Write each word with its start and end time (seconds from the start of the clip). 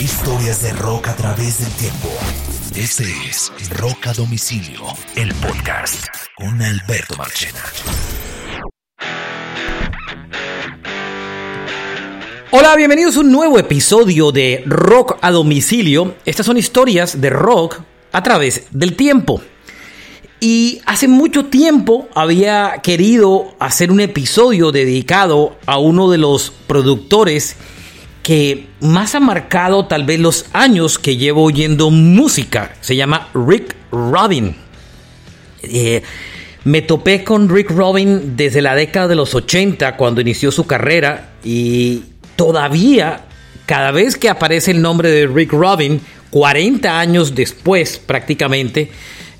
Historias 0.00 0.62
de 0.62 0.72
rock 0.74 1.08
a 1.08 1.16
través 1.16 1.58
del 1.58 1.72
tiempo. 1.72 2.08
Este 2.76 3.02
es 3.28 3.50
Rock 3.80 4.06
a 4.06 4.12
Domicilio, 4.12 4.82
el 5.16 5.34
podcast 5.34 6.06
con 6.36 6.62
Alberto 6.62 7.16
Marchena. 7.16 7.60
Hola, 12.52 12.76
bienvenidos 12.76 13.16
a 13.16 13.20
un 13.20 13.32
nuevo 13.32 13.58
episodio 13.58 14.30
de 14.30 14.62
Rock 14.66 15.18
a 15.20 15.32
Domicilio. 15.32 16.14
Estas 16.24 16.46
son 16.46 16.58
historias 16.58 17.20
de 17.20 17.30
rock 17.30 17.80
a 18.12 18.22
través 18.22 18.68
del 18.70 18.94
tiempo. 18.94 19.42
Y 20.38 20.80
hace 20.86 21.08
mucho 21.08 21.46
tiempo 21.46 22.06
había 22.14 22.82
querido 22.84 23.56
hacer 23.58 23.90
un 23.90 23.98
episodio 23.98 24.70
dedicado 24.70 25.56
a 25.66 25.78
uno 25.78 26.08
de 26.08 26.18
los 26.18 26.52
productores 26.68 27.56
que 28.22 28.68
más 28.80 29.14
ha 29.14 29.20
marcado 29.20 29.86
tal 29.86 30.04
vez 30.04 30.20
los 30.20 30.46
años 30.52 30.98
que 30.98 31.16
llevo 31.16 31.44
oyendo 31.44 31.90
música. 31.90 32.74
Se 32.80 32.96
llama 32.96 33.28
Rick 33.34 33.74
Robin. 33.90 34.54
Eh, 35.62 36.02
me 36.64 36.82
topé 36.82 37.24
con 37.24 37.48
Rick 37.48 37.70
Robin 37.70 38.36
desde 38.36 38.60
la 38.60 38.74
década 38.74 39.08
de 39.08 39.14
los 39.14 39.34
80 39.34 39.96
cuando 39.96 40.20
inició 40.20 40.50
su 40.50 40.66
carrera 40.66 41.30
y 41.42 42.02
todavía 42.36 43.24
cada 43.64 43.90
vez 43.90 44.16
que 44.16 44.28
aparece 44.28 44.70
el 44.70 44.82
nombre 44.82 45.10
de 45.10 45.26
Rick 45.26 45.52
Robin, 45.52 46.00
40 46.30 46.98
años 46.98 47.34
después 47.34 47.98
prácticamente, 47.98 48.90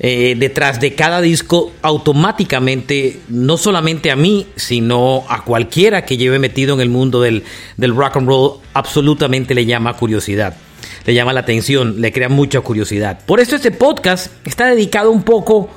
eh, 0.00 0.36
detrás 0.38 0.78
de 0.80 0.94
cada 0.94 1.20
disco 1.20 1.72
automáticamente, 1.82 3.18
no 3.28 3.56
solamente 3.56 4.12
a 4.12 4.16
mí, 4.16 4.46
sino 4.54 5.24
a 5.28 5.42
cualquiera 5.42 6.04
que 6.04 6.16
lleve 6.16 6.38
metido 6.38 6.74
en 6.74 6.80
el 6.80 6.88
mundo 6.88 7.20
del, 7.20 7.42
del 7.76 7.96
rock 7.96 8.18
and 8.18 8.28
roll, 8.28 8.60
absolutamente 8.74 9.56
le 9.56 9.66
llama 9.66 9.94
curiosidad, 9.94 10.56
le 11.04 11.14
llama 11.14 11.32
la 11.32 11.40
atención, 11.40 12.00
le 12.00 12.12
crea 12.12 12.28
mucha 12.28 12.60
curiosidad. 12.60 13.18
Por 13.26 13.40
eso 13.40 13.56
este 13.56 13.72
podcast 13.72 14.28
está 14.44 14.66
dedicado 14.66 15.10
un 15.10 15.24
poco 15.24 15.68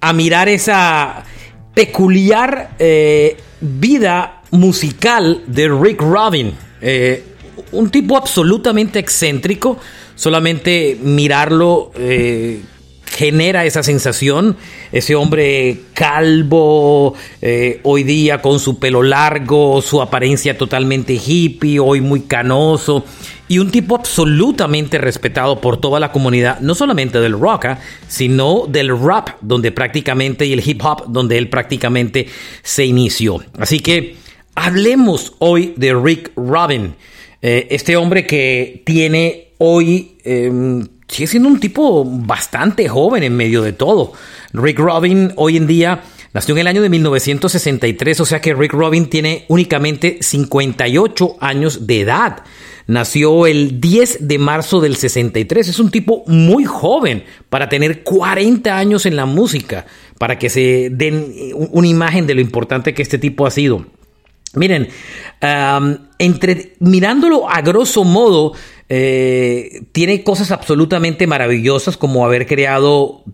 a 0.00 0.12
mirar 0.12 0.48
esa 0.48 1.24
peculiar 1.74 2.76
eh, 2.78 3.36
vida 3.60 4.42
musical 4.52 5.42
de 5.48 5.68
Rick 5.68 6.00
Robin. 6.00 6.52
Eh, 6.80 7.24
un 7.72 7.90
tipo 7.90 8.16
absolutamente 8.16 9.00
excéntrico, 9.00 9.78
solamente 10.14 10.96
mirarlo 11.02 11.90
genera 13.14 13.64
esa 13.64 13.82
sensación. 13.82 14.56
Ese 14.92 15.14
hombre 15.14 15.78
calvo, 15.94 17.14
eh, 17.40 17.80
hoy 17.84 18.02
día 18.02 18.42
con 18.42 18.58
su 18.58 18.78
pelo 18.78 19.02
largo, 19.02 19.80
su 19.80 20.02
apariencia 20.02 20.58
totalmente 20.58 21.14
hippie, 21.14 21.78
hoy 21.78 22.00
muy 22.00 22.22
canoso. 22.22 23.04
Y 23.46 23.58
un 23.58 23.70
tipo 23.70 23.94
absolutamente 23.94 24.98
respetado 24.98 25.60
por 25.60 25.78
toda 25.78 26.00
la 26.00 26.10
comunidad, 26.10 26.60
no 26.60 26.74
solamente 26.74 27.20
del 27.20 27.38
rock, 27.38 27.66
¿ah? 27.66 27.78
sino 28.08 28.66
del 28.66 28.98
rap, 28.98 29.30
donde 29.42 29.70
prácticamente, 29.70 30.46
y 30.46 30.54
el 30.54 30.66
hip 30.66 30.82
hop, 30.82 31.04
donde 31.08 31.36
él 31.38 31.50
prácticamente 31.50 32.26
se 32.62 32.86
inició. 32.86 33.44
Así 33.58 33.80
que 33.80 34.16
hablemos 34.54 35.34
hoy 35.40 35.74
de 35.76 35.94
Rick 35.94 36.32
Robin, 36.36 36.94
eh, 37.42 37.66
este 37.70 37.96
hombre 37.96 38.26
que 38.26 38.82
tiene 38.86 39.48
hoy 39.58 40.16
em, 40.24 40.86
sigue 41.08 41.26
siendo 41.26 41.48
un 41.48 41.60
tipo 41.60 42.04
bastante 42.04 42.88
joven 42.88 43.22
en 43.22 43.36
medio 43.36 43.62
de 43.62 43.72
todo. 43.72 44.12
Rick 44.52 44.78
Robin 44.78 45.32
hoy 45.36 45.56
en 45.56 45.66
día 45.66 46.02
nació 46.32 46.54
en 46.54 46.60
el 46.62 46.66
año 46.66 46.82
de 46.82 46.88
1963, 46.88 48.20
o 48.20 48.24
sea 48.24 48.40
que 48.40 48.54
Rick 48.54 48.72
Robin 48.72 49.08
tiene 49.08 49.44
únicamente 49.48 50.18
58 50.20 51.36
años 51.40 51.86
de 51.86 52.00
edad. 52.00 52.42
Nació 52.86 53.46
el 53.46 53.80
10 53.80 54.28
de 54.28 54.38
marzo 54.38 54.80
del 54.80 54.96
63. 54.96 55.68
Es 55.68 55.78
un 55.78 55.90
tipo 55.90 56.22
muy 56.26 56.64
joven 56.64 57.24
para 57.48 57.68
tener 57.68 58.02
40 58.02 58.76
años 58.76 59.06
en 59.06 59.16
la 59.16 59.24
música, 59.24 59.86
para 60.18 60.38
que 60.38 60.50
se 60.50 60.90
den 60.90 61.32
una 61.54 61.86
imagen 61.86 62.26
de 62.26 62.34
lo 62.34 62.42
importante 62.42 62.92
que 62.92 63.00
este 63.00 63.18
tipo 63.18 63.46
ha 63.46 63.50
sido. 63.50 63.86
Miren, 64.54 64.88
entre 66.18 66.74
mirándolo 66.78 67.48
a 67.50 67.60
grosso 67.62 68.04
modo, 68.04 68.52
eh, 68.96 69.82
tiene 69.90 70.22
cosas 70.22 70.52
absolutamente 70.52 71.26
maravillosas 71.26 71.96
como 71.96 72.24
haber 72.24 72.46
creado 72.46 73.24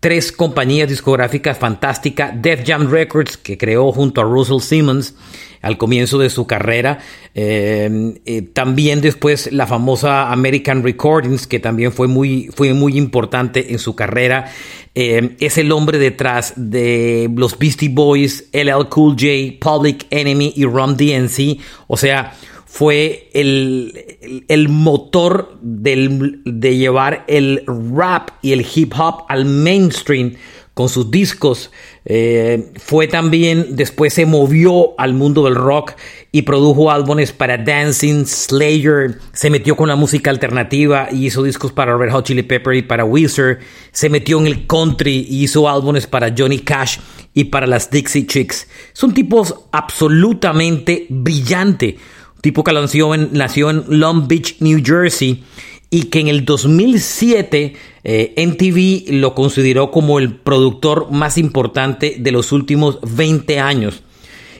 tres 0.00 0.32
compañías 0.32 0.88
discográficas 0.88 1.58
fantásticas, 1.58 2.32
Def 2.40 2.62
Jam 2.66 2.90
Records, 2.90 3.36
que 3.36 3.58
creó 3.58 3.92
junto 3.92 4.22
a 4.22 4.24
Russell 4.24 4.60
Simmons 4.60 5.14
al 5.60 5.76
comienzo 5.76 6.16
de 6.16 6.30
su 6.30 6.46
carrera, 6.46 7.00
eh, 7.34 8.14
eh, 8.24 8.40
también 8.40 9.02
después 9.02 9.52
la 9.52 9.66
famosa 9.66 10.32
American 10.32 10.82
Recordings, 10.82 11.46
que 11.46 11.60
también 11.60 11.92
fue 11.92 12.08
muy, 12.08 12.48
fue 12.54 12.72
muy 12.72 12.96
importante 12.96 13.72
en 13.72 13.78
su 13.78 13.94
carrera, 13.94 14.50
es 14.94 15.58
el 15.58 15.72
hombre 15.72 15.98
detrás 15.98 16.54
de 16.56 17.30
los 17.36 17.58
Beastie 17.58 17.90
Boys, 17.90 18.48
LL 18.52 18.88
Cool 18.88 19.12
J, 19.12 19.58
Public 19.60 20.06
Enemy 20.08 20.54
y 20.56 20.64
Rum 20.64 20.96
DNC, 20.96 21.60
o 21.86 21.98
sea, 21.98 22.32
fue 22.72 23.28
el, 23.34 24.68
motor 24.68 25.58
de 25.60 26.76
llevar 26.76 27.24
el 27.26 27.64
rap 27.66 28.30
y 28.42 28.52
el 28.52 28.64
hip 28.74 28.94
hop 28.96 29.24
al 29.28 29.44
mainstream 29.44 30.36
con 30.72 30.88
sus 30.88 31.10
discos. 31.10 31.72
Eh, 32.04 32.72
fue 32.76 33.08
también, 33.08 33.74
después 33.74 34.14
se 34.14 34.24
movió 34.24 34.98
al 34.98 35.14
mundo 35.14 35.44
del 35.44 35.56
rock 35.56 35.94
y 36.30 36.42
produjo 36.42 36.92
álbumes 36.92 37.32
para 37.32 37.58
Dancing, 37.58 38.24
Slayer, 38.24 39.18
se 39.32 39.50
metió 39.50 39.74
con 39.76 39.88
la 39.88 39.96
música 39.96 40.30
alternativa 40.30 41.08
y 41.10 41.26
hizo 41.26 41.42
discos 41.42 41.72
para 41.72 41.98
Red 41.98 42.12
Hot 42.12 42.24
Chili 42.24 42.44
Pepper 42.44 42.76
y 42.76 42.82
para 42.82 43.04
Weezer, 43.04 43.58
se 43.90 44.08
metió 44.08 44.38
en 44.38 44.46
el 44.46 44.68
country 44.68 45.26
y 45.28 45.42
hizo 45.42 45.68
álbumes 45.68 46.06
para 46.06 46.32
Johnny 46.38 46.60
Cash 46.60 46.98
y 47.34 47.44
para 47.44 47.66
las 47.66 47.90
Dixie 47.90 48.26
Chicks. 48.26 48.68
Son 48.92 49.12
tipos 49.12 49.54
absolutamente 49.72 51.06
brillante 51.10 51.98
tipo 52.40 52.64
que 52.64 52.72
nació 52.72 53.14
en, 53.14 53.30
nació 53.32 53.70
en 53.70 53.84
Long 53.88 54.26
Beach, 54.28 54.56
New 54.60 54.80
Jersey, 54.84 55.44
y 55.90 56.04
que 56.04 56.20
en 56.20 56.28
el 56.28 56.44
2007 56.44 57.74
eh, 58.04 58.34
NTV 58.36 59.12
lo 59.14 59.34
consideró 59.34 59.90
como 59.90 60.18
el 60.18 60.36
productor 60.36 61.10
más 61.10 61.36
importante 61.36 62.16
de 62.18 62.30
los 62.30 62.52
últimos 62.52 62.98
20 63.02 63.58
años. 63.58 64.02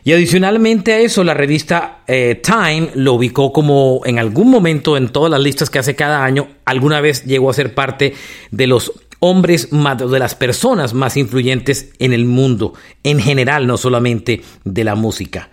Y 0.03 0.13
adicionalmente 0.13 0.93
a 0.93 0.99
eso, 0.99 1.25
la 1.25 1.35
revista 1.35 2.03
eh, 2.07 2.41
Time 2.43 2.91
lo 2.95 3.15
ubicó 3.15 3.53
como 3.53 4.01
en 4.05 4.19
algún 4.19 4.51
momento 4.51 4.97
en 4.97 5.11
todas 5.11 5.31
las 5.31 5.41
listas 5.41 5.69
que 5.69 5.79
hace 5.79 5.95
cada 5.95 6.25
año, 6.25 6.49
alguna 6.65 7.01
vez 7.01 7.25
llegó 7.25 7.51
a 7.51 7.55
ser 7.55 7.75
parte 7.75 8.15
de 8.51 8.67
los 8.67 8.93
hombres 9.21 9.73
más, 9.73 9.99
de 9.99 10.19
las 10.19 10.35
personas 10.35 10.95
más 10.95 11.17
influyentes 11.17 11.91
en 11.99 12.15
el 12.15 12.25
mundo, 12.25 12.73
en 13.05 13.21
general, 13.21 13.67
no 13.67 13.77
solamente 13.77 14.41
de 14.65 14.85
la 14.85 14.95
música. 14.95 15.51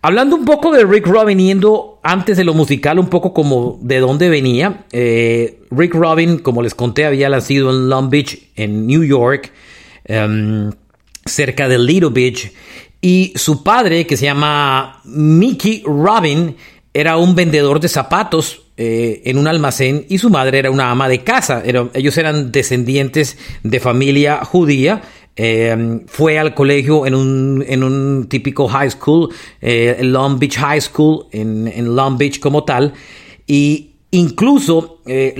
Hablando 0.00 0.36
un 0.36 0.44
poco 0.44 0.70
de 0.70 0.84
Rick 0.84 1.06
Robin, 1.06 1.38
yendo 1.38 1.98
antes 2.04 2.36
de 2.36 2.44
lo 2.44 2.54
musical, 2.54 3.00
un 3.00 3.08
poco 3.08 3.34
como 3.34 3.80
de 3.82 3.98
dónde 3.98 4.28
venía. 4.28 4.84
Eh, 4.92 5.60
Rick 5.72 5.94
Robin, 5.94 6.38
como 6.38 6.62
les 6.62 6.74
conté, 6.74 7.04
había 7.04 7.28
nacido 7.28 7.70
en 7.70 7.88
Long 7.88 8.08
Beach, 8.08 8.38
en 8.54 8.86
New 8.86 9.02
York, 9.02 9.52
em, 10.04 10.70
cerca 11.24 11.68
de 11.68 11.78
Little 11.80 12.10
Beach. 12.10 12.52
Y 13.00 13.32
su 13.34 13.64
padre, 13.64 14.06
que 14.06 14.16
se 14.16 14.26
llama 14.26 15.00
Mickey 15.04 15.82
Robin, 15.84 16.54
era 16.94 17.16
un 17.16 17.34
vendedor 17.34 17.80
de 17.80 17.88
zapatos 17.88 18.62
eh, 18.76 19.22
en 19.24 19.38
un 19.38 19.48
almacén 19.48 20.06
y 20.08 20.18
su 20.18 20.30
madre 20.30 20.60
era 20.60 20.70
una 20.70 20.92
ama 20.92 21.08
de 21.08 21.24
casa. 21.24 21.64
ellos 21.94 22.16
eran 22.16 22.52
descendientes 22.52 23.36
de 23.64 23.80
familia 23.80 24.44
judía 24.44 25.02
Em, 25.40 26.04
fue 26.08 26.36
al 26.36 26.52
colegio 26.52 27.06
en 27.06 27.14
un, 27.14 27.64
en 27.64 27.84
un 27.84 28.26
típico 28.28 28.66
high 28.66 28.90
school, 28.90 29.28
eh, 29.60 29.96
Long 30.00 30.36
Beach 30.36 30.56
High 30.56 30.80
School, 30.80 31.26
en, 31.30 31.68
en, 31.68 31.94
Long 31.94 32.18
Beach 32.18 32.40
como 32.40 32.64
tal, 32.64 32.92
y 33.46 33.92
incluso 34.10 35.00
eh, 35.06 35.36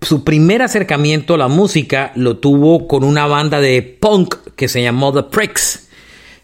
su 0.00 0.24
primer 0.24 0.62
acercamiento 0.62 1.34
a 1.34 1.38
la 1.38 1.46
música 1.46 2.10
lo 2.16 2.38
tuvo 2.38 2.88
con 2.88 3.04
una 3.04 3.28
banda 3.28 3.60
de 3.60 3.80
punk 3.82 4.34
que 4.56 4.66
se 4.66 4.82
llamó 4.82 5.12
The 5.12 5.22
Pricks. 5.22 5.88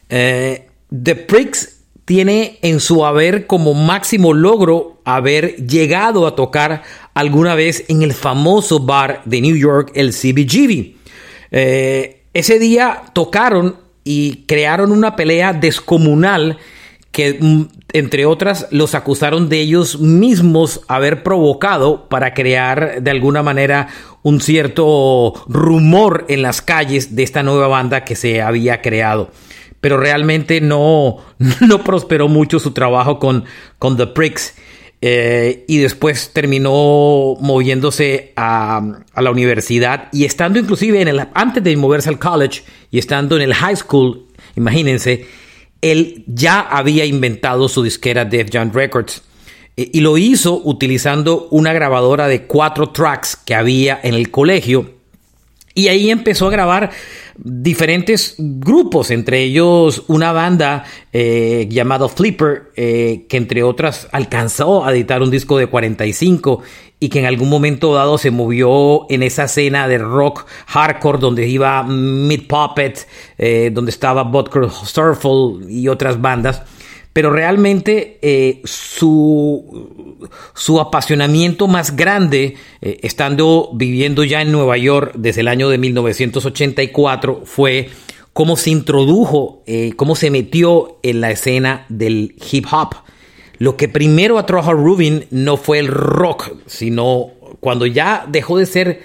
Eh, 0.09 0.69
The 1.03 1.17
Pricks 1.17 1.81
tiene 2.05 2.61
en 2.63 2.79
su 2.79 3.05
haber 3.05 3.49
como 3.49 3.75
máximo 3.75 4.33
logro 4.33 5.01
haber 5.05 5.57
llegado 5.67 6.29
a 6.29 6.37
tocar 6.37 6.85
alguna 7.13 7.57
vez 7.57 7.87
en 7.89 8.03
el 8.03 8.13
famoso 8.13 8.79
bar 8.79 9.23
de 9.25 9.41
New 9.41 9.57
York, 9.57 9.91
el 9.97 10.13
CBGB. 10.13 10.95
Ese 12.35 12.59
día 12.59 13.05
tocaron 13.13 13.77
y 14.03 14.45
crearon 14.47 14.93
una 14.93 15.17
pelea 15.17 15.53
descomunal 15.53 16.59
que, 17.13 17.39
mm, 17.41 17.63
entre 17.93 18.27
otras, 18.27 18.67
los 18.73 18.97
acusaron 18.97 19.49
de 19.49 19.61
ellos 19.61 20.01
mismos 20.01 20.81
haber 20.89 21.23
provocado 21.23 22.09
para 22.09 22.35
crear 22.35 23.01
de 23.01 23.11
alguna 23.13 23.45
manera 23.45 23.87
un 24.23 24.41
cierto 24.41 25.33
rumor 25.47 26.25
en 26.29 26.43
las 26.43 26.61
calles 26.61 27.15
de 27.15 27.23
esta 27.23 27.45
nueva 27.45 27.69
banda 27.69 28.05
que 28.05 28.17
se 28.17 28.43
había 28.43 28.83
creado. 28.83 29.31
Pero 29.81 29.97
realmente 29.97 30.61
no, 30.61 31.19
no 31.61 31.85
prosperó 31.85 32.27
mucho 32.27 32.59
su 32.59 32.73
trabajo 32.73 33.21
con, 33.21 33.45
con 33.79 33.97
The 33.97 34.09
Pricks. 34.09 34.57
Eh, 35.07 35.67
y 35.69 35.77
después 35.77 36.31
terminó 36.33 37.37
moviéndose 37.39 38.33
a, 38.37 39.03
la 39.15 39.31
universidad 39.31 40.09
y 40.13 40.25
estando 40.25 40.59
inclusive 40.59 41.03
en 41.03 41.09
el, 41.09 41.29
antes 41.35 41.63
de 41.63 41.77
moverse 41.77 42.09
al 42.09 42.19
college 42.19 42.63
y 42.91 42.99
estando 42.99 43.37
en 43.37 43.43
el 43.43 43.53
high 43.53 43.77
school, 43.77 44.29
imagínense, 44.57 45.27
él 45.83 46.25
ya 46.27 46.59
había 46.59 47.05
inventado 47.05 47.69
su 47.69 47.83
disquera 47.83 48.25
Def 48.25 48.49
Jam 48.51 48.73
Records. 48.73 49.23
Eh, 49.77 49.91
y 49.93 50.01
lo 50.01 50.17
hizo 50.17 50.63
utilizando 50.65 51.49
una 51.51 51.75
grabadora 51.75 52.27
de 52.27 52.45
cuatro 52.47 52.89
tracks 52.89 53.37
que 53.37 53.55
había 53.55 54.01
en 54.03 54.15
el 54.15 54.31
colegio 54.31 54.94
y 55.75 55.89
ahí 55.89 56.11
empezó 56.11 56.47
a 56.47 56.51
grabar 56.51 56.91
diferentes 57.37 58.37
grupos, 58.39 59.11
entre 59.11 59.43
ellos 59.43 60.05
una 60.07 60.33
banda 60.33 60.85
eh, 61.13 61.67
llamada 61.69 62.09
Flipper, 62.09 62.71
eh, 62.77 63.27
que 63.29 63.37
entre 63.37 63.65
otras 63.65 64.09
alcanzó 64.13 64.85
a 64.85 64.93
editar 64.93 65.21
un 65.21 65.31
disco 65.31 65.59
de 65.59 65.67
45 65.67 66.63
y 67.01 67.09
que 67.09 67.19
en 67.19 67.27
algún 67.27 67.51
momento 67.51 67.93
dado 67.93 68.19
se 68.19 68.31
movió 68.31 69.11
en 69.11 69.25
esa 69.25 69.45
escena 69.45 69.89
de 69.89 69.99
rock 69.99 70.47
hardcore 70.67 71.19
donde 71.19 71.49
iba 71.49 71.83
Mid 71.83 72.47
Puppet, 72.47 73.09
eh, 73.37 73.71
donde 73.73 73.91
estaba 73.91 74.23
Butker 74.23 74.71
Surfle 74.71 75.69
y 75.69 75.89
otras 75.89 76.21
bandas 76.21 76.63
pero 77.15 77.31
realmente 77.31 78.19
eh, 78.23 78.61
su, 78.65 80.29
su, 80.53 80.81
apasionamiento 80.81 81.69
más 81.69 81.95
grande, 81.95 82.57
eh, 82.83 82.99
estando 83.05 83.71
viviendo 83.73 84.25
ya 84.25 84.43
en 84.43 84.51
Nueva 84.51 84.77
York 84.77 85.13
desde 85.15 85.43
el 85.43 85.49
año 85.49 85.69
de 85.69 85.79
1984, 85.79 87.43
fue 87.45 87.89
cómo 88.33 88.57
se 88.57 88.71
introdujo, 88.71 89.63
eh, 89.67 89.93
cómo 89.95 90.17
se 90.17 90.33
metió 90.33 90.99
en 91.05 91.21
la 91.21 91.31
escena 91.31 91.87
del 91.89 92.35
hip 92.51 92.67
hop. 92.73 92.97
Lo 93.59 93.77
que 93.77 93.89
primero 93.89 94.37
atrajo 94.37 94.73
a 94.73 94.75
Rubin 94.75 95.27
no 95.31 95.57
fue 95.57 95.79
el 95.79 95.87
rock, 95.87 96.51
sino 96.67 97.31
cuando 97.61 97.87
ya 97.87 98.27
dejó 98.29 98.59
de 98.59 98.67
ser 98.67 99.03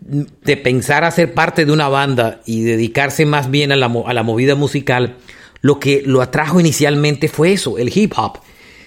de 0.00 0.56
pensar 0.56 1.04
a 1.04 1.12
ser 1.12 1.32
parte 1.32 1.64
de 1.64 1.70
una 1.70 1.88
banda 1.88 2.40
y 2.44 2.62
dedicarse 2.62 3.24
más 3.24 3.52
bien 3.52 3.70
a 3.70 3.76
la, 3.76 3.86
a 4.04 4.12
la 4.12 4.24
movida 4.24 4.56
musical, 4.56 5.14
lo 5.62 5.80
que 5.80 6.02
lo 6.04 6.20
atrajo 6.20 6.60
inicialmente 6.60 7.28
fue 7.28 7.52
eso, 7.52 7.78
el 7.78 7.90
hip 7.96 8.12
hop. 8.16 8.38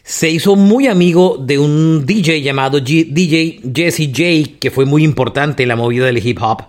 Se 0.04 0.30
hizo 0.30 0.56
muy 0.56 0.88
amigo 0.88 1.38
de 1.40 1.58
un 1.58 2.06
DJ 2.06 2.42
llamado 2.42 2.80
DJ 2.80 3.62
Jesse 3.74 4.12
J, 4.16 4.58
que 4.60 4.70
fue 4.70 4.86
muy 4.86 5.04
importante 5.04 5.64
en 5.64 5.70
la 5.70 5.76
movida 5.76 6.06
del 6.06 6.26
hip 6.26 6.38
hop. 6.42 6.66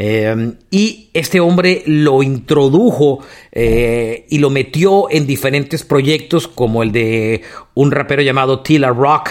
Eh, 0.00 0.52
y 0.70 1.10
este 1.12 1.40
hombre 1.40 1.82
lo 1.86 2.22
introdujo 2.22 3.18
eh, 3.50 4.26
y 4.30 4.38
lo 4.38 4.48
metió 4.48 5.10
en 5.10 5.26
diferentes 5.26 5.82
proyectos 5.82 6.46
como 6.46 6.84
el 6.84 6.92
de 6.92 7.42
un 7.74 7.90
rapero 7.90 8.22
llamado 8.22 8.60
Tila 8.60 8.90
Rock, 8.90 9.30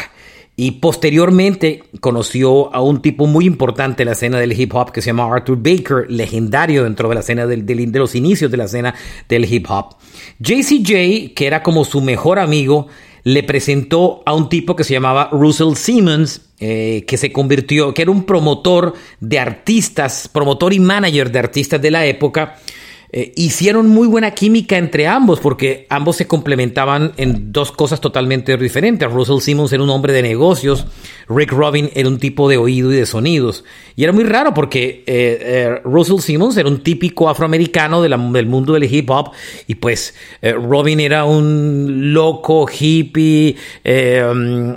y 0.59 0.71
posteriormente 0.71 1.83
conoció 2.01 2.74
a 2.74 2.81
un 2.81 3.00
tipo 3.04 3.27
muy 3.27 3.45
importante 3.45 4.01
en 4.01 4.07
la 4.07 4.13
escena 4.13 4.39
del 4.39 4.59
hip 4.59 4.74
hop 4.74 4.92
que 4.92 5.04
se 5.04 5.12
llama 5.12 5.31
Arthur 5.31 5.57
Baker, 5.57 6.09
legendario 6.09 6.83
dentro 6.83 7.07
de 7.07 7.13
la 7.13 7.21
escena 7.21 7.45
del, 7.45 7.63
de 7.63 8.00
los 8.00 8.15
inicios 8.15 8.50
de 8.50 8.57
la 8.57 8.65
escena 8.65 8.95
del 9.30 9.45
hip 9.45 9.68
hop. 9.69 9.95
JCJ, 10.39 11.36
que 11.36 11.45
era 11.45 11.62
como 11.62 11.86
su 11.86 12.01
mejor 12.01 12.39
amigo, 12.39 12.88
le 13.24 13.44
presentó 13.44 14.24
a 14.25 14.33
un 14.33 14.50
tipo 14.50 14.75
que 14.75 14.83
se 14.83 14.94
llamaba 14.94 15.30
Russell 15.31 15.75
Simmons, 15.75 16.42
eh, 16.59 17.04
que 17.07 17.18
se 17.18 17.31
convirtió, 17.31 17.94
que 17.94 18.01
era 18.01 18.09
un 18.09 18.24
promotor 18.24 18.95
de 19.19 19.38
artistas, 19.38 20.27
promotor 20.27 20.74
y 20.74 20.80
manager 20.80 21.31
de 21.31 21.38
artistas 21.38 21.80
de 21.80 21.92
la 21.92 22.04
época, 22.07 22.56
eh, 23.09 23.31
hicieron 23.38 23.88
muy 23.88 24.06
buena 24.06 24.31
química 24.31 24.77
entre 24.77 25.07
ambos 25.07 25.39
porque 25.39 25.88
ambos 25.89 26.18
se 26.18 26.27
complementaban 26.27 27.13
en 27.15 27.54
dos 27.54 27.71
cosas 27.71 28.01
totalmente 28.01 28.57
diferentes. 28.57 29.09
Russell 29.09 29.39
Simmons 29.39 29.71
era 29.71 29.81
un 29.81 29.89
hombre 29.89 30.12
de 30.12 30.21
negocios, 30.21 30.86
Rick 31.30 31.54
Rubin 31.54 31.89
era 31.94 32.09
un 32.09 32.19
tipo 32.19 32.50
de 32.50 32.57
oído 32.57 32.92
y 32.92 32.98
de 32.98 33.06
sonidos. 33.06 33.63
Y 33.95 34.04
era 34.04 34.12
muy 34.12 34.25
raro 34.25 34.54
porque 34.54 35.04
eh, 35.07 35.39
eh, 35.42 35.81
Russell 35.86 36.19
Simmons 36.19 36.57
era 36.57 36.68
un 36.68 36.83
típico 36.83 37.30
afroamericano 37.30 38.01
del 38.01 38.45
mundo 38.45 38.74
del 38.74 38.83
hip 38.94 39.09
hop 39.09 39.31
y 39.68 39.75
pues 39.75 40.13
Robin 40.42 41.00
era 41.00 41.24
un 41.24 42.13
loco 42.13 42.68
hippie, 42.68 43.56
mm, 43.86 44.71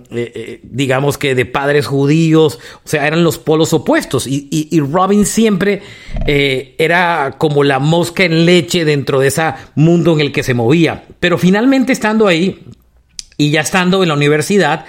digamos 0.62 1.18
que 1.18 1.34
de 1.34 1.46
padres 1.46 1.86
judíos, 1.86 2.60
o 2.84 2.88
sea, 2.88 3.06
eran 3.06 3.24
los 3.24 3.38
polos 3.38 3.72
opuestos. 3.72 4.26
Y, 4.26 4.48
y 4.50 4.80
Robin 4.80 5.26
siempre 5.26 5.82
era 6.26 7.34
como 7.36 7.64
la 7.64 7.78
mosca 7.78 8.19
en 8.24 8.46
leche 8.46 8.84
dentro 8.84 9.20
de 9.20 9.28
ese 9.28 9.52
mundo 9.74 10.12
en 10.14 10.20
el 10.20 10.32
que 10.32 10.42
se 10.42 10.54
movía. 10.54 11.04
Pero 11.20 11.38
finalmente 11.38 11.92
estando 11.92 12.26
ahí 12.26 12.64
y 13.36 13.50
ya 13.50 13.60
estando 13.60 14.02
en 14.02 14.08
la 14.08 14.14
universidad, 14.14 14.84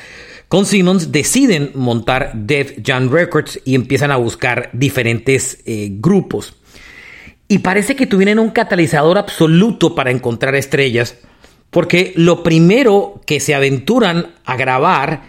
con 0.48 0.66
Simmons 0.66 1.12
deciden 1.12 1.72
montar 1.76 2.32
Def 2.34 2.80
Jam 2.84 3.10
Records 3.10 3.62
y 3.64 3.76
empiezan 3.76 4.12
a 4.12 4.18
buscar 4.18 4.70
diferentes 4.74 5.60
eh, 5.66 5.90
grupos. 5.94 6.56
Y 7.48 7.60
parece 7.60 7.96
que 7.96 8.06
tuvieron 8.06 8.40
un 8.40 8.50
catalizador 8.50 9.18
absoluto 9.18 9.96
para 9.96 10.12
encontrar 10.12 10.56
estrellas, 10.56 11.18
porque 11.70 12.14
lo 12.16 12.44
primero 12.44 13.22
que 13.26 13.40
se 13.40 13.56
aventuran 13.56 14.28
a 14.46 14.56
grabar 14.58 15.24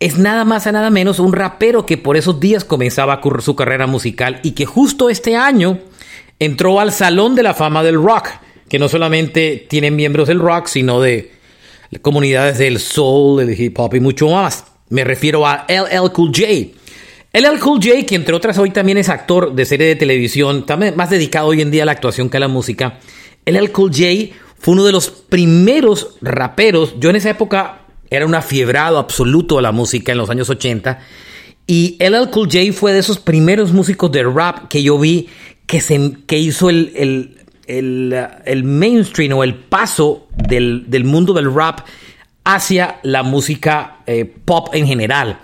es 0.00 0.18
nada 0.18 0.44
más 0.44 0.66
a 0.66 0.72
nada 0.72 0.90
menos 0.90 1.18
un 1.18 1.32
rapero 1.32 1.86
que 1.86 1.96
por 1.96 2.16
esos 2.16 2.40
días 2.40 2.64
comenzaba 2.64 3.20
su 3.40 3.56
carrera 3.56 3.86
musical 3.86 4.40
y 4.42 4.52
que 4.52 4.66
justo 4.66 5.08
este 5.08 5.36
año 5.36 5.78
entró 6.44 6.80
al 6.80 6.92
Salón 6.92 7.34
de 7.34 7.42
la 7.42 7.54
Fama 7.54 7.82
del 7.82 7.96
Rock, 7.96 8.28
que 8.68 8.78
no 8.78 8.88
solamente 8.88 9.66
tiene 9.68 9.90
miembros 9.90 10.28
del 10.28 10.40
rock, 10.40 10.66
sino 10.66 11.00
de 11.00 11.32
comunidades 12.02 12.58
del 12.58 12.78
soul, 12.78 13.46
del 13.46 13.60
hip 13.60 13.78
hop 13.78 13.94
y 13.94 14.00
mucho 14.00 14.28
más. 14.28 14.64
Me 14.88 15.04
refiero 15.04 15.46
a 15.46 15.66
LL 15.68 16.10
Cool 16.12 16.32
J. 16.34 16.48
LL 17.32 17.58
Cool 17.58 17.80
J, 17.82 18.06
que 18.06 18.14
entre 18.14 18.34
otras 18.34 18.58
hoy 18.58 18.70
también 18.70 18.98
es 18.98 19.08
actor 19.08 19.54
de 19.54 19.64
serie 19.64 19.86
de 19.86 19.96
televisión, 19.96 20.66
también 20.66 20.94
más 20.96 21.10
dedicado 21.10 21.48
hoy 21.48 21.62
en 21.62 21.70
día 21.70 21.82
a 21.82 21.86
la 21.86 21.92
actuación 21.92 22.30
que 22.30 22.36
a 22.36 22.40
la 22.40 22.48
música. 22.48 22.98
LL 23.44 23.70
Cool 23.72 23.90
J 23.90 24.34
fue 24.58 24.72
uno 24.72 24.84
de 24.84 24.92
los 24.92 25.10
primeros 25.10 26.16
raperos. 26.20 26.94
Yo 26.98 27.10
en 27.10 27.16
esa 27.16 27.30
época 27.30 27.80
era 28.10 28.26
un 28.26 28.34
afiebrado 28.34 28.98
absoluto 28.98 29.58
a 29.58 29.62
la 29.62 29.72
música 29.72 30.12
en 30.12 30.18
los 30.18 30.30
años 30.30 30.48
80. 30.48 31.00
Y 31.66 31.96
LL 31.98 32.30
Cool 32.30 32.48
J 32.52 32.72
fue 32.72 32.92
de 32.92 33.00
esos 33.00 33.18
primeros 33.18 33.72
músicos 33.72 34.12
de 34.12 34.22
rap 34.22 34.68
que 34.68 34.82
yo 34.82 34.98
vi 34.98 35.28
que, 35.66 35.80
se, 35.80 36.12
que 36.26 36.38
hizo 36.38 36.70
el, 36.70 37.44
el, 37.66 38.64
mainstream 38.64 39.36
o 39.36 39.44
el 39.44 39.54
paso 39.54 40.28
del, 40.36 41.04
mundo 41.04 41.32
del 41.32 41.52
rap 41.52 41.80
hacia 42.44 43.00
la 43.02 43.22
música 43.22 44.02
eh, 44.06 44.24
pop 44.24 44.68
en 44.72 44.86
general. 44.86 45.40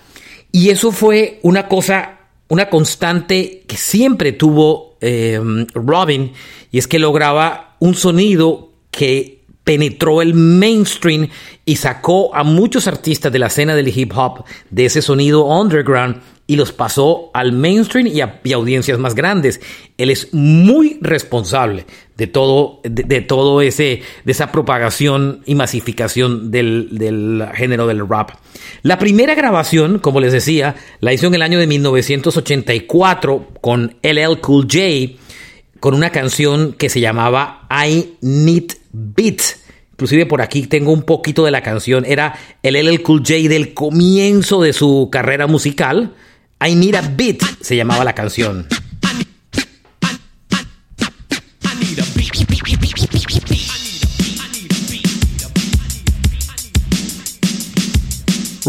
Y 0.52 0.70
eso 0.70 0.92
fue 0.92 1.38
una 1.42 1.68
cosa, 1.68 2.18
una 2.48 2.68
constante 2.68 3.62
que 3.66 3.76
siempre 3.76 4.32
tuvo 4.32 4.96
eh, 5.00 5.40
Robin, 5.74 6.32
y 6.70 6.78
es 6.78 6.86
que 6.86 6.98
lograba 6.98 7.76
un 7.78 7.94
sonido 7.94 8.70
que 8.90 9.40
penetró 9.64 10.20
el 10.20 10.34
mainstream 10.34 11.28
y 11.64 11.76
sacó 11.76 12.34
a 12.34 12.42
muchos 12.42 12.88
artistas 12.88 13.32
de 13.32 13.38
la 13.38 13.46
escena 13.46 13.74
del 13.74 13.96
hip 13.96 14.12
hop 14.16 14.44
de 14.70 14.86
ese 14.86 15.00
sonido 15.00 15.44
underground 15.44 16.20
y 16.50 16.56
los 16.56 16.72
pasó 16.72 17.30
al 17.32 17.52
mainstream 17.52 18.08
y 18.08 18.22
a, 18.22 18.40
audiencias 18.56 18.98
más 18.98 19.14
grandes. 19.14 19.60
Él 19.98 20.10
es 20.10 20.34
muy 20.34 20.98
responsable 21.00 21.86
de 22.16 22.26
todo, 22.26 22.80
de, 22.82 23.20
todo 23.20 23.62
ese, 23.62 24.02
de 24.24 24.32
esa 24.32 24.50
propagación 24.50 25.42
y 25.46 25.54
masificación 25.54 26.50
del, 26.50 26.88
del, 26.90 27.44
género 27.54 27.86
del 27.86 28.08
rap. 28.08 28.32
La 28.82 28.98
primera 28.98 29.36
grabación, 29.36 30.00
como 30.00 30.18
les 30.18 30.32
decía, 30.32 30.74
la 30.98 31.12
hizo 31.12 31.28
en 31.28 31.34
el 31.34 31.42
año 31.42 31.60
de 31.60 31.68
1984 31.68 33.46
con 33.60 33.94
LL 34.02 34.40
Cool 34.40 34.66
J, 34.68 35.20
con 35.78 35.94
una 35.94 36.10
canción 36.10 36.72
que 36.72 36.88
se 36.88 36.98
llamaba 36.98 37.68
I 37.70 38.16
Need 38.22 38.72
Beat. 38.90 39.40
Inclusive 39.92 40.26
por 40.26 40.42
aquí 40.42 40.66
tengo 40.66 40.90
un 40.90 41.02
poquito 41.02 41.44
de 41.44 41.52
la 41.52 41.62
canción. 41.62 42.04
Era 42.04 42.34
el 42.64 42.74
LL 42.74 43.02
Cool 43.02 43.20
J 43.20 43.48
del 43.48 43.72
comienzo 43.72 44.62
de 44.62 44.72
su 44.72 45.10
carrera 45.12 45.46
musical 45.46 46.16
I 46.62 46.74
Need 46.74 46.94
a 46.94 47.00
Beat 47.00 47.42
se 47.62 47.74
llamaba 47.74 48.04
la 48.04 48.12
canción. 48.12 48.66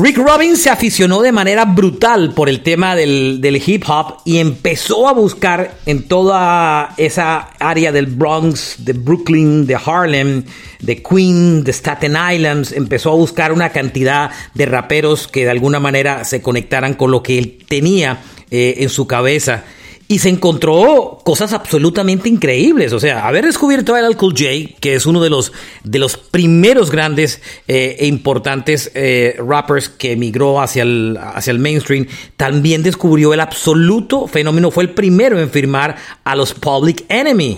Rick 0.02 0.18
Rubin 0.18 0.58
se 0.58 0.72
aficionó 0.72 1.22
de 1.22 1.32
manera 1.32 1.64
brutal 1.64 2.34
por 2.34 2.50
el 2.50 2.62
tema 2.62 2.96
del, 2.96 3.62
hip 3.64 3.84
hop 3.88 4.16
y 4.26 4.40
empezó 4.40 5.08
a 5.08 5.14
buscar 5.14 5.78
en 5.86 6.08
toda 6.08 6.96
esa 6.98 7.52
área 7.60 7.92
del 7.92 8.08
Bronx, 8.08 8.78
de 8.80 8.94
Brooklyn, 8.94 9.68
de 9.68 9.76
Harlem, 9.76 10.44
de 10.80 11.04
Queens, 11.04 11.64
de 11.66 11.72
Staten 11.72 12.18
Island, 12.34 12.74
empezó 12.74 13.12
a 13.12 13.16
buscar 13.16 13.54
una 13.54 13.70
cantidad 13.70 14.32
de 14.56 14.66
raperos 14.66 15.28
que 15.28 15.44
de 15.44 15.52
alguna 15.52 15.80
manera 15.80 16.24
se 16.24 16.42
conectaran 16.42 16.96
con 16.96 17.12
lo 17.12 17.22
que 17.22 17.38
él 17.38 17.60
tenía 17.68 18.24
eh, 18.50 18.78
en 18.80 18.90
su 18.90 19.06
cabeza. 19.06 19.66
Y 20.12 20.20
se 20.20 20.28
encontró 20.28 21.20
cosas 21.24 21.54
absolutamente 21.54 22.28
increíbles. 22.28 22.92
O 22.92 23.00
sea, 23.00 23.26
haber 23.26 23.46
descubierto 23.46 23.96
El 23.96 24.18
Cool 24.18 24.34
J, 24.34 24.76
que 24.82 24.96
es 24.96 25.06
uno 25.06 25.22
de 25.22 25.30
los, 25.30 25.54
de 25.86 26.00
los 26.00 26.18
primeros 26.18 26.92
grandes 26.92 27.42
eh, 27.66 27.96
e 27.98 28.08
importantes 28.08 28.92
eh, 28.94 29.38
rappers 29.40 29.88
que 29.88 30.12
emigró 30.12 30.60
hacia 30.60 30.84
el, 30.84 31.18
hacia 31.18 31.52
el 31.52 31.60
mainstream, 31.60 32.08
también 32.36 32.84
descubrió 32.84 33.34
el 33.34 33.40
absoluto 33.40 34.28
fenómeno. 34.28 34.70
Fue 34.70 34.84
el 34.84 34.90
primero 34.90 35.40
en 35.40 35.50
firmar 35.50 35.96
a 36.26 36.36
los 36.36 36.54
Public 36.54 37.06
Enemy. 37.08 37.58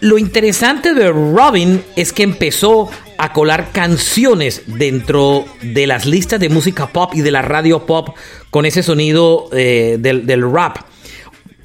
lo 0.00 0.18
interesante 0.18 0.94
de 0.94 1.10
Robin 1.10 1.82
es 1.96 2.12
que 2.12 2.22
empezó 2.22 2.90
a 3.18 3.32
colar 3.32 3.70
canciones 3.72 4.62
dentro 4.66 5.44
de 5.62 5.86
las 5.86 6.06
listas 6.06 6.40
de 6.40 6.48
música 6.48 6.88
pop 6.88 7.12
y 7.14 7.20
de 7.20 7.30
la 7.30 7.42
radio 7.42 7.86
pop 7.86 8.16
con 8.50 8.66
ese 8.66 8.82
sonido 8.82 9.48
eh, 9.52 9.96
del, 9.98 10.52
rap. 10.52 10.78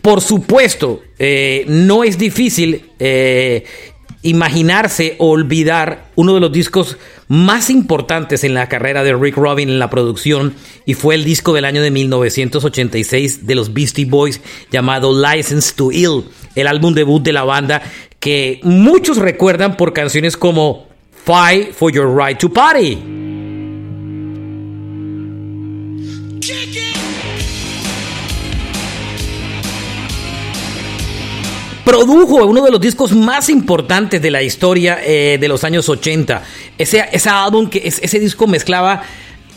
Por 0.02 0.22
supuesto, 0.22 1.02
eh, 1.18 1.66
no 1.68 2.04
es 2.04 2.18
difícil 2.18 2.92
eh, 3.00 3.66
imaginarse 4.22 5.16
o 5.20 5.30
olvidar 5.30 6.10
uno 6.16 6.34
de 6.34 6.40
los 6.42 6.52
discos 6.52 6.98
más 7.28 7.70
importantes 7.70 8.44
en 8.44 8.54
la 8.54 8.68
carrera 8.68 9.04
de 9.04 9.16
Rick 9.16 9.38
Rubin 9.38 9.70
en 9.70 9.80
la 9.80 9.90
producción 9.90 10.56
y 10.86 10.94
fue 10.96 11.16
el 11.16 11.24
disco 11.24 11.54
del 11.54 11.66
año 11.66 11.82
de 11.82 11.92
1986 11.92 13.46
de 13.48 13.56
los 13.56 13.74
Beastie 13.74 14.06
Boys 14.06 14.42
llamado 14.72 15.14
License 15.14 15.74
to 15.74 15.92
Ill, 15.92 16.26
el 16.60 16.68
álbum 16.68 16.94
debut 16.94 17.22
de 17.22 17.34
la 17.34 17.44
banda 17.44 17.82
que 18.20 18.60
muchos 18.64 19.18
recuerdan 19.18 19.78
por 19.78 19.94
canciones 19.94 20.38
como 20.38 20.88
Fight 21.26 21.74
for 21.74 21.92
Your 21.92 22.16
Right 22.16 22.38
to 22.38 22.52
Party. 22.52 22.98
produjo 31.86 32.46
uno 32.46 32.64
de 32.64 32.70
los 32.70 32.80
discos 32.80 33.14
más 33.14 33.50
importantes 33.50 34.22
de 34.22 34.30
la 34.30 34.44
historia 34.44 35.00
eh, 35.04 35.40
de 35.40 35.48
los 35.48 35.64
años 35.64 35.90
80. 35.90 36.44
Ese, 36.78 37.02
álbum, 37.28 37.68
que, 37.68 37.82
ese 37.84 38.20
disco 38.20 38.46
mezclaba 38.46 39.02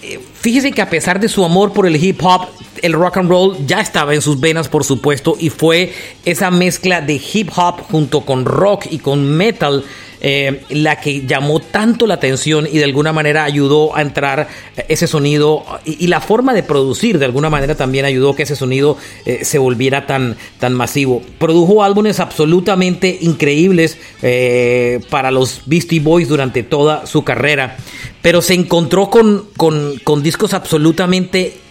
eh, 0.02 0.18
fíjese 0.40 0.73
que 0.73 0.82
a 0.82 0.90
pesar 0.90 1.21
de 1.21 1.28
su 1.28 1.44
amor 1.44 1.73
por 1.73 1.87
el 1.87 1.94
hip 2.02 2.18
hop, 2.25 2.49
el 2.82 2.92
rock 2.92 3.18
and 3.18 3.30
roll 3.30 3.56
ya 3.66 3.80
estaba 3.80 4.14
en 4.14 4.22
sus 4.22 4.38
venas, 4.40 4.68
por 4.68 4.84
supuesto, 4.84 5.36
y 5.38 5.50
fue 5.50 5.92
esa 6.24 6.50
mezcla 6.50 7.00
de 7.00 7.20
hip 7.32 7.50
hop 7.56 7.80
junto 7.90 8.22
con 8.22 8.44
rock 8.44 8.86
y 8.90 8.98
con 8.98 9.24
metal 9.24 9.84
eh, 10.24 10.62
la 10.68 11.00
que 11.00 11.26
llamó 11.26 11.58
tanto 11.58 12.06
la 12.06 12.14
atención 12.14 12.68
y 12.70 12.78
de 12.78 12.84
alguna 12.84 13.12
manera 13.12 13.42
ayudó 13.42 13.96
a 13.96 14.02
entrar 14.02 14.46
ese 14.86 15.08
sonido 15.08 15.64
y, 15.84 16.06
la 16.06 16.20
forma 16.20 16.54
de 16.54 16.62
producir 16.62 17.18
de 17.18 17.24
alguna 17.24 17.50
manera 17.50 17.74
también 17.74 18.04
ayudó 18.04 18.36
que 18.36 18.44
ese 18.44 18.54
sonido 18.54 18.96
eh, 19.26 19.44
se 19.44 19.58
volviera 19.58 20.06
tan, 20.06 20.36
tan 20.60 20.74
masivo. 20.74 21.22
Produjo 21.40 21.82
álbumes 21.82 22.20
absolutamente 22.20 23.18
increíbles 23.20 23.98
eh, 24.22 25.00
para 25.10 25.32
los 25.32 25.62
Beastie 25.66 25.98
Boys 25.98 26.28
durante 26.28 26.62
toda 26.62 27.04
su 27.06 27.24
carrera, 27.24 27.76
pero 28.22 28.42
se 28.42 28.54
encontró 28.54 29.10
con, 29.10 29.46
con, 29.56 29.98
con 30.04 30.22
discos 30.22 30.54
absolutamente 30.54 31.62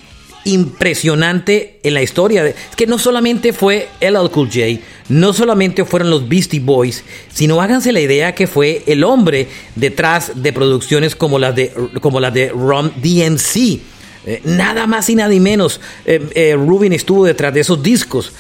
impresionante 0.46 1.80
en 1.84 1.94
la 1.94 2.02
historia. 2.02 2.46
Es 2.48 2.56
que 2.76 2.88
no 2.88 2.98
solamente 2.98 3.54
fue 3.54 3.90
LL 4.00 4.30
Cool 4.32 4.48
J, 4.48 4.82
no 5.10 5.34
solamente 5.34 5.86
fueron 5.86 6.10
los 6.10 6.28
Beastie 6.28 6.60
Boys, 6.60 7.04
sino 7.34 7.62
háganse 7.62 7.92
la 7.92 8.02
idea 8.02 8.36
que 8.36 8.48
fue 8.48 8.84
el 8.88 9.04
hombre 9.04 9.48
detrás 9.76 10.32
de 10.36 10.54
producciones 10.54 11.16
como 11.16 11.40
las 11.40 11.56
de, 11.56 11.72
como 12.02 12.20
las 12.20 12.34
de 12.34 12.50
Ron 12.50 12.92
DNC 12.98 13.82
eh, 14.26 14.42
nada 14.44 14.86
más 14.86 15.10
y 15.10 15.16
nada 15.16 15.32
menos, 15.32 15.80
eh, 16.06 16.22
eh, 16.36 16.56
Rubin 16.56 16.94
estuvo 16.94 17.26
detrás 17.26 17.54
de 17.54 17.62
esos 17.62 17.82
discos. 17.82 18.34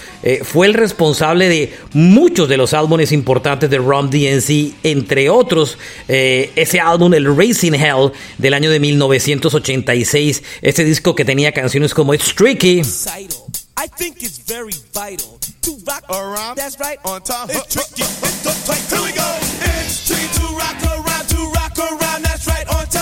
fue 0.43 0.67
el 0.67 0.75
responsable 0.75 1.50
de 1.50 1.73
muchos 1.93 2.47
de 2.47 2.57
los 2.57 2.73
álbumes 2.73 3.11
importantes 3.11 3.69
de 3.69 3.77
Rom 3.77 4.09
DNC, 4.09 4.75
entre 4.83 5.29
otros 5.29 5.77
ese 6.07 6.79
álbum, 6.79 7.13
el 7.13 7.35
Racing 7.35 7.73
Hell, 7.73 8.11
del 8.38 8.53
año 8.53 8.69
de 8.69 8.79
1986. 8.79 10.43
Ese 10.61 10.83
disco 10.83 11.15
que 11.15 11.25
tenía 11.25 11.51
canciones 11.51 11.93
como 11.93 12.13
It's 12.13 12.35
Tricky. 12.35 12.81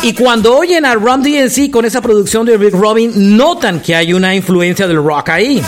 Y 0.01 0.13
cuando 0.13 0.57
oyen 0.57 0.85
a 0.85 0.95
Rum 0.95 1.21
DNC 1.21 1.69
con 1.69 1.83
esa 1.83 2.01
producción 2.01 2.45
de 2.45 2.57
Rick 2.57 2.73
Robin, 2.73 3.35
notan 3.35 3.81
que 3.81 3.95
hay 3.95 4.13
una 4.13 4.33
influencia 4.33 4.87
del 4.87 4.97
rock 4.97 5.29
ahí. 5.29 5.61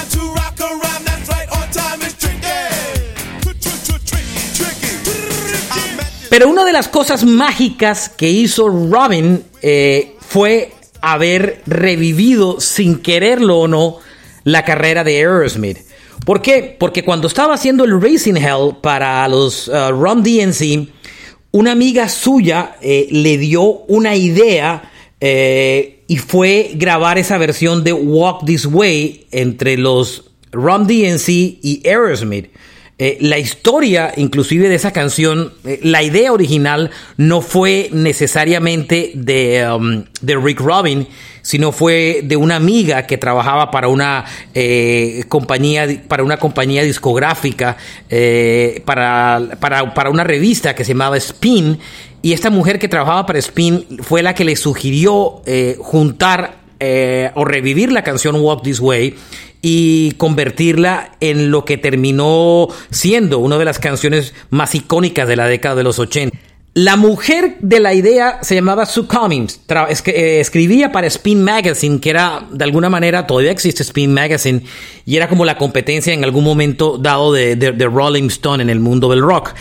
Pero 6.30 6.48
una 6.48 6.64
de 6.64 6.72
las 6.72 6.88
cosas 6.88 7.26
mágicas 7.26 8.08
que 8.08 8.30
hizo 8.30 8.70
Robin 8.70 9.44
eh, 9.62 10.16
fue 10.22 10.72
haber 11.02 11.62
revivido, 11.66 12.62
sin 12.62 13.02
quererlo 13.02 13.60
o 13.60 13.68
no, 13.68 13.98
la 14.46 14.64
carrera 14.64 15.04
de 15.04 15.18
Aerosmith. 15.18 15.80
¿Por 16.26 16.42
qué? 16.42 16.78
Porque 16.80 17.04
cuando 17.04 17.28
estaba 17.28 17.56
haciendo 17.56 17.84
el 17.84 18.00
Racing 18.00 18.36
Hell 18.36 18.78
para 18.82 19.28
los 19.28 19.68
uh, 19.68 19.92
Rum 19.92 20.24
DNC, 20.24 20.88
una 21.52 21.74
amiga 21.74 22.08
suya 22.08 22.78
eh, 22.82 23.08
le 23.12 23.38
dio 23.38 23.64
una 23.64 24.16
idea 24.16 24.90
eh, 25.20 26.04
y 26.08 26.18
fue 26.18 26.72
grabar 26.76 27.18
esa 27.18 27.38
versión 27.38 27.84
de 27.84 27.94
Walk 27.94 28.46
This 28.46 28.66
Way 28.66 29.28
entre 29.32 29.78
los 29.78 30.32
Rum 30.52 30.88
DNC 30.88 31.28
y 31.30 31.82
Aerosmith. 31.86 32.50
Eh, 32.98 33.18
la 33.20 33.40
historia, 33.40 34.14
inclusive 34.16 34.70
de 34.70 34.76
esa 34.76 34.94
canción, 34.94 35.54
la 35.82 36.04
idea 36.04 36.32
original 36.32 36.92
no 37.18 37.42
fue 37.42 37.90
necesariamente 37.92 39.12
de, 39.16 39.68
um, 39.74 40.04
de 40.22 40.38
Rick 40.38 40.60
Rubin, 40.60 41.08
sino 41.42 41.72
fue 41.72 42.22
de 42.24 42.36
una 42.36 42.56
amiga 42.56 43.06
que 43.08 43.18
trabajaba 43.18 43.72
para 43.72 43.88
una 43.88 44.26
eh, 44.54 45.24
compañía, 45.28 45.88
para 46.08 46.24
una 46.24 46.38
compañía 46.38 46.84
discográfica, 46.84 47.78
eh, 48.10 48.82
para, 48.86 49.58
para, 49.60 50.10
una 50.10 50.24
revista 50.24 50.76
que 50.76 50.86
se 50.86 50.94
llamaba 50.94 51.18
Spin. 51.18 51.80
Y 52.22 52.34
esta 52.34 52.50
mujer 52.50 52.78
que 52.78 52.88
trabajaba 52.88 53.26
para 53.26 53.40
Spin 53.40 54.00
fue 54.02 54.22
la 54.22 54.36
que 54.36 54.46
le 54.46 54.56
sugirió 54.56 55.42
eh, 55.46 55.76
juntar 55.80 56.62
o 57.36 57.46
revivir 57.46 57.92
la 57.92 58.04
canción 58.04 58.38
Walk 58.38 58.64
This 58.64 58.80
Way 58.80 59.16
y 59.62 60.14
convertirla 60.14 61.12
en 61.20 61.52
lo 61.52 61.64
que 61.64 61.78
terminó 61.78 62.70
siendo 62.90 63.38
una 63.38 63.60
de 63.60 63.66
las 63.66 63.78
canciones 63.78 64.34
más 64.50 64.74
icónicas 64.74 65.28
de 65.28 65.36
la 65.36 65.46
década 65.46 65.76
de 65.76 65.84
los 65.84 66.00
80. 66.00 66.36
La 66.74 66.96
mujer 66.96 67.58
de 67.60 67.82
la 67.82 67.94
idea 67.94 68.40
se 68.44 68.56
llamaba 68.56 68.86
Sue 68.86 69.06
Cummings. 69.06 69.60
Eh, 70.06 70.40
escribía 70.40 70.90
para 70.94 71.06
Spin 71.08 71.44
Magazine, 71.44 72.00
que 72.00 72.10
era, 72.10 72.48
de 72.50 72.64
alguna 72.64 72.90
manera, 72.90 73.28
todavía 73.28 73.52
existe 73.52 73.84
Spin 73.84 74.14
Magazine, 74.14 74.62
y 75.06 75.18
era 75.18 75.28
como 75.28 75.44
la 75.44 75.58
competencia 75.58 76.14
en 76.14 76.24
algún 76.24 76.46
momento 76.46 76.98
dado 76.98 77.34
de, 77.34 77.58
de 77.58 77.88
Rolling 77.88 78.28
Stone 78.28 78.64
en 78.64 78.70
el 78.70 78.80
mundo 78.80 79.10
del 79.10 79.22
rock. 79.22 79.54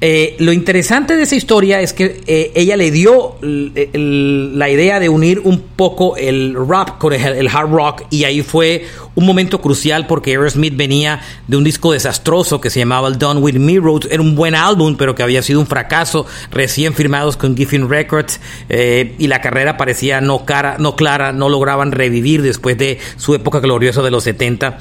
Eh, 0.00 0.36
lo 0.38 0.52
interesante 0.52 1.16
de 1.16 1.22
esa 1.22 1.36
historia 1.36 1.80
es 1.80 1.92
que 1.92 2.20
eh, 2.26 2.52
ella 2.56 2.76
le 2.76 2.90
dio 2.90 3.36
la 3.40 4.68
idea 4.68 5.00
de 5.00 5.08
unir 5.08 5.40
un 5.44 5.60
poco 5.60 6.16
el 6.16 6.54
rap 6.68 6.98
con 6.98 7.12
el, 7.12 7.48
hard 7.48 7.70
rock 7.70 8.02
y 8.10 8.24
ahí 8.24 8.42
fue 8.42 8.86
un 9.14 9.24
momento 9.24 9.60
crucial 9.60 10.06
porque 10.06 10.32
Aerosmith 10.32 10.76
venía 10.76 11.20
de 11.46 11.56
un 11.56 11.64
disco 11.64 11.92
desastroso 11.92 12.60
que 12.60 12.70
se 12.70 12.80
llamaba 12.80 13.08
el 13.08 13.18
Done 13.18 13.40
With 13.40 13.54
Me 13.54 13.78
Road. 13.78 14.02
Era 14.10 14.20
un 14.20 14.34
buen 14.34 14.54
álbum, 14.54 14.96
pero 14.98 15.14
que 15.14 15.22
había 15.22 15.42
sido 15.42 15.60
un 15.60 15.66
fracaso, 15.66 16.26
recién 16.50 16.92
firmados 16.92 17.36
con 17.36 17.56
Giffen 17.56 17.88
Records 17.88 18.40
eh, 18.68 19.14
y 19.18 19.28
la 19.28 19.40
carrera 19.40 19.76
parecía 19.76 20.20
no, 20.20 20.44
cara, 20.44 20.76
no 20.78 20.96
clara, 20.96 21.32
no 21.32 21.48
lograban 21.48 21.92
revivir 21.92 22.42
después 22.42 22.76
de 22.76 22.98
su 23.16 23.34
época 23.34 23.60
gloriosa 23.60 24.02
de 24.02 24.10
los 24.10 24.24
70. 24.24 24.78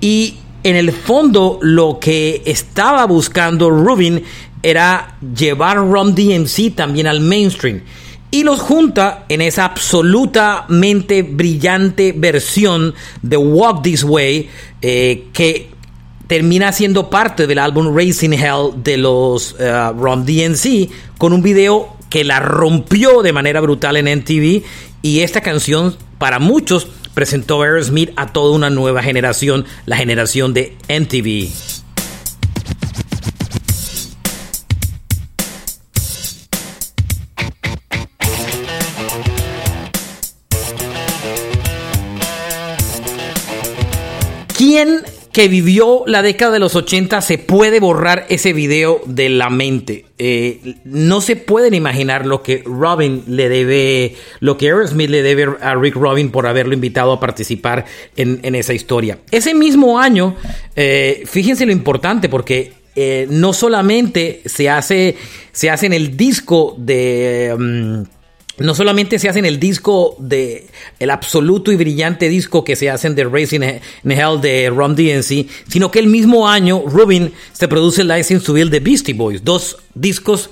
Y 0.00 0.34
en 0.64 0.74
el 0.74 0.90
fondo 0.90 1.60
lo 1.62 2.00
que 2.00 2.42
estaba 2.44 3.06
buscando 3.06 3.70
Rubin 3.70 4.24
era 4.66 5.16
llevar 5.20 5.76
Rum 5.76 6.12
DMC 6.12 6.74
también 6.74 7.06
al 7.06 7.20
mainstream. 7.20 7.82
y 8.32 8.42
los 8.42 8.58
junta 8.58 9.24
en 9.28 9.40
esa 9.40 9.64
absolutamente 9.64 11.22
brillante 11.22 12.12
versión 12.12 12.92
de 13.22 13.36
Walk 13.36 13.84
This 13.84 14.02
Way 14.02 14.50
eh, 14.82 15.26
que 15.32 15.68
termina 16.26 16.72
siendo 16.72 17.08
parte 17.08 17.46
del 17.46 17.60
álbum 17.60 17.96
Racing 17.96 18.32
Hell 18.32 18.82
de 18.82 18.96
los 18.96 19.52
uh, 19.52 19.92
Rom 19.96 20.24
DNC 20.26 20.90
con 21.16 21.32
un 21.32 21.42
video 21.42 21.96
que 22.10 22.24
la 22.24 22.40
rompió 22.40 23.22
de 23.22 23.32
manera 23.32 23.60
brutal 23.60 23.96
en 23.96 24.18
MTV 24.18 24.64
y 25.00 25.20
esta 25.20 25.42
canción 25.42 25.96
para 26.18 26.40
muchos 26.40 26.88
presentó 27.14 27.62
Aerosmith 27.62 28.10
a 28.16 28.32
toda 28.32 28.56
una 28.56 28.70
nueva 28.70 29.04
generación, 29.04 29.64
la 29.86 29.96
generación 29.96 30.52
de 30.52 30.76
MTV. 30.88 31.75
¿Quién 44.76 45.00
que 45.32 45.48
vivió 45.48 46.02
la 46.06 46.20
década 46.20 46.52
de 46.52 46.58
los 46.58 46.74
80 46.74 47.22
se 47.22 47.38
puede 47.38 47.80
borrar 47.80 48.26
ese 48.28 48.52
video 48.52 49.00
de 49.06 49.30
la 49.30 49.48
mente? 49.48 50.04
Eh, 50.18 50.74
no 50.84 51.22
se 51.22 51.34
pueden 51.34 51.72
imaginar 51.72 52.26
lo 52.26 52.42
que 52.42 52.62
Robin 52.62 53.22
le 53.26 53.48
debe, 53.48 54.16
lo 54.40 54.58
que 54.58 54.66
Aerosmith 54.66 55.08
le 55.08 55.22
debe 55.22 55.46
a 55.62 55.76
Rick 55.76 55.94
Robin 55.94 56.30
por 56.30 56.46
haberlo 56.46 56.74
invitado 56.74 57.12
a 57.12 57.20
participar 57.20 57.86
en, 58.16 58.54
esa 58.54 58.74
historia. 58.74 59.18
Ese 59.30 59.54
mismo 59.54 59.98
año, 59.98 60.36
eh, 60.74 61.22
fíjense 61.24 61.64
lo 61.64 61.72
importante 61.72 62.28
porque 62.28 62.74
eh, 62.94 63.26
no 63.30 63.54
solamente 63.54 64.42
se 64.44 64.68
hace, 64.68 65.16
se 65.52 65.70
hace 65.70 65.86
en 65.86 65.94
el 65.94 66.18
disco 66.18 66.74
de... 66.76 67.56
Mm, 67.58 68.15
no 68.58 68.74
solamente 68.74 69.18
se 69.18 69.28
hacen 69.28 69.44
el 69.44 69.60
disco 69.60 70.16
de 70.18 70.66
el 70.98 71.10
absoluto 71.10 71.72
y 71.72 71.76
brillante 71.76 72.28
disco 72.28 72.64
que 72.64 72.76
se 72.76 72.90
hacen 72.90 73.14
de 73.14 73.24
Racing 73.24 73.60
Hell 74.04 74.40
de 74.40 74.70
Rom 74.70 74.94
DNC, 74.94 75.46
sino 75.68 75.90
que 75.90 75.98
el 75.98 76.06
mismo 76.06 76.48
año 76.48 76.82
Rubin 76.86 77.32
se 77.52 77.68
produce 77.68 78.04
License 78.04 78.44
to 78.44 78.52
Build 78.54 78.72
de 78.72 78.80
Beastie 78.80 79.14
Boys, 79.14 79.44
dos 79.44 79.78
discos 79.94 80.50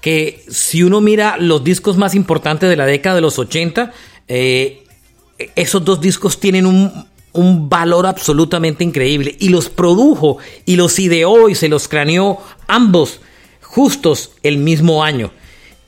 que 0.00 0.44
si 0.48 0.82
uno 0.82 1.00
mira 1.00 1.36
los 1.38 1.62
discos 1.62 1.96
más 1.96 2.14
importantes 2.14 2.68
de 2.68 2.76
la 2.76 2.86
década 2.86 3.16
de 3.16 3.22
los 3.22 3.38
80, 3.38 3.92
eh, 4.28 4.84
esos 5.54 5.84
dos 5.84 6.00
discos 6.00 6.40
tienen 6.40 6.66
un, 6.66 7.06
un 7.32 7.68
valor 7.68 8.06
absolutamente 8.06 8.84
increíble 8.84 9.36
y 9.38 9.48
los 9.48 9.68
produjo 9.68 10.38
y 10.64 10.76
los 10.76 10.98
ideó 10.98 11.48
y 11.48 11.54
se 11.54 11.68
los 11.68 11.88
craneó 11.88 12.38
ambos 12.66 13.20
justos 13.60 14.32
el 14.42 14.58
mismo 14.58 15.02
año. 15.02 15.30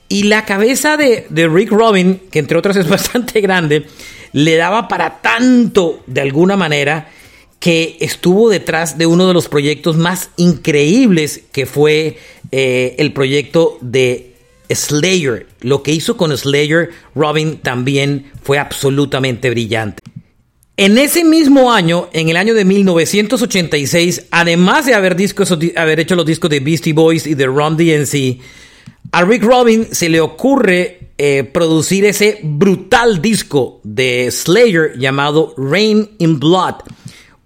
Y 0.07 0.23
la 0.23 0.45
cabeza 0.45 0.97
de, 0.97 1.25
Rick 1.29 1.71
Robin, 1.71 2.21
que 2.31 2.39
entre 2.39 2.57
otras 2.57 2.75
es 2.75 2.87
bastante 2.89 3.41
grande, 3.41 3.85
le 4.33 4.55
daba 4.55 4.87
para 4.87 5.21
tanto 5.21 6.03
de 6.07 6.21
alguna 6.21 6.55
manera 6.57 7.09
que 7.59 7.97
estuvo 7.99 8.49
detrás 8.49 8.97
de 8.97 9.07
uno 9.07 9.27
de 9.27 9.33
los 9.33 9.47
proyectos 9.47 9.97
más 9.97 10.29
increíbles 10.37 11.43
que 11.51 11.65
fue 11.65 12.17
eh, 12.51 12.95
el 12.99 13.11
proyecto 13.13 13.77
de 13.81 14.35
Slayer. 14.69 15.47
Lo 15.61 15.81
que 15.81 15.91
hizo 15.91 16.17
con 16.17 16.35
Slayer, 16.37 16.91
Robin 17.15 17.57
también 17.57 18.31
fue 18.43 18.59
absolutamente 18.59 19.49
brillante. 19.49 20.01
En 20.77 20.97
ese 20.97 21.23
mismo 21.23 21.71
año, 21.71 22.09
en 22.11 22.27
el 22.27 22.35
año 22.35 22.53
de 22.53 22.65
1986, 22.65 24.25
además 24.29 24.85
de 24.85 24.93
haber, 24.93 25.15
discos, 25.15 25.57
haber 25.77 26.01
hecho 26.01 26.15
los 26.15 26.25
discos 26.25 26.49
de 26.49 26.59
Beastie 26.59 26.91
Boys 26.91 27.25
y 27.27 27.33
de 27.33 27.45
Ron 27.45 27.77
DNC, 27.77 28.41
a 29.11 29.23
Rick 29.23 29.43
Robin 29.43 29.87
se 29.91 30.09
le 30.09 30.19
ocurre 30.19 31.11
eh, 31.17 31.45
producir 31.45 32.03
ese 32.03 32.39
brutal 32.43 33.21
disco 33.21 33.79
de 33.83 34.29
Slayer 34.29 34.97
llamado 34.97 35.53
Rain 35.55 36.09
in 36.17 36.39
Blood. 36.39 36.75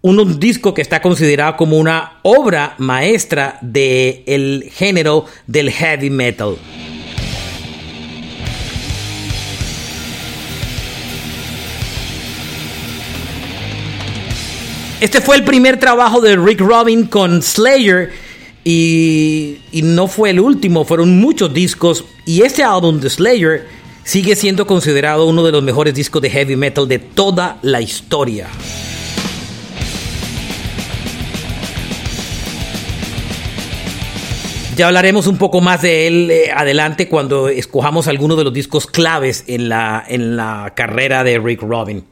Un 0.01 0.39
disco 0.39 0.73
que 0.73 0.81
está 0.81 1.01
considerado 1.01 1.57
como 1.57 1.77
una 1.77 2.19
obra 2.23 2.73
maestra 2.79 3.59
del 3.61 4.71
género 4.71 5.25
del 5.45 5.69
heavy 5.69 6.09
metal. 6.09 6.57
Este 14.99 15.21
fue 15.21 15.35
el 15.37 15.43
primer 15.43 15.79
trabajo 15.79 16.19
de 16.19 16.35
Rick 16.35 16.59
Robin 16.59 17.05
con 17.05 17.41
Slayer 17.41 18.11
y, 18.63 19.59
no 19.83 20.07
fue 20.07 20.31
el 20.31 20.39
último, 20.39 20.85
fueron 20.85 21.19
muchos 21.19 21.53
discos. 21.53 22.05
Y 22.25 22.41
este 22.41 22.63
álbum 22.63 22.99
de 22.99 23.09
Slayer 23.09 23.67
sigue 24.03 24.35
siendo 24.35 24.67
considerado 24.67 25.25
uno 25.25 25.43
de 25.43 25.51
los 25.51 25.63
mejores 25.63 25.93
discos 25.93 26.21
de 26.21 26.29
heavy 26.29 26.55
metal 26.55 26.87
de 26.87 26.99
toda 26.99 27.57
la 27.61 27.81
historia. 27.81 28.47
Ya 34.75 34.87
hablaremos 34.87 35.27
un 35.27 35.37
poco 35.37 35.59
más 35.59 35.81
de 35.81 36.07
él 36.07 36.31
eh, 36.31 36.51
adelante 36.55 37.09
cuando 37.09 37.49
escojamos 37.49 38.07
algunos 38.07 38.37
de 38.37 38.45
los 38.45 38.53
discos 38.53 38.87
claves 38.87 39.43
en 39.47 39.67
la, 39.67 40.05
en 40.07 40.37
la 40.37 40.71
carrera 40.73 41.25
de 41.25 41.37
Rick 41.37 41.63
Robin. 41.63 42.05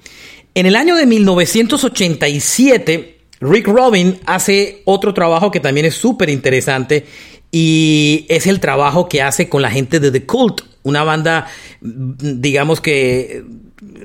En 0.53 0.65
el 0.65 0.75
año 0.75 0.97
de 0.97 1.05
1987, 1.05 3.16
Rick 3.39 3.67
Robin 3.67 4.19
hace 4.26 4.82
otro 4.86 5.13
trabajo 5.13 5.52
que 5.52 5.60
también 5.60 5.86
es 5.86 5.95
súper 5.95 6.30
interesante 6.30 7.06
y 7.52 8.26
es 8.30 8.47
el 8.47 8.60
trabajo 8.60 9.08
que 9.08 9.21
hace 9.21 9.47
con 9.47 9.62
la 9.62 9.71
gente 9.71 10.00
de 10.00 10.12
The 10.12 10.26
Cult, 10.26 10.62
una 10.84 11.04
banda, 11.04 11.47
digamos 11.82 12.82
que 12.82 13.43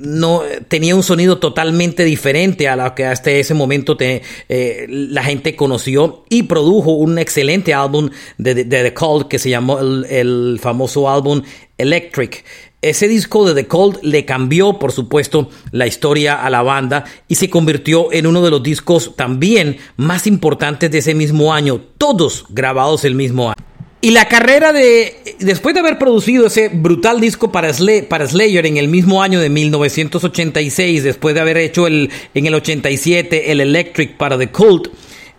no 0.01 0.43
tenía 0.69 0.95
un 0.95 1.03
sonido 1.03 1.39
totalmente 1.39 2.05
diferente 2.05 2.69
a 2.69 2.77
lo 2.77 2.95
que 2.95 3.07
hasta 3.07 3.31
ese 3.31 3.55
momento 3.55 3.97
eh, 3.99 4.87
la 4.89 5.25
gente 5.25 5.57
conoció 5.57 6.25
y 6.29 6.45
produjo 6.45 6.93
un 6.93 7.19
excelente 7.19 7.73
álbum 7.73 8.11
de, 8.39 8.65
The 8.65 8.95
Cult 8.95 9.29
que 9.29 9.39
se 9.39 9.51
llamó 9.51 9.79
el 9.81 10.59
famoso 10.61 11.09
álbum 11.09 11.43
Electric. 11.79 12.45
Ese 12.83 13.07
disco 13.07 13.47
de 13.47 13.55
The 13.55 13.69
Cold 13.69 14.01
le 14.03 14.25
cambió, 14.25 14.81
por 14.81 14.91
supuesto, 14.91 15.49
la 15.71 15.87
historia 15.87 16.45
a 16.45 16.51
la 16.51 16.63
banda 16.63 17.05
y 17.29 17.37
se 17.37 17.49
convirtió 17.49 18.13
en 18.13 18.27
uno 18.27 18.43
de 18.43 18.51
los 18.51 18.61
discos 18.61 19.15
también 19.15 19.77
más 19.97 20.27
importantes 20.27 20.91
de 20.91 20.99
ese 20.99 21.15
mismo 21.15 21.55
año, 21.55 21.81
todos 21.97 22.45
grabados 22.49 23.05
el 23.05 23.15
mismo 23.15 23.51
año. 23.51 23.65
Y 24.01 24.11
la 24.11 24.27
carrera 24.27 24.73
de, 24.73 25.15
después 25.39 25.75
de 25.75 25.81
haber 25.81 25.97
producido 25.97 26.49
ese 26.49 26.71
brutal 26.71 27.21
disco 27.21 27.53
para, 27.53 27.73
Slayer 27.73 28.67
en 28.67 28.77
el 28.77 28.89
mismo 28.89 29.23
año 29.23 29.39
de 29.39 29.49
1986, 29.49 31.05
después 31.05 31.37
de 31.37 31.41
haber 31.41 31.59
hecho 31.59 31.87
el, 31.87 32.11
en 32.35 32.47
el 32.47 32.55
87 32.55 33.53
el 33.53 33.61
Electric 33.61 34.17
para 34.17 34.37
The 34.37 34.49
Cult, 34.49 34.89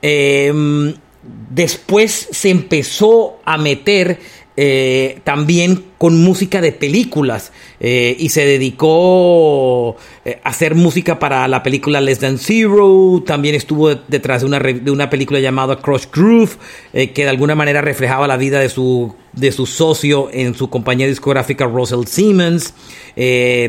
em, 0.02 0.94
después 1.50 2.30
se 2.32 2.52
empezó 2.52 3.42
a 3.44 3.58
meter 3.58 4.20
eh, 4.56 5.20
también 5.24 5.84
con 5.98 6.22
música 6.22 6.62
de 6.62 6.72
películas 6.72 7.52
eh, 7.80 8.16
y 8.20 8.30
se 8.30 8.46
dedicó 8.46 9.96
eh, 10.26 10.40
a 10.44 10.50
hacer 10.50 10.76
música 10.76 11.18
para 11.18 11.48
la 11.48 11.64
película 11.64 12.00
Less 12.02 12.20
Than 12.20 12.38
Zero, 12.38 13.24
también 13.26 13.56
estuvo 13.56 13.96
detrás 13.96 14.42
de 14.42 14.48
una, 14.48 14.60
de 14.60 14.92
una 14.92 15.10
película 15.10 15.40
llamada 15.40 15.78
Crush 15.78 16.06
Groove, 16.14 16.58
que 16.92 17.24
de 17.24 17.30
alguna 17.30 17.56
manera 17.56 17.82
reflejaba 17.82 18.28
la 18.28 18.38
vida 18.38 18.60
de 18.60 18.70
su, 18.70 19.16
de 19.32 19.52
su 19.52 19.66
socio 19.66 20.30
en 20.32 20.54
su 20.54 20.70
compañía 20.70 21.08
discográfica 21.08 21.66
Russell 21.66 22.06
Siemens, 22.06 22.76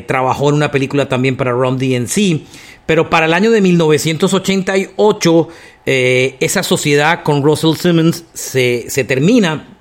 trabajó 0.07 0.51
en 0.51 0.57
una 0.57 0.71
película 0.71 1.09
también 1.09 1.37
para 1.37 1.53
Rom 1.53 1.79
DNC, 1.79 2.43
pero 2.85 3.09
para 3.09 3.25
el 3.25 3.33
año 3.33 3.51
de 3.51 3.63
1988 3.63 5.49
esa 5.87 6.63
sociedad 6.63 7.23
con 7.23 7.43
Russell 7.43 7.75
Siemens 7.77 8.25
se, 8.35 8.85
se 8.89 9.05
termina 9.05 9.74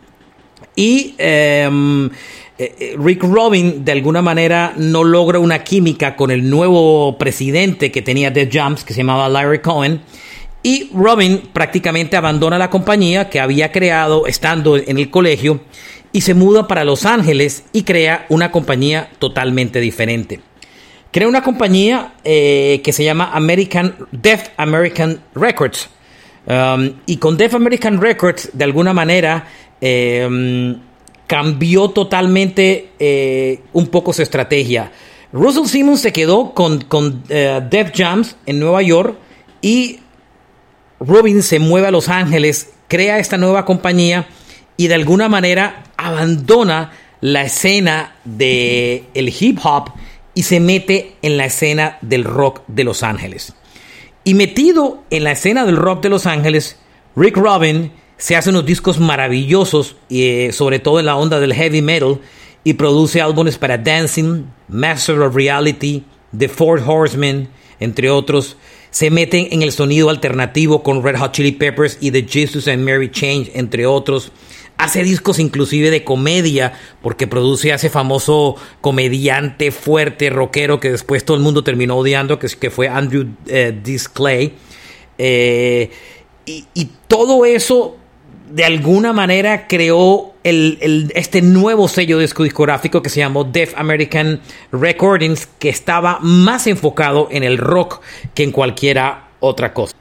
y 0.76 1.16
em, 1.18 2.10
eh, 2.58 2.76
eh, 2.80 2.96
Rick 2.98 3.24
Robin 3.24 3.84
de 3.84 3.92
alguna 3.92 4.22
manera 4.22 4.74
no 4.78 5.04
logra 5.04 5.40
una 5.40 5.64
química 5.64 6.16
con 6.16 6.32
el 6.32 6.50
nuevo 6.50 7.18
presidente 7.18 7.92
que 7.92 8.02
tenía 8.02 8.32
Dead 8.32 8.50
Jumps, 8.52 8.84
que 8.84 8.94
se 8.94 9.02
llamaba 9.02 9.30
Larry 9.30 9.60
Cohen. 9.60 10.02
Y 10.62 10.90
Robin 10.94 11.50
prácticamente 11.52 12.16
abandona 12.16 12.58
la 12.58 12.70
compañía 12.70 13.30
que 13.30 13.40
había 13.40 13.72
creado 13.72 14.28
estando 14.28 14.78
en 14.78 14.98
el 14.98 15.10
colegio 15.10 15.62
y 16.14 16.22
se 16.22 16.36
muda 16.36 16.68
para 16.68 16.86
Los 16.86 17.06
Ángeles 17.06 17.66
y 17.74 17.84
crea 17.84 18.26
una 18.30 18.52
compañía 18.52 19.10
totalmente 19.20 19.82
diferente. 19.82 20.40
Crea 21.12 21.28
una 21.28 21.44
compañía 21.44 22.14
eh, 22.24 22.82
que 22.84 22.94
se 22.94 23.04
llama 23.04 23.32
American 23.34 23.96
Deaf 24.12 24.50
American 24.58 25.22
Records. 25.36 25.90
Um, 26.46 26.94
y 27.06 27.18
con 27.18 27.38
Deaf 27.38 27.54
American 27.54 28.02
Records, 28.02 28.50
de 28.54 28.64
alguna 28.64 28.94
manera, 28.94 29.48
Em, 29.86 30.80
cambió 31.28 31.90
totalmente 31.90 32.92
eh, 33.00 33.60
un 33.74 33.88
poco 33.88 34.14
su 34.14 34.22
estrategia. 34.22 34.94
Russell 35.34 35.66
Simmons 35.66 36.00
se 36.00 36.14
quedó 36.14 36.54
con, 36.54 36.80
con 36.86 37.22
eh, 37.28 37.60
Def 37.70 37.92
Jams 37.94 38.38
en 38.46 38.60
Nueva 38.60 38.82
York 38.82 39.18
y 39.62 40.00
Robin 41.02 41.44
se 41.44 41.60
mueve 41.60 41.88
a 41.88 41.92
Los 41.92 42.08
Ángeles, 42.08 42.70
crea 42.88 43.20
esta 43.20 43.38
nueva 43.38 43.66
compañía 43.66 44.26
y 44.78 44.88
de 44.88 44.94
alguna 44.94 45.28
manera 45.28 45.84
abandona 45.98 46.94
la 47.20 47.44
escena 47.44 48.16
del 48.24 49.04
el 49.14 49.34
hip 49.38 49.60
hop 49.66 49.92
y 50.34 50.44
se 50.44 50.62
mete 50.62 51.16
en 51.22 51.36
la 51.36 51.48
escena 51.48 51.98
del 52.00 52.24
rock 52.24 52.62
de 52.68 52.86
Los 52.86 53.04
Ángeles. 53.04 53.54
Y 54.24 54.34
metido 54.34 55.04
en 55.10 55.26
la 55.26 55.34
escena 55.34 55.66
del 55.66 55.76
rock 55.76 56.04
de 56.04 56.10
Los 56.10 56.26
Ángeles, 56.26 56.78
Rick 57.18 57.36
Rubin 57.36 57.92
se 58.24 58.38
hace 58.38 58.52
unos 58.52 58.66
discos 58.66 59.02
maravillosos, 59.02 59.98
eh, 60.10 60.52
sobre 60.54 60.80
todo 60.80 60.98
en 61.02 61.08
la 61.08 61.18
onda 61.18 61.42
del 61.42 61.54
heavy 61.54 61.82
metal, 61.82 62.22
y 62.64 62.76
produce 62.76 63.20
álbumes 63.20 63.58
para 63.58 63.78
Dancing, 63.78 64.46
Master 64.70 65.20
of 65.20 65.36
Reality, 65.36 66.06
The 66.38 66.48
Four 66.48 66.82
Horsemen, 66.88 67.50
entre 67.82 68.10
otros. 68.10 68.56
Se 68.92 69.10
meten 69.10 69.50
en 69.52 69.62
el 69.62 69.74
sonido 69.74 70.10
alternativo 70.10 70.84
con 70.84 71.04
Red 71.04 71.18
Hot 71.18 71.34
Chili 71.34 71.52
Peppers 71.52 71.98
y 72.00 72.12
The 72.12 72.26
Jesus 72.26 72.70
and 72.70 72.86
Mary 72.86 73.12
Change, 73.12 73.52
entre 73.56 73.86
otros. 73.86 74.32
Hace 74.78 75.04
discos 75.04 75.38
inclusive 75.38 75.92
de 75.92 76.06
comedia, 76.06 76.80
porque 77.02 77.28
produce 77.28 77.74
a 77.74 77.76
ese 77.76 77.90
famoso 77.90 78.56
comediante 78.80 79.70
fuerte, 79.72 80.30
rockero, 80.30 80.80
que 80.80 80.92
después 80.92 81.26
todo 81.26 81.36
el 81.36 81.44
mundo 81.44 81.66
terminó 81.66 81.98
odiando, 81.98 82.40
que, 82.40 82.48
que 82.48 82.72
fue 82.72 82.88
Andrew 82.88 83.28
eh, 83.48 83.78
Disclay. 83.84 84.54
Eh, 85.18 85.92
y, 86.46 86.64
y 86.74 86.90
todo 87.10 87.44
eso 87.44 87.98
de 88.54 88.64
alguna 88.64 89.14
manera 89.14 89.68
creó 89.68 90.34
este 90.44 91.42
nuevo 91.42 91.88
sello 91.88 92.20
discográfico 92.20 93.02
que 93.02 93.10
se 93.10 93.20
llamó 93.20 93.46
Def 93.46 93.74
American 93.76 94.42
Recordings, 94.72 95.48
que 95.58 95.70
estaba 95.70 96.20
más 96.22 96.68
enfocado 96.68 97.30
en 97.32 97.42
el 97.42 97.58
rock 97.58 98.02
que 98.36 98.44
en 98.44 98.52
cualquiera 98.52 99.30
otra 99.40 99.74
cosa. 99.74 99.96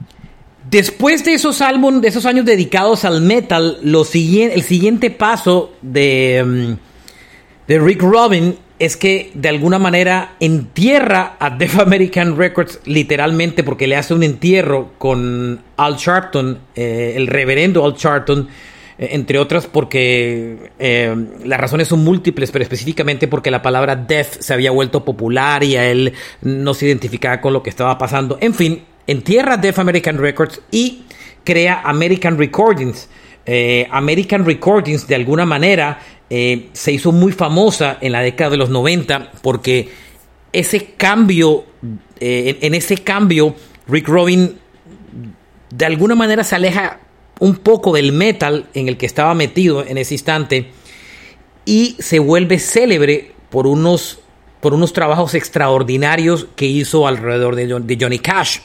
Después 0.68 1.24
de 1.24 1.32
esos 1.32 1.62
álbumes, 1.62 2.02
de 2.02 2.08
esos 2.08 2.26
años 2.26 2.44
dedicados 2.44 3.06
al 3.06 3.22
metal, 3.22 3.78
lo 3.82 4.02
el 4.02 4.62
siguiente 4.62 5.10
paso 5.10 5.72
de, 5.80 6.44
mm, 6.46 7.68
de 7.68 7.78
Rick 7.78 8.02
Rubin 8.02 8.58
es 8.82 8.96
que 8.96 9.30
de 9.34 9.48
alguna 9.48 9.78
manera 9.78 10.34
entierra 10.40 11.36
a 11.38 11.50
Def 11.50 11.78
American 11.78 12.36
Records 12.36 12.80
literalmente 12.84 13.62
porque 13.62 13.86
le 13.86 13.94
hace 13.94 14.12
un 14.12 14.24
entierro 14.24 14.94
con 14.98 15.60
Al 15.76 15.94
Sharpton, 15.94 16.58
eh, 16.74 17.12
el 17.14 17.28
reverendo 17.28 17.84
Al 17.84 17.94
Sharpton, 17.94 18.48
eh, 18.98 19.10
entre 19.12 19.38
otras 19.38 19.68
porque 19.68 20.72
eh, 20.80 21.14
las 21.44 21.60
razones 21.60 21.86
son 21.86 22.02
múltiples, 22.02 22.50
pero 22.50 22.64
específicamente 22.64 23.28
porque 23.28 23.52
la 23.52 23.62
palabra 23.62 23.94
Def 23.94 24.38
se 24.40 24.52
había 24.52 24.72
vuelto 24.72 25.04
popular 25.04 25.62
y 25.62 25.76
a 25.76 25.88
él 25.88 26.12
no 26.40 26.74
se 26.74 26.86
identificaba 26.86 27.40
con 27.40 27.52
lo 27.52 27.62
que 27.62 27.70
estaba 27.70 27.96
pasando. 27.98 28.36
En 28.40 28.52
fin, 28.52 28.82
entierra 29.06 29.58
Def 29.58 29.78
American 29.78 30.18
Records 30.18 30.60
y 30.72 31.04
crea 31.44 31.82
American 31.84 32.36
Recordings. 32.36 33.08
American 33.90 34.44
Recordings 34.44 35.08
de 35.08 35.16
alguna 35.16 35.44
manera 35.44 35.98
eh, 36.34 36.70
se 36.72 36.92
hizo 36.92 37.12
muy 37.12 37.30
famosa 37.30 37.98
en 38.00 38.12
la 38.12 38.22
década 38.22 38.48
de 38.48 38.56
los 38.56 38.70
90 38.70 39.32
porque 39.42 39.90
ese 40.50 40.94
cambio, 40.96 41.66
eh, 42.20 42.56
en 42.62 42.72
ese 42.74 42.96
cambio, 42.96 43.54
Rick 43.86 44.08
Rubin 44.08 44.54
de 45.68 45.84
alguna 45.84 46.14
manera 46.14 46.42
se 46.42 46.54
aleja 46.54 47.00
un 47.38 47.56
poco 47.56 47.92
del 47.92 48.12
metal 48.12 48.64
en 48.72 48.88
el 48.88 48.96
que 48.96 49.04
estaba 49.04 49.34
metido 49.34 49.84
en 49.84 49.98
ese 49.98 50.14
instante 50.14 50.70
y 51.66 51.96
se 51.98 52.18
vuelve 52.18 52.58
célebre 52.58 53.32
por 53.50 53.66
unos, 53.66 54.20
por 54.62 54.72
unos 54.72 54.94
trabajos 54.94 55.34
extraordinarios 55.34 56.46
que 56.56 56.64
hizo 56.64 57.06
alrededor 57.06 57.56
de 57.56 57.98
Johnny 58.00 58.20
Cash. 58.20 58.60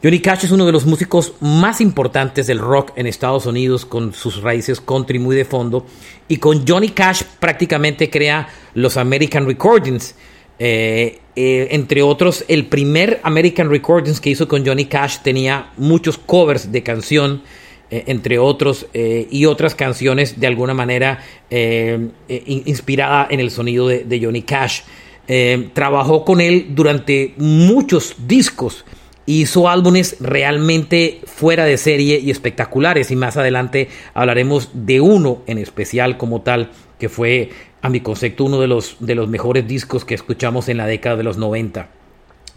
Johnny 0.00 0.20
Cash 0.20 0.44
es 0.44 0.52
uno 0.52 0.64
de 0.64 0.70
los 0.70 0.86
músicos 0.86 1.32
más 1.40 1.80
importantes 1.80 2.46
del 2.46 2.60
rock 2.60 2.92
en 2.94 3.08
Estados 3.08 3.46
Unidos 3.46 3.84
con 3.84 4.14
sus 4.14 4.42
raíces 4.42 4.80
country 4.80 5.18
muy 5.18 5.34
de 5.34 5.44
fondo 5.44 5.86
y 6.28 6.36
con 6.36 6.64
Johnny 6.68 6.90
Cash 6.90 7.22
prácticamente 7.40 8.08
crea 8.08 8.48
los 8.74 8.96
American 8.96 9.44
Recordings. 9.44 10.14
Eh, 10.60 11.18
eh, 11.34 11.68
entre 11.72 12.02
otros, 12.02 12.44
el 12.46 12.66
primer 12.66 13.18
American 13.24 13.68
Recordings 13.70 14.20
que 14.20 14.30
hizo 14.30 14.46
con 14.46 14.64
Johnny 14.64 14.84
Cash 14.84 15.18
tenía 15.24 15.72
muchos 15.76 16.16
covers 16.16 16.70
de 16.70 16.84
canción, 16.84 17.42
eh, 17.90 18.04
entre 18.06 18.38
otros, 18.38 18.86
y 18.94 19.46
otras 19.46 19.74
canciones 19.74 20.38
de 20.38 20.46
alguna 20.46 20.74
manera 20.74 21.24
inspirada 22.28 23.26
en 23.28 23.40
el 23.40 23.50
sonido 23.50 23.88
de, 23.88 24.04
de 24.04 24.24
Johnny 24.24 24.42
Cash. 24.42 24.82
trabajó 25.72 26.24
con 26.24 26.40
él 26.40 26.68
durante 26.70 27.34
muchos 27.36 28.14
discos 28.28 28.84
hizo 29.28 29.68
álbumes 29.68 30.16
realmente 30.20 31.20
fuera 31.26 31.66
de 31.66 31.76
serie 31.76 32.18
y 32.18 32.30
espectaculares. 32.30 33.10
Y 33.10 33.16
más 33.16 33.36
adelante 33.36 33.88
hablaremos 34.14 34.70
de 34.72 35.02
uno 35.02 35.42
en 35.46 35.58
especial 35.58 36.16
como 36.16 36.40
tal 36.40 36.70
que 36.98 37.10
fue 37.10 37.50
a 37.82 37.90
mi 37.90 38.00
concepto 38.00 38.44
uno 38.44 38.58
de 38.58 38.68
los, 38.68 38.96
de 39.00 39.14
los 39.14 39.28
mejores 39.28 39.68
discos 39.68 40.06
que 40.06 40.14
escuchamos 40.14 40.70
en 40.70 40.78
la 40.78 40.86
década 40.86 41.16
de 41.16 41.24
los 41.24 41.36
90. 41.36 41.88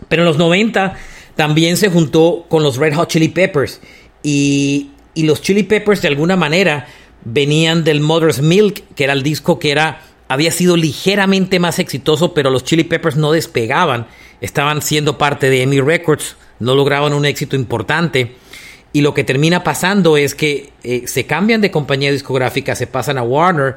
Pero 0.07 0.21
en 0.21 0.25
los 0.25 0.37
90 0.37 0.95
también 1.35 1.75
se 1.75 1.89
juntó 1.89 2.45
con 2.47 2.63
los 2.63 2.77
Red 2.77 2.95
Hot 2.95 3.09
Chili 3.09 3.27
Peppers 3.27 3.81
y, 4.23 4.91
y 5.13 5.23
los 5.23 5.41
Chili 5.41 5.63
Peppers 5.63 6.01
de 6.01 6.07
alguna 6.07 6.37
manera 6.37 6.87
venían 7.25 7.83
del 7.83 7.99
Mother's 7.99 8.41
Milk, 8.41 8.81
que 8.95 9.03
era 9.03 9.13
el 9.13 9.23
disco 9.23 9.59
que 9.59 9.71
era 9.71 10.03
había 10.29 10.51
sido 10.51 10.77
ligeramente 10.77 11.59
más 11.59 11.79
exitoso, 11.79 12.33
pero 12.33 12.49
los 12.49 12.63
Chili 12.63 12.85
Peppers 12.85 13.17
no 13.17 13.33
despegaban, 13.33 14.07
estaban 14.39 14.81
siendo 14.81 15.17
parte 15.17 15.49
de 15.49 15.63
EMI 15.63 15.81
Records, 15.81 16.37
no 16.61 16.75
lograban 16.75 17.13
un 17.13 17.25
éxito 17.25 17.55
importante. 17.55 18.35
Y 18.93 19.01
lo 19.01 19.13
que 19.13 19.23
termina 19.23 19.63
pasando 19.63 20.17
es 20.17 20.35
que 20.35 20.71
eh, 20.83 21.03
se 21.05 21.25
cambian 21.25 21.61
de 21.61 21.71
compañía 21.71 22.11
discográfica, 22.11 22.75
se 22.75 22.87
pasan 22.87 23.17
a 23.17 23.23
Warner 23.23 23.75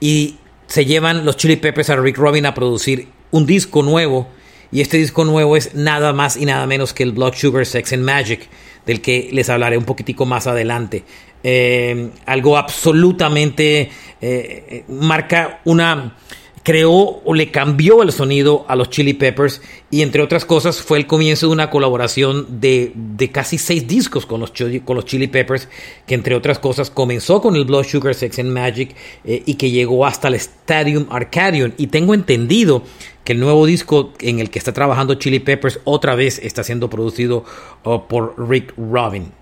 y 0.00 0.36
se 0.66 0.84
llevan 0.84 1.24
los 1.24 1.36
Chili 1.36 1.56
Peppers 1.56 1.90
a 1.90 1.96
Rick 1.96 2.16
Rubin 2.16 2.46
a 2.46 2.54
producir 2.54 3.08
un 3.30 3.46
disco 3.46 3.82
nuevo. 3.82 4.28
Y 4.72 4.80
este 4.80 4.96
disco 4.96 5.24
nuevo 5.24 5.56
es 5.56 5.74
nada 5.74 6.12
más 6.12 6.36
y 6.36 6.46
nada 6.46 6.66
menos 6.66 6.92
que 6.92 7.04
el 7.04 7.12
Blood 7.12 7.34
Sugar 7.34 7.64
Sex 7.64 7.92
and 7.92 8.02
Magic, 8.02 8.48
del 8.86 9.00
que 9.00 9.28
les 9.32 9.48
hablaré 9.48 9.78
un 9.78 9.84
poquitico 9.84 10.26
más 10.26 10.46
adelante. 10.46 11.04
Eh, 11.44 12.10
algo 12.26 12.56
absolutamente 12.56 13.90
eh, 14.20 14.84
marca 14.88 15.60
una 15.64 16.16
creó 16.64 17.20
o 17.24 17.34
le 17.34 17.50
cambió 17.50 18.02
el 18.02 18.10
sonido 18.10 18.64
a 18.68 18.74
los 18.74 18.88
Chili 18.88 19.12
Peppers 19.12 19.60
y 19.90 20.00
entre 20.00 20.22
otras 20.22 20.46
cosas 20.46 20.80
fue 20.80 20.96
el 20.96 21.06
comienzo 21.06 21.46
de 21.46 21.52
una 21.52 21.68
colaboración 21.68 22.58
de, 22.60 22.90
de 22.94 23.30
casi 23.30 23.58
seis 23.58 23.86
discos 23.86 24.24
con 24.24 24.40
los, 24.40 24.50
con 24.84 24.96
los 24.96 25.04
Chili 25.04 25.28
Peppers 25.28 25.68
que 26.06 26.14
entre 26.14 26.34
otras 26.34 26.58
cosas 26.58 26.88
comenzó 26.88 27.42
con 27.42 27.54
el 27.54 27.66
Blood 27.66 27.84
Sugar 27.84 28.14
Sex 28.14 28.38
and 28.38 28.50
Magic 28.50 28.96
eh, 29.24 29.42
y 29.44 29.54
que 29.56 29.70
llegó 29.70 30.06
hasta 30.06 30.28
el 30.28 30.34
Stadium 30.34 31.06
Arcadium 31.10 31.72
y 31.76 31.88
tengo 31.88 32.14
entendido 32.14 32.82
que 33.24 33.34
el 33.34 33.40
nuevo 33.40 33.66
disco 33.66 34.14
en 34.20 34.40
el 34.40 34.48
que 34.48 34.58
está 34.58 34.72
trabajando 34.72 35.16
Chili 35.16 35.40
Peppers 35.40 35.80
otra 35.84 36.14
vez 36.14 36.38
está 36.38 36.64
siendo 36.64 36.88
producido 36.88 37.44
oh, 37.82 38.08
por 38.08 38.36
Rick 38.48 38.72
Rubin 38.78 39.32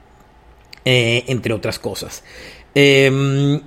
eh, 0.85 1.23
entre 1.29 1.55
otras 1.55 1.79
cosas. 1.79 2.25
Em, 2.75 3.61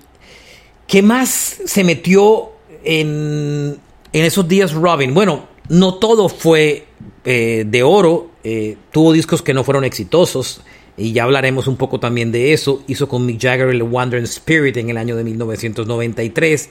¿Qué 0.87 1.01
más 1.01 1.29
se 1.65 1.85
metió 1.85 2.51
en, 2.86 3.78
esos 4.13 4.48
días 4.48 4.74
Robin? 4.74 5.13
Bueno, 5.13 5.48
no 5.69 5.95
todo 5.95 6.30
fue 6.30 6.86
eh, 7.24 7.65
de 7.67 7.84
oro, 7.84 8.30
eh, 8.43 8.78
tuvo 8.91 9.12
discos 9.12 9.41
que 9.41 9.54
no 9.54 9.63
fueron 9.63 9.84
exitosos 9.84 10.62
y 10.98 11.12
ya 11.12 11.24
hablaremos 11.24 11.67
un 11.67 11.76
poco 11.76 12.00
también 12.00 12.32
de 12.32 12.54
eso. 12.54 12.84
Hizo 12.88 13.08
con 13.08 13.26
Mick 13.26 13.41
Jagger 13.41 13.69
el 13.69 13.84
Wandering 13.84 14.26
Spirit 14.26 14.78
en 14.78 14.89
el 14.89 14.98
año 14.98 15.15
de 15.15 15.24
1993. 15.24 16.69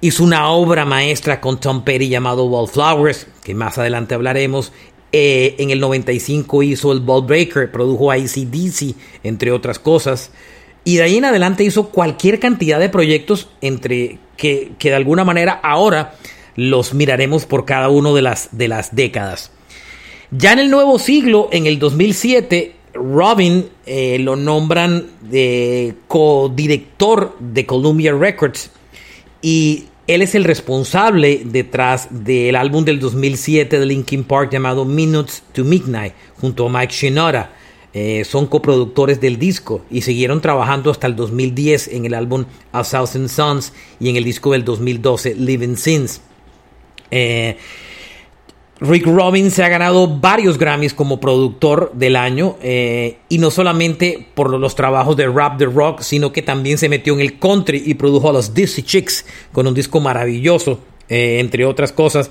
Hizo 0.00 0.24
una 0.24 0.50
obra 0.50 0.84
maestra 0.84 1.40
con 1.40 1.58
Tom 1.58 1.82
Petty 1.82 2.08
llamado 2.08 2.44
Wallflowers, 2.44 3.26
que 3.42 3.54
más 3.54 3.78
adelante 3.78 4.14
hablaremos. 4.14 4.72
Eh, 5.12 5.56
en 5.58 5.70
el 5.70 5.80
95 5.80 6.62
hizo 6.62 6.92
el 6.92 7.00
Ball 7.00 7.24
Breaker, 7.24 7.72
produjo 7.72 8.10
ACDC, 8.10 8.94
entre 9.22 9.50
otras 9.50 9.78
cosas. 9.78 10.30
Y 10.86 10.98
de 10.98 11.02
ahí 11.02 11.16
en 11.16 11.24
adelante 11.24 11.64
hizo 11.64 11.88
cualquier 11.88 12.38
cantidad 12.38 12.78
de 12.78 12.88
proyectos 12.88 13.48
entre 13.60 14.20
que, 14.36 14.70
de 14.78 14.94
alguna 14.94 15.24
manera 15.24 15.58
ahora 15.64 16.14
los 16.54 16.94
miraremos 16.94 17.44
por 17.44 17.64
cada 17.64 17.88
uno 17.88 18.14
de 18.14 18.22
las, 18.22 18.56
de 18.56 18.68
las 18.68 18.94
décadas. 18.94 19.50
Ya 20.30 20.52
en 20.52 20.60
el 20.60 20.70
nuevo 20.70 21.00
siglo, 21.00 21.48
en 21.50 21.66
el 21.66 21.80
2007, 21.80 22.76
Robin 22.94 23.68
eh, 23.84 24.20
lo 24.20 24.36
nombran 24.36 25.08
de 25.22 25.96
codirector 26.06 27.36
de 27.40 27.66
Columbia 27.66 28.14
Records 28.14 28.70
y 29.42 29.86
él 30.06 30.22
es 30.22 30.36
el 30.36 30.44
responsable 30.44 31.42
detrás 31.44 32.06
del 32.12 32.54
álbum 32.54 32.84
del 32.84 33.00
2007 33.00 33.80
de 33.80 33.86
Linkin 33.86 34.22
Park 34.22 34.52
llamado 34.52 34.84
Minutes 34.84 35.42
to 35.52 35.64
Midnight 35.64 36.12
junto 36.40 36.68
a 36.68 36.70
Mike 36.70 36.94
Shinoda. 36.94 37.50
Eh, 37.98 38.26
son 38.26 38.46
coproductores 38.46 39.22
del 39.22 39.38
disco 39.38 39.80
y 39.90 40.02
siguieron 40.02 40.42
trabajando 40.42 40.90
hasta 40.90 41.06
el 41.06 41.16
2010 41.16 41.88
en 41.88 42.04
el 42.04 42.12
álbum 42.12 42.44
A 42.70 42.82
Thousand 42.82 43.30
Suns 43.30 43.72
y 43.98 44.10
en 44.10 44.16
el 44.16 44.24
disco 44.24 44.52
del 44.52 44.66
2012 44.66 45.34
Living 45.34 45.76
Sins. 45.76 46.20
Eh, 47.10 47.56
Rick 48.80 49.06
Rubin 49.06 49.50
se 49.50 49.64
ha 49.64 49.70
ganado 49.70 50.08
varios 50.08 50.58
Grammys 50.58 50.92
como 50.92 51.20
productor 51.20 51.90
del 51.94 52.16
año 52.16 52.58
eh, 52.60 53.16
y 53.30 53.38
no 53.38 53.50
solamente 53.50 54.28
por 54.34 54.50
los 54.50 54.74
trabajos 54.74 55.16
de 55.16 55.28
rap 55.28 55.58
de 55.58 55.64
rock, 55.64 56.02
sino 56.02 56.32
que 56.32 56.42
también 56.42 56.76
se 56.76 56.90
metió 56.90 57.14
en 57.14 57.20
el 57.20 57.38
country 57.38 57.82
y 57.86 57.94
produjo 57.94 58.28
a 58.28 58.34
los 58.34 58.52
Dizzy 58.52 58.82
Chicks 58.82 59.24
con 59.52 59.66
un 59.66 59.72
disco 59.72 60.00
maravilloso, 60.00 60.80
entre 61.08 61.64
otras 61.64 61.92
cosas. 61.92 62.30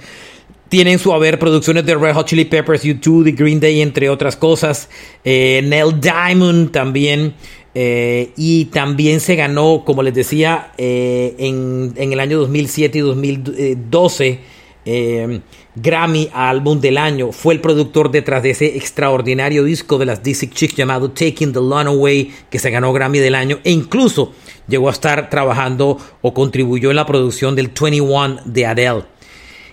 Tiene 0.70 0.94
en 0.94 1.00
su 1.00 1.14
haber 1.14 1.38
producciones 1.40 1.86
de 1.86 1.96
Red 1.96 2.14
Hot 2.14 2.28
Chili 2.28 2.46
Peppers, 2.46 2.84
U2, 2.84 3.24
The 3.24 3.32
Green 3.32 3.60
Day, 3.60 3.82
entre 3.82 4.10
otras 4.10 4.36
cosas. 4.36 4.90
Eh, 5.24 5.62
Neil 5.64 6.00
Diamond 6.00 6.72
también. 6.72 7.34
y 7.76 8.66
también 8.66 9.20
se 9.20 9.36
ganó, 9.36 9.84
como 9.86 10.02
les 10.02 10.14
decía, 10.14 10.72
en, 10.78 11.94
en, 11.98 12.14
el 12.14 12.20
año 12.22 12.40
2007 12.40 12.98
y 12.98 13.02
2012 13.02 14.40
eh, 14.86 15.42
Grammy 15.74 16.30
Álbum 16.32 16.80
del 16.80 16.98
Año. 16.98 17.32
Fue 17.32 17.56
el 17.56 17.60
productor 17.60 18.12
detrás 18.12 18.44
de 18.44 18.52
ese 18.52 18.78
extraordinario 18.78 19.64
disco 19.64 19.98
de 19.98 20.06
las 20.06 20.24
DC 20.24 20.50
Chicks 20.52 20.76
llamado 20.76 21.12
Taking 21.12 21.52
the 21.52 21.60
Lawn 21.60 21.88
Away, 21.88 22.32
que 22.50 22.60
se 22.60 22.70
ganó 22.70 22.94
Grammy 22.94 23.20
del 23.20 23.36
Año 23.36 23.60
e 23.64 23.72
incluso 23.72 24.34
llegó 24.68 24.88
a 24.88 24.92
estar 24.92 25.30
trabajando 25.30 25.98
o 26.22 26.34
contribuyó 26.34 26.92
en 26.92 26.96
la 26.98 27.06
producción 27.06 27.56
del 27.56 27.70
21 27.70 28.42
de 28.46 28.66
Adele. 28.66 29.15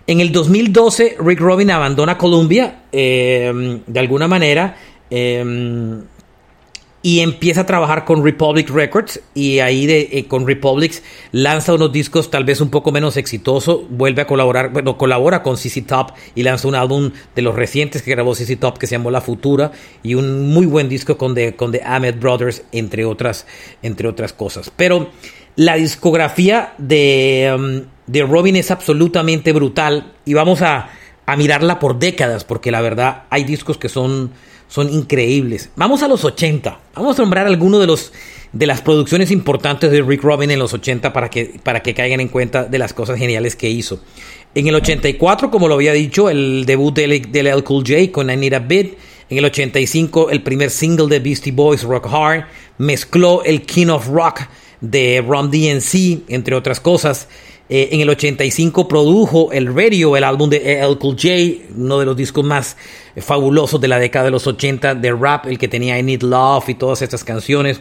En 0.06 0.20
el 0.20 0.32
2012, 0.32 1.16
Rick 1.20 1.40
Rubin 1.40 1.70
abandona 1.70 2.18
Columbia 2.18 2.82
eh, 2.92 3.80
de 3.86 4.00
alguna 4.00 4.28
manera. 4.28 4.76
Eh, 5.10 6.02
y 7.02 7.20
empieza 7.20 7.62
a 7.62 7.66
trabajar 7.66 8.04
con 8.04 8.24
Republic 8.24 8.70
Records 8.70 9.20
y 9.34 9.58
ahí 9.58 9.86
de, 9.86 10.08
eh, 10.12 10.26
con 10.28 10.46
Republic 10.46 11.02
lanza 11.32 11.74
unos 11.74 11.92
discos 11.92 12.30
tal 12.30 12.44
vez 12.44 12.60
un 12.60 12.70
poco 12.70 12.92
menos 12.92 13.16
exitosos, 13.16 13.80
vuelve 13.90 14.22
a 14.22 14.26
colaborar, 14.26 14.72
bueno, 14.72 14.96
colabora 14.96 15.42
con 15.42 15.56
CC 15.56 15.82
Top 15.82 16.12
y 16.34 16.44
lanza 16.44 16.68
un 16.68 16.76
álbum 16.76 17.10
de 17.34 17.42
los 17.42 17.56
recientes 17.56 18.02
que 18.02 18.12
grabó 18.12 18.34
CC 18.34 18.56
Top 18.56 18.78
que 18.78 18.86
se 18.86 18.94
llamó 18.94 19.10
La 19.10 19.20
Futura 19.20 19.72
y 20.02 20.14
un 20.14 20.52
muy 20.52 20.66
buen 20.66 20.88
disco 20.88 21.18
con 21.18 21.34
The, 21.34 21.56
con 21.56 21.72
The 21.72 21.82
Ahmed 21.84 22.20
Brothers 22.20 22.62
entre 22.70 23.04
otras, 23.04 23.46
entre 23.82 24.06
otras 24.06 24.32
cosas. 24.32 24.72
Pero 24.74 25.10
la 25.56 25.76
discografía 25.76 26.74
de, 26.78 27.52
um, 27.56 27.82
de 28.06 28.22
Robin 28.22 28.56
es 28.56 28.70
absolutamente 28.70 29.52
brutal 29.52 30.12
y 30.24 30.34
vamos 30.34 30.62
a, 30.62 30.90
a 31.26 31.36
mirarla 31.36 31.78
por 31.78 31.98
décadas 31.98 32.44
porque 32.44 32.70
la 32.70 32.80
verdad 32.80 33.24
hay 33.30 33.44
discos 33.44 33.78
que 33.78 33.88
son 33.88 34.30
son 34.72 34.90
increíbles. 34.90 35.68
Vamos 35.76 36.02
a 36.02 36.08
los 36.08 36.24
80. 36.24 36.80
Vamos 36.94 37.18
a 37.18 37.22
nombrar 37.22 37.46
algunos 37.46 37.78
de 37.78 37.86
los 37.86 38.10
de 38.52 38.66
las 38.66 38.80
producciones 38.80 39.30
importantes 39.30 39.90
de 39.90 40.02
Rick 40.02 40.22
Rubin 40.22 40.50
en 40.50 40.58
los 40.58 40.72
80 40.72 41.12
para 41.12 41.28
que, 41.30 41.58
para 41.62 41.82
que 41.82 41.94
caigan 41.94 42.20
en 42.20 42.28
cuenta 42.28 42.64
de 42.64 42.78
las 42.78 42.92
cosas 42.92 43.18
geniales 43.18 43.56
que 43.56 43.68
hizo. 43.68 44.00
En 44.54 44.66
el 44.66 44.74
84, 44.74 45.50
como 45.50 45.68
lo 45.68 45.74
había 45.74 45.92
dicho, 45.92 46.28
el 46.28 46.64
debut 46.66 46.94
de 46.94 47.06
LL 47.06 47.64
Cool 47.64 47.84
J 47.86 48.12
con 48.12 48.30
I 48.30 48.36
Need 48.36 48.54
a 48.54 48.58
Bit. 48.60 48.98
En 49.30 49.38
el 49.38 49.44
85, 49.46 50.30
el 50.30 50.42
primer 50.42 50.70
single 50.70 51.06
de 51.08 51.20
Beastie 51.20 51.52
Boys, 51.52 51.82
Rock 51.82 52.06
Hard. 52.10 52.44
Mezcló 52.78 53.42
el 53.44 53.62
King 53.62 53.88
of 53.88 54.08
Rock 54.08 54.40
de 54.82 55.24
Ron 55.26 55.50
DNC, 55.50 56.28
entre 56.28 56.54
otras 56.54 56.78
cosas. 56.78 57.28
Eh, 57.70 57.88
en 57.92 58.00
el 58.02 58.10
85 58.10 58.86
produjo 58.86 59.50
el 59.52 59.74
Radio, 59.74 60.14
el 60.18 60.24
álbum 60.24 60.50
de 60.50 60.58
LL 60.82 60.98
Cool 60.98 61.16
J, 61.16 61.28
uno 61.74 61.98
de 61.98 62.04
los 62.04 62.14
discos 62.14 62.44
más 62.44 62.76
fabulosos 63.16 63.80
de 63.80 63.88
la 63.88 63.98
década 63.98 64.26
de 64.26 64.30
los 64.30 64.46
80 64.46 64.96
de 64.96 65.12
rap, 65.12 65.46
el 65.46 65.56
que 65.56 65.68
tenía 65.68 65.98
I 65.98 66.02
Need 66.02 66.22
Love 66.22 66.68
y 66.68 66.74
todas 66.74 67.00
estas 67.00 67.24
canciones. 67.24 67.80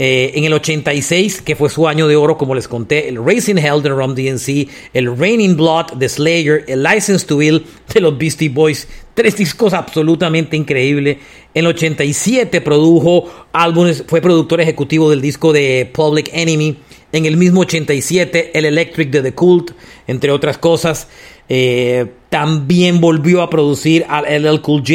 Eh, 0.00 0.30
en 0.36 0.44
el 0.44 0.52
86, 0.52 1.42
que 1.42 1.56
fue 1.56 1.68
su 1.68 1.88
año 1.88 2.06
de 2.06 2.14
oro, 2.14 2.38
como 2.38 2.54
les 2.54 2.68
conté, 2.68 3.08
el 3.08 3.16
Racing 3.16 3.56
Hell 3.56 3.82
de 3.82 3.88
Rum 3.88 4.14
DNC, 4.14 4.68
el 4.94 5.16
Raining 5.18 5.56
Blood 5.56 5.94
de 5.94 6.08
Slayer, 6.08 6.64
el 6.68 6.84
License 6.84 7.26
to 7.26 7.42
Ill 7.42 7.66
de 7.92 8.00
los 8.00 8.16
Beastie 8.16 8.48
Boys, 8.48 8.86
tres 9.14 9.36
discos 9.36 9.74
absolutamente 9.74 10.56
increíbles. 10.56 11.18
En 11.52 11.64
el 11.64 11.66
87 11.66 12.60
produjo 12.60 13.28
álbumes, 13.52 14.04
fue 14.06 14.20
productor 14.20 14.60
ejecutivo 14.60 15.10
del 15.10 15.20
disco 15.20 15.52
de 15.52 15.90
Public 15.92 16.30
Enemy. 16.32 16.76
En 17.10 17.26
el 17.26 17.36
mismo 17.36 17.62
87, 17.62 18.52
el 18.56 18.66
Electric 18.66 19.10
de 19.10 19.22
The 19.22 19.32
Cult, 19.32 19.72
entre 20.06 20.30
otras 20.30 20.58
cosas. 20.58 21.08
Eh, 21.48 22.06
también 22.28 23.00
volvió 23.00 23.42
a 23.42 23.50
producir 23.50 24.04
al 24.08 24.26
LL 24.26 24.60
Cool 24.60 24.82
J, 24.82 24.94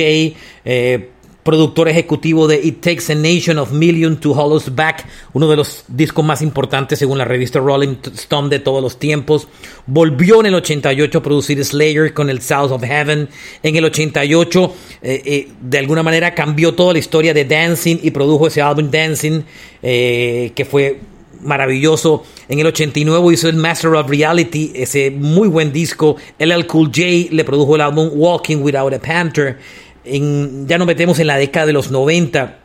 eh, 0.63 1.09
productor 1.43 1.89
ejecutivo 1.89 2.47
de 2.47 2.59
It 2.63 2.81
Takes 2.81 3.11
a 3.11 3.15
Nation 3.15 3.57
of 3.59 3.71
Million 3.71 4.17
to 4.17 4.31
Hold 4.31 4.53
Us 4.53 4.75
Back, 4.75 5.05
uno 5.33 5.49
de 5.49 5.57
los 5.57 5.83
discos 5.87 6.23
más 6.23 6.41
importantes 6.41 6.99
según 6.99 7.17
la 7.17 7.25
revista 7.25 7.59
Rolling 7.59 7.97
Stone 8.15 8.49
de 8.49 8.59
todos 8.59 8.81
los 8.81 8.97
tiempos. 8.97 9.47
Volvió 9.85 10.39
en 10.39 10.47
el 10.47 10.55
88 10.55 11.17
a 11.17 11.23
producir 11.23 11.63
Slayer 11.63 12.13
con 12.13 12.29
el 12.29 12.41
South 12.41 12.71
of 12.71 12.83
Heaven. 12.83 13.29
En 13.61 13.75
el 13.75 13.85
88, 13.85 14.73
eh, 15.01 15.49
de 15.61 15.77
alguna 15.77 16.03
manera, 16.03 16.33
cambió 16.33 16.73
toda 16.73 16.93
la 16.93 16.99
historia 16.99 17.33
de 17.33 17.45
Dancing 17.45 17.97
y 18.01 18.11
produjo 18.11 18.47
ese 18.47 18.61
álbum 18.61 18.89
Dancing, 18.89 19.43
que 19.81 20.67
fue 20.69 20.99
maravilloso. 21.43 22.23
En 22.47 22.59
el 22.59 22.67
89 22.67 23.33
hizo 23.33 23.49
el 23.49 23.55
Master 23.55 23.91
of 23.91 24.09
Reality, 24.09 24.71
ese 24.75 25.11
muy 25.11 25.47
buen 25.47 25.71
disco. 25.71 26.15
LL 26.39 26.65
Cool 26.67 26.87
J 26.87 27.01
le 27.31 27.43
produjo 27.43 27.75
el 27.75 27.81
álbum 27.81 28.09
Walking 28.13 28.57
Without 28.57 28.93
a 28.93 28.99
Panther. 28.99 29.57
Ya 30.05 30.77
nos 30.77 30.87
metemos 30.87 31.19
en 31.19 31.27
la 31.27 31.37
década 31.37 31.65
de 31.65 31.73
los 31.73 31.91
90. 31.91 32.59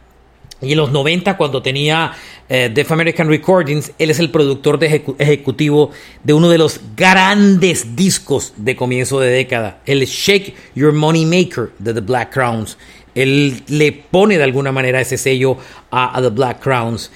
Y 0.60 0.72
en 0.72 0.78
los 0.78 0.90
90, 0.90 1.36
cuando 1.36 1.62
tenía 1.62 2.12
eh, 2.48 2.68
Def 2.72 2.90
American 2.90 3.28
Recordings, 3.28 3.92
él 3.96 4.10
es 4.10 4.18
el 4.18 4.30
productor 4.30 4.80
ejecutivo 4.82 5.92
de 6.24 6.32
uno 6.32 6.48
de 6.48 6.58
los 6.58 6.80
grandes 6.96 7.94
discos 7.94 8.54
de 8.56 8.74
comienzo 8.74 9.20
de 9.20 9.30
década, 9.30 9.78
el 9.86 10.04
Shake 10.04 10.54
Your 10.74 10.92
Money 10.92 11.26
Maker 11.26 11.70
de 11.78 11.94
The 11.94 12.00
Black 12.00 12.32
Crowns. 12.32 12.76
Él 13.14 13.62
le 13.68 13.92
pone 13.92 14.36
de 14.36 14.44
alguna 14.44 14.72
manera 14.72 15.00
ese 15.00 15.16
sello 15.16 15.58
a 15.90 16.20
The 16.20 16.30
Black 16.30 16.60
Crowns. 16.60 17.10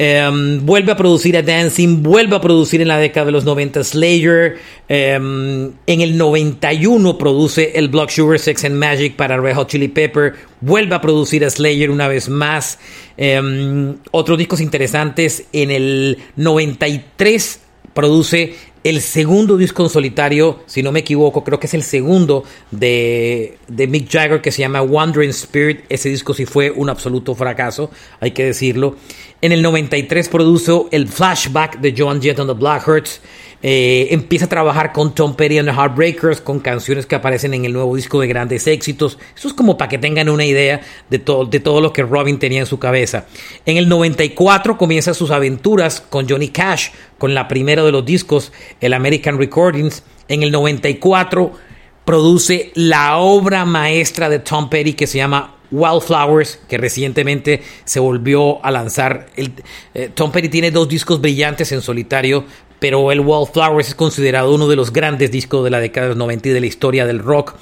Em, 0.00 0.64
vuelve 0.64 0.92
a 0.92 0.96
producir 0.96 1.36
a 1.36 1.42
Dancing, 1.42 2.04
vuelve 2.04 2.36
a 2.36 2.40
producir 2.40 2.80
en 2.80 2.86
la 2.86 2.98
década 2.98 3.26
de 3.26 3.32
los 3.32 3.44
90 3.44 3.82
Slayer. 3.82 4.56
Em, 4.88 5.72
en 5.86 6.00
el 6.00 6.16
91 6.16 7.18
produce 7.18 7.72
el 7.74 7.88
Block 7.88 8.10
Sugar 8.10 8.38
Sex 8.38 8.64
and 8.64 8.76
Magic 8.76 9.16
para 9.16 9.36
Red 9.38 9.56
Hot 9.56 9.68
Chili 9.68 9.88
Pepper. 9.88 10.34
Vuelve 10.60 10.94
a 10.94 11.00
producir 11.00 11.44
a 11.44 11.50
Slayer 11.50 11.90
una 11.90 12.06
vez 12.06 12.28
más. 12.28 12.78
Em, 13.16 13.96
otros 14.12 14.38
discos 14.38 14.60
interesantes. 14.60 15.46
En 15.52 15.72
el 15.72 16.18
93 16.36 17.62
produce 17.92 18.54
el 18.84 19.00
segundo 19.00 19.56
disco 19.56 19.82
en 19.82 19.90
solitario, 19.90 20.60
si 20.66 20.82
no 20.82 20.92
me 20.92 21.00
equivoco, 21.00 21.44
creo 21.44 21.58
que 21.58 21.66
es 21.66 21.74
el 21.74 21.82
segundo 21.82 22.44
de, 22.70 23.58
Mick 23.68 24.10
Jagger 24.10 24.40
que 24.40 24.52
se 24.52 24.60
llama 24.60 24.82
Wandering 24.82 25.30
Spirit. 25.30 25.80
Ese 25.88 26.08
disco 26.08 26.34
sí 26.34 26.46
fue 26.46 26.70
un 26.70 26.88
absoluto 26.88 27.34
fracaso, 27.34 27.90
hay 28.20 28.30
que 28.30 28.44
decirlo. 28.44 28.96
En 29.40 29.52
el 29.52 29.62
93 29.62 30.28
produjo 30.28 30.88
el 30.90 31.08
flashback 31.08 31.78
de 31.80 31.94
Joan 31.96 32.20
Jett 32.20 32.38
on 32.38 32.46
the 32.46 32.54
Blackhearts. 32.54 33.20
Eh, 33.62 34.08
empieza 34.12 34.44
a 34.44 34.48
trabajar 34.48 34.92
con 34.92 35.14
Tom 35.14 35.34
Petty 35.34 35.58
and 35.58 35.68
the 35.68 35.74
Heartbreakers, 35.74 36.40
con 36.40 36.60
canciones 36.60 37.06
que 37.06 37.16
aparecen 37.16 37.54
en 37.54 37.64
el 37.64 37.72
nuevo 37.72 37.96
disco 37.96 38.20
de 38.20 38.28
grandes 38.28 38.66
éxitos. 38.66 39.18
Eso 39.36 39.48
es 39.48 39.54
como 39.54 39.76
para 39.76 39.88
que 39.88 39.98
tengan 39.98 40.28
una 40.28 40.44
idea 40.44 40.80
de, 41.10 41.18
todo, 41.18 41.44
de 41.44 41.58
todo 41.58 41.80
lo 41.80 41.92
que 41.92 42.02
Robin 42.02 42.38
tenía 42.38 42.60
en 42.60 42.66
su 42.66 42.78
cabeza. 42.78 43.26
En 43.66 43.76
el 43.76 43.88
94 43.88 44.78
comienza 44.78 45.12
sus 45.12 45.30
aventuras 45.30 46.00
con 46.00 46.28
Johnny 46.28 46.48
Cash, 46.48 46.90
con 47.18 47.34
la 47.34 47.48
primera 47.48 47.82
de 47.82 47.90
los 47.90 48.04
discos, 48.04 48.52
el 48.80 48.92
American 48.92 49.38
Recordings. 49.38 50.04
En 50.28 50.42
el 50.42 50.52
94 50.52 51.52
produce 52.04 52.70
la 52.74 53.18
obra 53.18 53.64
maestra 53.64 54.28
de 54.28 54.38
Tom 54.38 54.70
Petty 54.70 54.94
que 54.94 55.06
se 55.06 55.18
llama 55.18 55.56
Wildflowers, 55.70 56.60
que 56.68 56.78
recientemente 56.78 57.62
se 57.84 58.00
volvió 58.00 58.64
a 58.64 58.70
lanzar. 58.70 59.26
Eh, 59.36 60.10
Tom 60.14 60.32
Petty 60.32 60.48
tiene 60.48 60.70
dos 60.70 60.88
discos 60.88 61.20
brillantes 61.20 61.70
en 61.72 61.82
solitario, 61.82 62.44
pero 62.78 63.10
el 63.12 63.20
Wildflowers 63.20 63.88
es 63.88 63.94
considerado 63.94 64.54
uno 64.54 64.68
de 64.68 64.76
los 64.76 64.92
grandes 64.92 65.30
discos 65.30 65.64
de 65.64 65.70
la 65.70 65.80
década 65.80 66.06
de 66.06 66.10
los 66.10 66.18
90 66.18 66.48
y 66.48 66.52
de 66.52 66.60
la 66.60 66.66
historia 66.66 67.06
del 67.06 67.18
rock. 67.18 67.54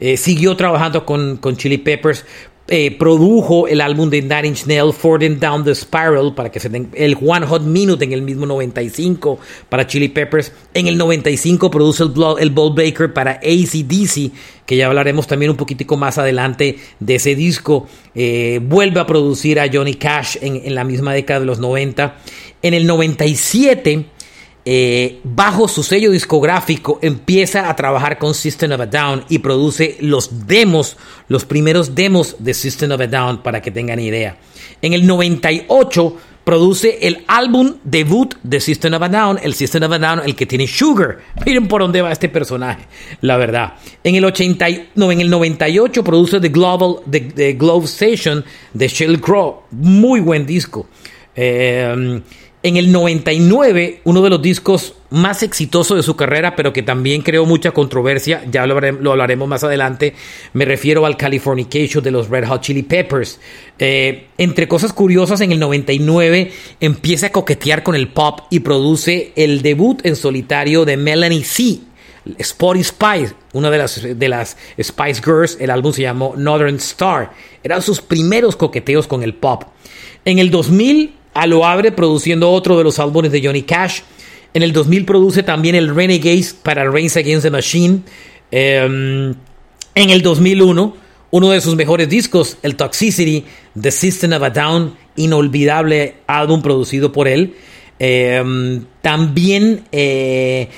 Eh, 0.00 0.16
siguió 0.16 0.56
trabajando 0.56 1.06
con, 1.06 1.36
con 1.36 1.56
Chili 1.56 1.78
Peppers, 1.78 2.24
eh, 2.66 2.96
produjo 2.98 3.68
el 3.68 3.82
álbum 3.82 4.08
de 4.08 4.22
Nine 4.22 4.48
Inch 4.48 4.64
Nails, 4.64 4.96
Fording 4.96 5.38
Down 5.38 5.64
the 5.64 5.74
Spiral, 5.74 6.34
para 6.34 6.50
que 6.50 6.58
se 6.60 6.70
den 6.70 6.88
el 6.94 7.14
One 7.20 7.44
Hot 7.46 7.60
Minute 7.60 8.02
en 8.02 8.12
el 8.12 8.22
mismo 8.22 8.46
95 8.46 9.38
para 9.68 9.86
Chili 9.86 10.08
Peppers. 10.08 10.50
En 10.72 10.86
el 10.86 10.96
95 10.96 11.70
produce 11.70 12.04
el, 12.04 12.12
el 12.38 12.50
Ball 12.50 12.74
Baker 12.74 13.12
para 13.12 13.32
ACDC, 13.32 14.32
que 14.64 14.76
ya 14.78 14.86
hablaremos 14.86 15.26
también 15.26 15.50
un 15.50 15.58
poquitico 15.58 15.98
más 15.98 16.16
adelante 16.16 16.78
de 17.00 17.14
ese 17.16 17.34
disco. 17.34 17.86
Eh, 18.14 18.60
vuelve 18.62 18.98
a 18.98 19.06
producir 19.06 19.60
a 19.60 19.68
Johnny 19.70 19.94
Cash 19.94 20.38
en, 20.40 20.56
en 20.64 20.74
la 20.74 20.84
misma 20.84 21.12
década 21.12 21.40
de 21.40 21.46
los 21.46 21.58
90. 21.58 22.16
En 22.62 22.72
el 22.72 22.86
97 22.86 24.06
eh, 24.66 25.20
bajo 25.24 25.68
su 25.68 25.82
sello 25.82 26.10
discográfico 26.10 26.98
empieza 27.02 27.68
a 27.68 27.76
trabajar 27.76 28.18
con 28.18 28.32
System 28.32 28.72
of 28.72 28.80
a 28.80 28.86
Down 28.86 29.24
y 29.28 29.40
produce 29.40 29.98
los 30.00 30.46
demos, 30.46 30.96
los 31.28 31.44
primeros 31.44 31.94
demos 31.94 32.36
de 32.38 32.54
System 32.54 32.92
of 32.92 33.00
a 33.02 33.06
Down 33.06 33.42
para 33.42 33.60
que 33.60 33.70
tengan 33.70 34.00
idea. 34.00 34.38
En 34.80 34.94
el 34.94 35.06
98 35.06 36.16
produce 36.44 36.98
el 37.02 37.24
álbum 37.26 37.74
debut 37.84 38.36
de 38.42 38.58
System 38.58 38.94
of 38.94 39.02
a 39.02 39.08
Down, 39.10 39.38
el 39.42 39.52
System 39.52 39.82
of 39.82 39.92
a 39.92 39.98
Down, 39.98 40.22
el 40.24 40.34
que 40.34 40.46
tiene 40.46 40.66
Sugar. 40.66 41.18
Miren 41.44 41.68
por 41.68 41.82
dónde 41.82 42.00
va 42.00 42.10
este 42.10 42.30
personaje, 42.30 42.86
la 43.20 43.36
verdad. 43.36 43.74
En 44.02 44.14
el, 44.14 44.24
80, 44.24 44.66
no, 44.94 45.12
en 45.12 45.20
el 45.20 45.28
98 45.28 46.02
produce 46.02 46.40
The 46.40 46.48
Global, 46.48 47.02
The, 47.10 47.52
Glove 47.52 47.84
Station 47.84 48.42
de 48.72 48.88
Sheryl. 48.88 49.20
Muy 49.72 50.20
buen 50.20 50.46
disco. 50.46 50.86
Eh, 51.36 52.22
en 52.64 52.78
el 52.78 52.90
99, 52.90 54.00
uno 54.04 54.22
de 54.22 54.30
los 54.30 54.40
discos 54.40 54.94
más 55.10 55.42
exitosos 55.42 55.98
de 55.98 56.02
su 56.02 56.16
carrera, 56.16 56.56
pero 56.56 56.72
que 56.72 56.82
también 56.82 57.20
creó 57.20 57.44
mucha 57.44 57.72
controversia, 57.72 58.42
ya 58.50 58.66
lo, 58.66 58.74
hablaremos 59.12 59.46
más 59.46 59.62
adelante, 59.64 60.14
me 60.54 60.64
refiero 60.64 61.04
al 61.04 61.18
Californication 61.18 62.02
de 62.02 62.10
los 62.10 62.30
Red 62.30 62.48
Hot 62.48 62.62
Chili 62.62 62.82
Peppers. 62.82 63.38
Eh, 63.78 64.28
entre 64.38 64.66
cosas 64.66 64.94
curiosas, 64.94 65.42
en 65.42 65.52
el 65.52 65.60
99 65.60 66.52
empieza 66.80 67.26
a 67.26 67.32
coquetear 67.32 67.82
con 67.82 67.96
el 67.96 68.08
pop 68.08 68.40
y 68.48 68.60
produce 68.60 69.34
el 69.36 69.60
debut 69.60 70.00
en 70.06 70.16
solitario 70.16 70.86
de 70.86 70.96
Melanie 70.96 71.44
C. 71.44 71.80
Spotty 72.42 72.82
Spice, 72.82 73.34
una 73.52 73.70
de 73.70 73.76
las, 73.76 74.18
de 74.18 74.28
las 74.30 74.56
Spice 74.82 75.20
Girls, 75.22 75.58
el 75.60 75.68
álbum 75.68 75.92
se 75.92 76.00
llamó 76.00 76.32
Northern 76.34 76.76
Star. 76.76 77.30
Eran 77.62 77.82
sus 77.82 78.00
primeros 78.00 78.56
coqueteos 78.56 79.06
con 79.06 79.22
el 79.22 79.34
pop. 79.34 79.64
En 80.24 80.38
el 80.38 80.50
2000 80.50 81.23
a 81.34 81.46
lo 81.46 81.66
abre 81.66 81.92
produciendo 81.92 82.50
otro 82.50 82.78
de 82.78 82.84
los 82.84 82.98
álbumes 82.98 83.32
de 83.32 83.44
Johnny 83.44 83.62
Cash. 83.62 84.00
En 84.54 84.62
el 84.62 84.72
2000 84.72 85.04
produce 85.04 85.42
también 85.42 85.74
el 85.74 85.94
Renegades 85.94 86.54
para 86.54 86.88
Reigns 86.88 87.16
Against 87.16 87.42
the 87.42 87.50
Machine. 87.50 88.00
Em, 88.50 89.34
en 89.96 90.10
el 90.10 90.22
2001, 90.22 90.96
uno 91.30 91.50
de 91.50 91.60
sus 91.60 91.74
mejores 91.74 92.08
discos, 92.08 92.58
el 92.62 92.76
Toxicity, 92.76 93.44
The 93.80 93.90
System 93.90 94.32
of 94.32 94.42
a 94.44 94.50
Down, 94.50 94.94
inolvidable 95.16 96.14
álbum 96.28 96.62
producido 96.62 97.10
por 97.10 97.26
él. 97.26 97.54
Em, 97.98 98.84
también 99.02 99.84
eh, 99.90 100.68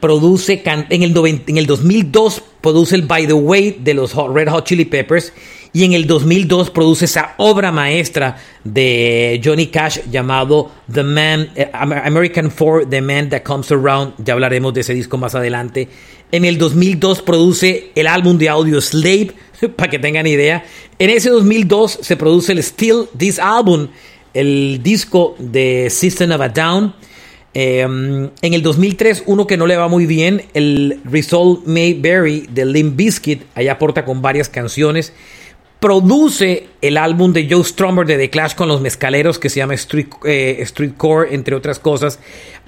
produce, 0.00 0.62
en 0.64 1.02
el, 1.02 1.42
en 1.46 1.58
el 1.58 1.66
2002 1.66 2.42
produce 2.60 2.94
el 2.94 3.02
By 3.02 3.26
the 3.26 3.32
Way 3.34 3.78
de 3.80 3.94
los 3.94 4.14
Red 4.14 4.48
Hot 4.48 4.64
Chili 4.64 4.84
Peppers 4.84 5.32
y 5.72 5.84
en 5.84 5.92
el 5.92 6.06
2002 6.06 6.70
produce 6.70 7.04
esa 7.04 7.34
obra 7.36 7.70
maestra 7.70 8.36
de 8.64 9.40
Johnny 9.44 9.66
Cash 9.66 10.00
llamado 10.10 10.70
The 10.92 11.02
Man, 11.02 11.50
eh, 11.54 11.70
American 11.72 12.50
For 12.50 12.88
The 12.88 13.00
Man 13.00 13.28
That 13.28 13.42
Comes 13.42 13.70
Around. 13.70 14.14
Ya 14.24 14.34
hablaremos 14.34 14.72
de 14.74 14.80
ese 14.80 14.94
disco 14.94 15.18
más 15.18 15.34
adelante. 15.34 15.88
En 16.32 16.44
el 16.44 16.58
2002 16.58 17.22
produce 17.22 17.90
el 17.94 18.06
álbum 18.06 18.38
de 18.38 18.48
audio 18.48 18.80
Slave, 18.80 19.32
para 19.76 19.90
que 19.90 19.98
tengan 19.98 20.26
idea. 20.26 20.64
En 20.98 21.10
ese 21.10 21.30
2002 21.30 21.98
se 22.02 22.16
produce 22.16 22.52
el 22.52 22.62
Still 22.62 23.06
This 23.16 23.38
Album, 23.38 23.88
el 24.34 24.80
disco 24.82 25.36
de 25.38 25.88
System 25.90 26.32
of 26.32 26.40
a 26.40 26.48
Down. 26.48 26.94
Em, 27.54 28.28
en 28.42 28.54
el 28.54 28.62
2003, 28.62 29.24
uno 29.26 29.46
que 29.46 29.56
no 29.56 29.66
le 29.66 29.76
va 29.76 29.88
muy 29.88 30.06
bien, 30.06 30.42
el 30.54 31.00
Resolve 31.04 31.62
Mayberry 31.64 32.46
de 32.50 32.66
Limp 32.66 32.94
Bizkit, 32.94 33.42
allá 33.54 33.72
aporta 33.72 34.04
con 34.04 34.20
varias 34.20 34.48
canciones 34.48 35.12
produce 35.80 36.66
el 36.82 36.96
álbum 36.96 37.32
de 37.32 37.48
Joe 37.48 37.62
Strummer 37.62 38.06
de 38.06 38.16
The 38.16 38.30
Clash 38.30 38.54
con 38.54 38.68
los 38.68 38.80
mezcaleros 38.80 39.38
que 39.38 39.48
se 39.48 39.58
llama 39.58 39.74
Street, 39.74 40.08
eh, 40.24 40.56
Street 40.60 40.92
Core, 40.96 41.34
entre 41.34 41.54
otras 41.54 41.78
cosas. 41.78 42.18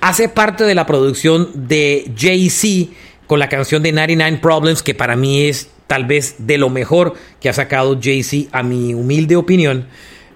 Hace 0.01 0.29
parte 0.29 0.65
de 0.65 0.75
la 0.75 0.87
producción 0.87 1.51
de 1.55 2.11
Jay-Z 2.17 2.93
con 3.27 3.39
la 3.39 3.49
canción 3.49 3.83
de 3.83 3.93
99 3.93 4.39
Problems, 4.41 4.83
que 4.83 4.95
para 4.95 5.17
mí 5.17 5.43
es 5.43 5.71
tal 5.87 6.05
vez 6.05 6.37
de 6.39 6.57
lo 6.57 6.71
mejor 6.71 7.15
que 7.41 7.49
ha 7.49 7.53
sacado 7.53 7.99
Jay-Z, 8.01 8.49
a 8.57 8.63
mi 8.63 8.95
humilde 8.95 9.37
opinión. 9.37 9.87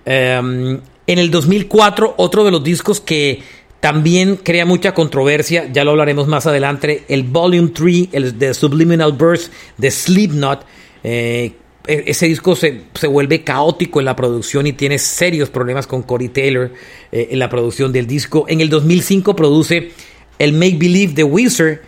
Em, 0.05 0.81
en 1.07 1.19
el 1.19 1.31
2004, 1.31 2.15
otro 2.17 2.45
de 2.45 2.51
los 2.51 2.65
discos 2.65 3.01
que 3.01 3.43
también 3.79 4.37
crea 4.37 4.65
mucha 4.65 4.95
controversia, 4.95 5.71
ya 5.73 5.85
lo 5.85 5.93
hablaremos 5.93 6.27
más 6.27 6.47
adelante, 6.47 7.05
el 7.09 7.23
Volume 7.23 7.69
3, 7.69 8.09
el 8.13 8.39
de 8.39 8.55
Subliminal 8.55 9.13
Burst 9.13 9.53
de 9.77 9.91
Slipknot, 9.91 10.65
eh, 11.05 11.53
ese 11.87 12.27
disco 12.27 12.57
se, 12.57 12.83
vuelve 13.09 13.45
caótico 13.45 14.01
en 14.01 14.07
la 14.07 14.17
producción 14.17 14.67
y 14.67 14.73
tiene 14.73 14.99
serios 14.99 15.51
problemas 15.51 15.87
con 15.87 16.03
Corey 16.03 16.29
Taylor 16.29 16.73
eh, 17.13 17.29
en 17.31 17.39
la 17.39 17.51
producción 17.51 17.93
del 17.93 18.07
disco. 18.07 18.47
En 18.49 18.61
el 18.61 18.71
2005 18.71 19.37
produce 19.37 19.93
el 20.39 20.53
Make 20.55 20.79
Believe 20.79 21.13
de 21.13 21.25
Wizard 21.25 21.81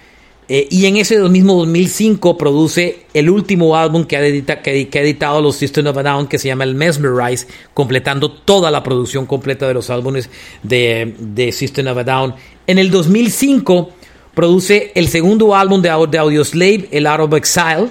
eh, 0.49 0.69
y 0.71 0.87
en 0.87 0.99
ese 0.99 1.19
mismo 1.31 1.55
2005 1.55 2.37
produce 2.37 3.07
el 3.15 3.31
último 3.31 3.75
álbum 3.75 4.05
que 4.05 4.17
ha, 4.17 4.27
editado 4.27 5.41
los 5.41 5.57
System 5.57 5.87
of 5.87 5.97
a 5.97 6.03
Down 6.03 6.29
que 6.29 6.39
se 6.39 6.49
llama 6.49 6.65
el 6.65 6.75
Mesmerize, 6.75 7.47
completando 7.73 8.31
toda 8.31 8.71
la 8.71 8.83
producción 8.83 9.25
completa 9.25 9.67
de 9.67 9.75
los 9.75 9.89
álbumes 9.89 10.29
de, 10.63 11.15
de 11.19 11.53
System 11.53 11.87
of 11.89 11.99
a 11.99 12.05
Down. 12.05 12.35
En 12.67 12.79
el 12.79 12.91
2005 12.91 13.91
produce 14.35 14.93
el 14.95 15.09
segundo 15.09 15.55
álbum 15.55 15.81
de, 15.81 15.89
de 16.11 16.19
Audioslave, 16.19 16.89
el 16.93 17.07
Out 17.07 17.21
of 17.21 17.35
Exile 17.35 17.89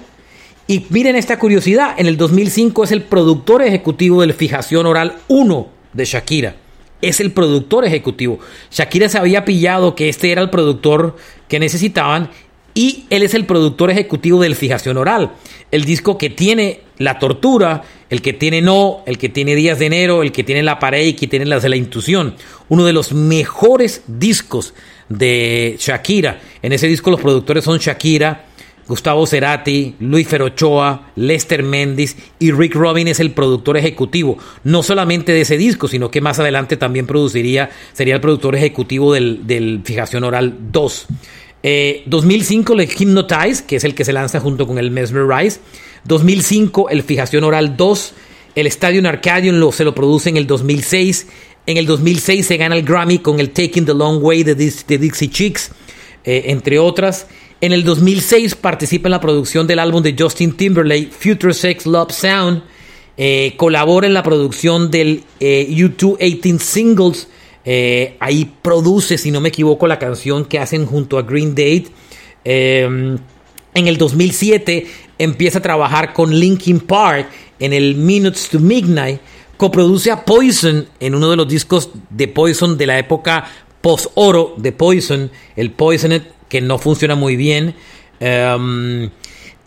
y 0.68 0.86
miren 0.90 1.16
esta 1.16 1.38
curiosidad, 1.38 1.94
en 1.98 2.08
el 2.08 2.18
2005 2.18 2.84
es 2.84 2.92
el 2.92 3.04
productor 3.04 3.62
ejecutivo 3.62 4.22
del 4.22 4.34
Fijación 4.34 4.88
Oral 4.88 5.18
1 5.28 5.68
de 5.94 6.06
Shakira. 6.06 6.56
Es 7.02 7.20
el 7.20 7.32
productor 7.32 7.86
ejecutivo. 7.86 8.40
Shakira 8.72 9.08
se 9.10 9.20
había 9.20 9.46
pillado 9.46 9.94
que 9.94 10.10
este 10.10 10.32
era 10.32 10.42
el 10.42 10.50
productor 10.50 11.18
que 11.48 11.60
necesitaban 11.60 12.32
y 12.74 13.06
él 13.12 13.22
es 13.22 13.36
el 13.36 13.46
productor 13.46 13.92
ejecutivo 13.92 14.42
del 14.42 14.56
Fijación 14.56 14.98
Oral. 14.98 15.34
El 15.70 15.86
disco 15.86 16.18
que 16.18 16.32
tiene 16.32 16.82
La 16.98 17.20
Tortura, 17.20 17.84
el 18.10 18.24
que 18.24 18.34
tiene 18.34 18.62
No, 18.62 19.04
el 19.06 19.20
que 19.20 19.30
tiene 19.30 19.56
Días 19.56 19.78
de 19.78 19.86
Enero, 19.86 20.24
el 20.24 20.32
que 20.32 20.44
tiene 20.44 20.64
La 20.64 20.80
Pared 20.80 21.06
y 21.06 21.14
que 21.14 21.28
tiene 21.28 21.46
Las 21.46 21.62
de 21.62 21.70
la 21.70 21.76
Intuición. 21.76 22.36
Uno 22.70 22.86
de 22.86 22.94
los 22.94 23.14
mejores 23.14 24.02
discos 24.08 24.74
de 25.10 25.78
Shakira. 25.80 26.42
En 26.64 26.74
ese 26.74 26.88
disco 26.88 27.12
los 27.12 27.22
productores 27.22 27.64
son 27.64 27.78
Shakira, 27.78 28.46
Gustavo 28.88 29.26
Cerati, 29.26 29.96
Luis 30.00 30.28
Ferochoa, 30.28 31.12
Lester 31.16 31.64
Méndez 31.64 32.16
y 32.40 32.52
Rick 32.52 32.76
Robin 32.76 33.08
es 33.08 33.20
el 33.20 33.32
productor 33.32 33.78
ejecutivo, 33.78 34.38
no 34.64 34.84
solamente 34.84 35.32
de 35.32 35.42
ese 35.42 35.58
disco, 35.58 35.88
sino 35.88 36.12
que 36.12 36.22
más 36.22 36.40
adelante 36.40 36.78
también 36.78 37.08
produciría, 37.08 37.70
sería 37.94 38.16
el 38.16 38.22
productor 38.22 38.56
ejecutivo 38.56 39.14
del, 39.14 39.82
Fijación 39.84 40.24
Oral 40.24 40.56
2. 40.72 41.08
2005 42.06 42.74
el 42.74 42.82
Hypnotize, 42.82 43.66
que 43.66 43.78
es 43.78 43.84
el 43.84 43.96
que 43.96 44.06
se 44.06 44.14
lanza 44.14 44.40
junto 44.40 44.68
con 44.68 44.78
el 44.78 44.92
Mesmerize. 44.92 45.60
2005 46.04 46.90
el 46.90 47.02
Fijación 47.02 47.44
Oral 47.44 47.76
2. 47.76 48.14
El 48.54 48.68
Stadium 48.68 49.08
Arcadium 49.08 49.56
lo, 49.56 49.72
se 49.72 49.84
lo 49.84 49.96
produce 49.96 50.30
en 50.30 50.38
el 50.38 50.46
2006. 50.46 51.28
En 51.68 51.78
el 51.78 51.88
2006 51.88 52.46
se 52.46 52.58
gana 52.58 52.76
el 52.76 52.84
Grammy 52.84 53.18
con 53.18 53.40
el 53.40 53.50
Taking 53.50 53.86
the 53.86 53.94
Long 53.94 54.24
Way 54.24 54.44
de, 54.44 54.56
Dixie 54.56 55.30
Chicks, 55.30 55.72
eh, 56.26 56.46
entre 56.48 56.80
otras. 56.80 57.28
En 57.62 57.72
el 57.72 57.84
2006 57.84 58.56
participa 58.56 59.08
en 59.08 59.12
la 59.12 59.22
producción 59.22 59.68
del 59.68 59.80
álbum 59.80 60.02
de 60.02 60.16
Justin 60.18 60.58
Timberlake, 60.58 61.10
Future 61.12 61.54
Sex 61.54 61.86
Love 61.86 62.12
Sound. 62.12 62.64
Eh, 63.18 63.54
colabora 63.56 64.08
en 64.08 64.14
la 64.14 64.24
producción 64.24 64.92
del 64.92 65.24
eh, 65.40 65.68
U2 65.70 66.18
18 66.18 66.60
Singles. 66.60 67.28
Ahí 68.20 68.52
produce, 68.62 69.18
si 69.18 69.32
no 69.32 69.40
me 69.40 69.50
equivoco, 69.50 69.88
la 69.88 69.98
canción 69.98 70.46
que 70.46 70.60
hacen 70.60 70.86
junto 70.86 71.18
a 71.18 71.24
Green 71.24 71.56
Day. 71.56 71.88
en 72.44 73.20
el 73.74 73.98
2007 73.98 74.86
empieza 75.18 75.60
a 75.60 75.62
trabajar 75.62 76.14
con 76.14 76.38
Linkin 76.38 76.80
Park 76.80 77.30
en 77.60 77.74
el 77.74 77.96
Minutes 77.96 78.50
to 78.50 78.60
Midnight. 78.60 79.20
Coproduce 79.58 80.12
a 80.12 80.26
Poison 80.26 80.86
en 81.00 81.16
uno 81.16 81.30
de 81.30 81.38
los 81.38 81.48
discos 81.48 81.90
de 82.10 82.28
Poison 82.28 82.78
de 82.78 82.86
la 82.86 83.00
época 83.00 83.46
post-oro 83.86 84.56
de 84.58 84.72
Poison, 84.72 85.30
el 85.56 85.70
Poisoned 85.70 86.24
que 86.50 86.60
no 86.60 86.80
funciona 86.80 87.14
muy 87.14 87.36
bien. 87.36 87.76
Em, 88.20 89.12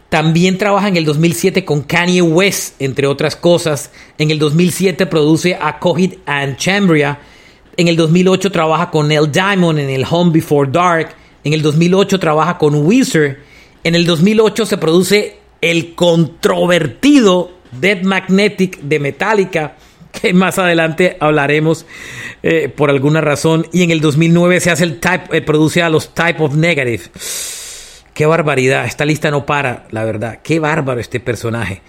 también 0.09 0.59
trabaja 0.59 0.89
en 0.89 0.97
el 0.97 1.05
2007 1.05 1.65
con 1.65 1.83
Kanye 1.83 2.21
West, 2.23 2.75
entre 2.83 3.07
otras 3.07 3.37
cosas. 3.37 3.93
En 4.19 4.33
el 4.33 4.41
2007 4.41 5.07
produce 5.07 5.55
a 5.55 5.79
Cohit 5.79 6.19
and 6.27 6.57
Chambria. 6.57 7.21
En 7.77 7.87
el 7.87 7.95
2008 7.95 8.51
trabaja 8.51 8.91
con 8.91 9.07
Neil 9.07 9.31
Diamond 9.31 9.79
en 9.79 9.89
el 9.89 10.05
Home 10.11 10.33
Before 10.33 10.69
Dark. 10.69 11.15
En 11.45 11.53
el 11.53 11.63
2008 11.63 12.19
trabaja 12.19 12.59
con 12.59 12.75
Wizard. 12.75 13.37
En 13.85 13.95
el 13.95 14.05
2008 14.05 14.67
se 14.67 14.79
produce 14.79 15.37
el 15.61 15.95
controvertido 15.95 17.53
Dead 17.71 18.03
Magnetic 18.03 18.81
de 18.81 18.99
Metallica 18.99 19.77
más 20.35 20.59
adelante 20.59 21.17
hablaremos 21.21 21.87
eh, 22.43 22.69
por 22.69 22.91
alguna 22.91 23.21
razón. 23.21 23.67
Y 23.73 23.83
en 23.83 23.91
el 23.91 24.01
2009 24.01 24.61
se 24.61 24.71
hace 24.71 24.85
el 24.85 25.01
type, 25.01 25.37
eh, 25.37 25.43
produce 25.43 25.83
a 25.83 25.89
los 25.89 26.15
Type 26.15 26.43
of 26.43 26.55
Negative. 26.55 27.03
Qué 28.15 28.27
barbaridad, 28.27 28.85
esta 28.85 29.05
lista 29.05 29.31
no 29.31 29.47
para, 29.47 29.87
la 29.91 30.05
verdad. 30.05 30.41
Qué 30.43 30.59
bárbaro 30.59 31.01
este 31.01 31.21
personaje. 31.21 31.83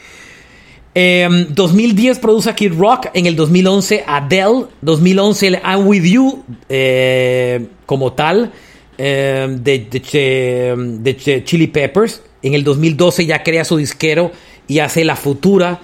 2010 0.93 2.17
em, 2.17 2.21
produce 2.21 2.49
a 2.49 2.55
Kid 2.55 2.73
Rock, 2.73 3.07
en 3.13 3.25
el 3.25 3.35
2011 3.35 4.03
Adele, 4.05 4.65
2011 4.81 5.47
el 5.47 5.53
I'm 5.63 5.87
With 5.87 6.03
You 6.03 6.43
eh, 6.67 7.67
como 7.85 8.13
tal 8.13 8.51
em, 8.97 9.63
de, 9.63 9.87
de, 9.89 11.43
Chili 11.45 11.67
Peppers, 11.67 12.21
en 12.41 12.53
el 12.53 12.63
2012 12.63 13.25
ya 13.25 13.43
crea 13.43 13.63
su 13.65 13.77
disquero 13.77 14.31
y 14.67 14.79
hace 14.79 15.05
La 15.05 15.15
Futura, 15.15 15.79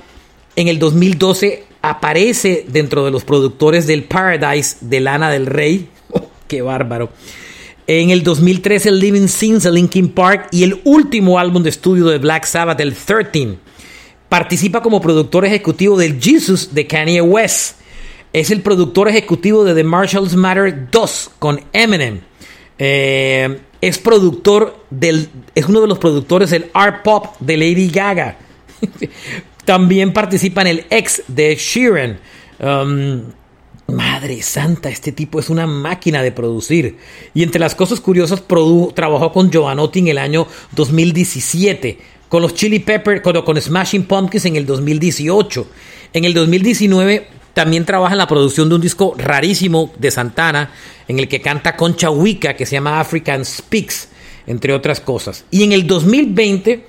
en 0.56 0.68
el 0.68 0.80
2012 0.80 1.64
aparece 1.90 2.66
dentro 2.68 3.06
de 3.06 3.12
los 3.12 3.24
productores 3.24 3.88
del 3.88 4.04
Paradise 4.04 4.78
de 4.82 5.00
Lana 5.00 5.30
del 5.30 5.46
Rey. 5.46 5.90
¡Qué 6.48 6.62
bárbaro! 6.62 7.10
En 7.88 8.10
el 8.10 8.24
2013 8.24 8.90
el 8.90 9.00
Living 9.00 9.28
Scenes 9.28 9.64
de 9.64 9.72
Linkin 9.72 10.10
Park 10.10 10.48
y 10.52 10.64
el 10.64 10.82
último 10.86 11.38
álbum 11.38 11.62
de 11.62 11.70
estudio 11.70 12.06
de 12.08 12.18
Black 12.18 12.46
Sabbath, 12.46 12.80
el 12.80 12.96
13. 12.96 13.58
Participa 14.28 14.82
como 14.82 15.00
productor 15.00 15.46
ejecutivo 15.46 15.98
del 15.98 16.20
Jesus 16.20 16.74
de 16.74 16.88
Kanye 16.88 17.22
West. 17.22 17.78
Es 18.34 18.50
el 18.50 18.62
productor 18.62 19.08
ejecutivo 19.08 19.64
de 19.64 19.76
The 19.76 19.84
Marshalls 19.84 20.36
Matter 20.36 20.90
2 20.92 21.32
con 21.38 21.62
Eminem. 21.72 22.22
Eh, 22.80 23.60
es 23.80 24.00
productor 24.00 24.84
del. 24.90 25.30
Es 25.54 25.68
uno 25.68 25.80
de 25.82 25.88
los 25.88 26.00
productores 26.00 26.50
del 26.50 26.72
art 26.74 27.04
pop 27.04 27.36
de 27.40 27.56
Lady 27.56 27.88
Gaga. 27.90 28.38
También 29.66 30.14
participa 30.14 30.62
en 30.62 30.68
el 30.68 30.86
ex 30.90 31.24
de 31.28 31.56
Sheeran. 31.56 32.20
Um, 32.60 33.24
Madre 33.88 34.42
santa, 34.42 34.90
este 34.90 35.12
tipo 35.12 35.40
es 35.40 35.52
una 35.52 35.68
máquina 35.68 36.24
de 36.24 36.32
producir. 36.32 36.98
Y 37.36 37.44
entre 37.44 37.60
las 37.60 37.76
cosas 37.76 38.00
curiosas, 38.00 38.44
trabajó 38.96 39.32
con 39.32 39.52
Giovanotti 39.52 40.00
en 40.00 40.08
el 40.08 40.18
año 40.18 40.48
2017, 40.72 42.00
con 42.28 42.42
los 42.42 42.56
Chili 42.56 42.80
Peppers, 42.80 43.22
con, 43.22 43.40
con 43.44 43.62
Smashing 43.62 44.06
Pumpkins 44.06 44.46
en 44.46 44.56
el 44.56 44.66
2018. 44.66 45.68
En 46.14 46.26
el 46.26 46.34
2019 46.34 47.28
también 47.54 47.86
trabaja 47.86 48.16
en 48.16 48.18
la 48.18 48.28
producción 48.28 48.70
de 48.70 48.76
un 48.76 48.82
disco 48.82 49.14
rarísimo 49.20 49.94
de 50.00 50.10
Santana, 50.10 50.72
en 51.08 51.20
el 51.20 51.28
que 51.28 51.40
canta 51.40 51.76
Concha 51.76 52.10
Wicca, 52.10 52.56
que 52.56 52.66
se 52.66 52.78
llama 52.78 53.00
African 53.00 53.46
Speaks, 53.46 54.08
entre 54.48 54.74
otras 54.74 55.00
cosas. 55.00 55.46
Y 55.52 55.62
en 55.62 55.74
el 55.74 55.86
2020, 55.86 56.86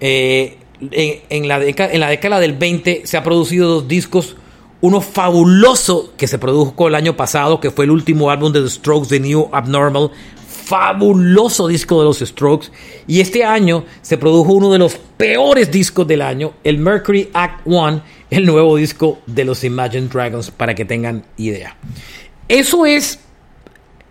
eh, 0.00 0.58
en, 0.80 1.48
la 1.48 1.62
en 1.64 2.00
la 2.00 2.08
década 2.08 2.40
del 2.40 2.54
20, 2.54 3.02
se 3.04 3.16
ha 3.16 3.22
producido 3.22 3.68
dos 3.68 3.88
discos 3.88 4.36
uno 4.80 5.00
fabuloso 5.00 6.12
que 6.16 6.28
se 6.28 6.38
produjo 6.38 6.88
el 6.88 6.94
año 6.94 7.16
pasado, 7.16 7.60
que 7.60 7.70
fue 7.70 7.86
el 7.86 7.90
último 7.90 8.30
álbum 8.30 8.52
de 8.52 8.62
The 8.62 8.70
Strokes, 8.70 9.08
The 9.08 9.20
New 9.20 9.48
Abnormal. 9.52 10.10
Fabuloso 10.46 11.68
disco 11.68 12.00
de 12.00 12.04
los 12.04 12.18
Strokes. 12.18 12.68
Y 13.06 13.20
este 13.20 13.44
año 13.44 13.84
se 14.02 14.18
produjo 14.18 14.52
uno 14.52 14.72
de 14.72 14.78
los 14.78 14.96
peores 15.16 15.70
discos 15.70 16.06
del 16.06 16.22
año, 16.22 16.54
el 16.64 16.78
Mercury 16.78 17.30
Act 17.32 17.66
One, 17.66 18.02
el 18.30 18.44
nuevo 18.44 18.76
disco 18.76 19.20
de 19.26 19.44
los 19.44 19.62
Imagine 19.62 20.08
Dragons, 20.08 20.50
para 20.50 20.74
que 20.74 20.84
tengan 20.84 21.24
idea. 21.36 21.76
Eso 22.48 22.84
es. 22.84 23.20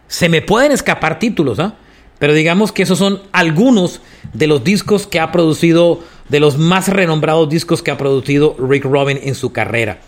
Se 0.07 0.29
me 0.29 0.41
pueden 0.41 0.71
escapar 0.71 1.19
títulos, 1.19 1.59
¿ah? 1.59 1.75
Pero 2.19 2.33
digamos 2.33 2.71
que 2.71 2.83
esos 2.83 2.97
son 2.97 3.21
algunos 3.31 4.01
de 4.33 4.47
los 4.47 4.63
discos 4.63 5.07
que 5.07 5.19
ha 5.19 5.31
producido, 5.31 5.99
de 6.29 6.39
los 6.39 6.57
más 6.57 6.87
renombrados 6.87 7.49
discos 7.49 7.81
que 7.81 7.91
ha 7.91 7.97
producido 7.97 8.55
Rick 8.57 8.85
Robin 8.85 9.19
en 9.21 9.35
su 9.35 9.51
carrera. 9.51 9.99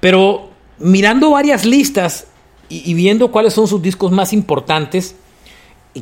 Pero 0.00 0.50
mirando 0.78 1.30
varias 1.30 1.64
listas 1.64 2.26
y, 2.68 2.94
viendo 2.94 3.30
cuáles 3.30 3.54
son 3.54 3.66
sus 3.66 3.80
discos 3.80 4.12
más 4.12 4.32
importantes, 4.32 5.14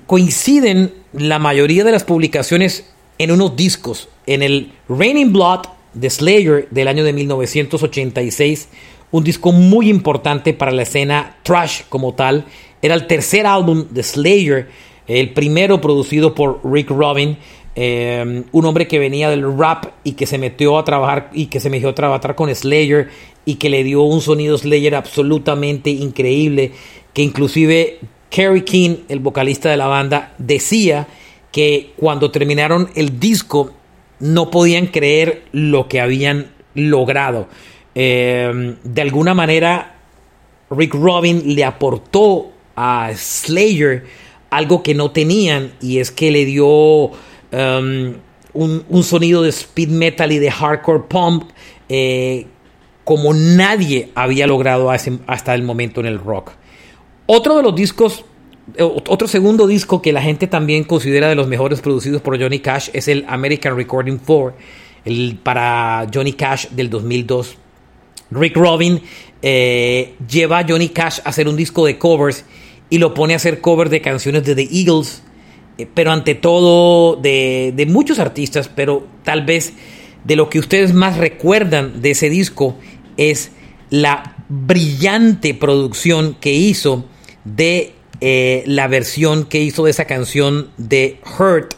coinciden 0.07 0.93
la 1.13 1.39
mayoría 1.39 1.85
de 1.85 1.93
las 1.93 2.05
publicaciones 2.05 2.91
en 3.19 3.31
unos 3.31 3.57
discos. 3.57 4.09
En 4.27 4.43
el 4.43 4.73
Raining 4.89 5.33
Blood 5.33 5.61
de 5.95 6.11
Slayer 6.11 6.69
del 6.71 6.89
año 6.89 7.05
de 7.05 7.13
1986, 7.13 8.69
un 9.13 9.25
disco 9.25 9.53
muy 9.53 9.89
importante 9.89 10.53
para 10.53 10.73
la 10.73 10.83
escena 10.83 11.37
trash 11.43 11.83
como 11.89 12.15
tal. 12.15 12.45
Era 12.83 12.95
el 12.95 13.07
tercer 13.07 13.47
álbum 13.47 13.87
de 13.91 14.03
Slayer, 14.03 14.69
el 15.07 15.33
primero 15.33 15.81
producido 15.81 16.35
por 16.35 16.61
Rick 16.65 16.91
Rubin, 16.91 17.39
eh, 17.75 18.45
un 18.53 18.65
hombre 18.65 18.89
que 18.89 18.99
venía 18.99 19.29
del 19.29 19.57
rap 19.57 19.87
y 20.03 20.13
que 20.13 20.27
se 20.27 20.39
metió 20.39 20.79
a 20.79 20.85
trabajar 20.85 21.31
y 21.33 21.47
que 21.47 21.61
se 21.61 21.71
metió 21.71 21.91
a 21.91 21.95
trabajar 21.95 22.35
con 22.35 22.53
Slayer 22.55 23.11
y 23.45 23.57
que 23.57 23.69
le 23.69 23.85
dio 23.85 24.03
un 24.03 24.21
sonido 24.21 24.57
Slayer 24.57 24.95
absolutamente 24.95 25.91
increíble, 25.91 26.73
que 27.13 27.23
inclusive 27.23 27.99
Kerry 28.31 28.63
King, 28.63 28.97
el 29.09 29.21
vocalista 29.21 29.71
de 29.71 29.77
la 29.77 29.87
banda, 29.87 30.35
decía 30.39 31.07
que 31.53 31.93
cuando 31.97 32.31
terminaron 32.31 32.91
el 32.95 33.21
disco 33.21 33.73
no 34.21 34.51
podían 34.51 34.87
creer 34.87 35.45
lo 35.53 35.89
que 35.89 36.01
habían 36.01 36.53
logrado. 36.75 37.49
Eh, 37.95 38.77
de 38.83 39.03
alguna 39.03 39.35
manera, 39.35 39.97
Rick 40.71 40.95
Robin 40.95 41.55
le 41.55 41.65
aportó 41.65 42.51
a 42.75 43.11
Slayer 43.15 44.05
algo 44.51 44.83
que 44.83 44.95
no 44.95 45.11
tenían 45.11 45.73
y 45.81 45.99
es 45.99 46.11
que 46.11 46.31
le 46.31 46.45
dio 46.45 46.67
um, 46.67 48.15
un, 48.55 49.03
sonido 49.03 49.43
de 49.43 49.51
speed 49.51 49.89
metal 49.89 50.33
y 50.33 50.39
de 50.39 50.51
hardcore 50.51 51.05
pump 51.09 51.51
eh, 51.89 52.47
como 53.05 53.35
nadie 53.35 54.11
había 54.15 54.47
logrado 54.47 54.91
hasta 54.91 55.55
el 55.55 55.63
momento 55.63 56.01
en 56.01 56.07
el 56.07 56.19
rock. 56.19 56.53
Otro 57.27 57.57
de 57.57 57.63
los 57.63 57.75
discos, 57.75 58.25
eh, 58.77 58.83
otro 58.83 59.29
segundo 59.29 59.67
disco 59.67 60.03
que 60.03 60.13
la 60.13 60.23
gente 60.23 60.47
también 60.47 60.85
considera 60.85 61.29
de 61.29 61.35
los 61.35 61.47
mejores 61.47 61.81
producidos 61.81 62.23
por 62.23 62.41
Johnny 62.41 62.59
Cash 62.59 62.91
es 62.93 63.09
el 63.09 63.25
American 63.29 63.77
Recording 63.77 64.19
4, 64.19 64.57
el 65.05 65.39
para 65.43 66.09
Johnny 66.13 66.33
Cash 66.33 66.69
del 66.71 66.91
2002. 66.91 67.57
Rick 68.33 68.57
Robin 68.57 69.01
eh, 69.41 70.15
lleva 70.29 70.59
a 70.59 70.67
Johnny 70.69 70.89
Cash 70.89 71.21
a 71.25 71.29
hacer 71.29 71.47
un 71.47 71.57
disco 71.57 71.87
de 71.87 71.99
covers 71.99 72.45
y 72.91 72.99
lo 72.99 73.15
pone 73.15 73.33
a 73.33 73.37
hacer 73.37 73.61
covers 73.61 73.91
de 73.91 74.01
canciones 74.01 74.45
de 74.45 74.55
The 74.55 74.69
Eagles, 74.71 75.23
eh, 75.79 75.87
pero 75.93 76.13
ante 76.13 76.35
todo 76.35 77.17
de, 77.17 77.73
de 77.75 77.87
muchos 77.87 78.19
artistas, 78.19 78.71
pero 78.75 79.07
tal 79.25 79.45
vez 79.45 79.73
de 80.25 80.37
lo 80.37 80.51
que 80.51 80.59
ustedes 80.59 80.93
más 80.93 81.17
recuerdan 81.19 82.03
de 82.03 82.11
ese 82.13 82.31
disco 82.31 82.77
es 83.17 83.53
la 83.91 84.37
brillante 84.49 85.55
producción 85.55 86.37
que 86.41 86.53
hizo 86.53 87.05
de 87.45 87.95
eh, 88.21 88.65
la 88.67 88.89
versión 88.89 89.45
que 89.45 89.61
hizo 89.61 89.85
de 89.85 89.91
esa 89.91 90.07
canción 90.07 90.71
de 90.79 91.21
Hurt, 91.39 91.75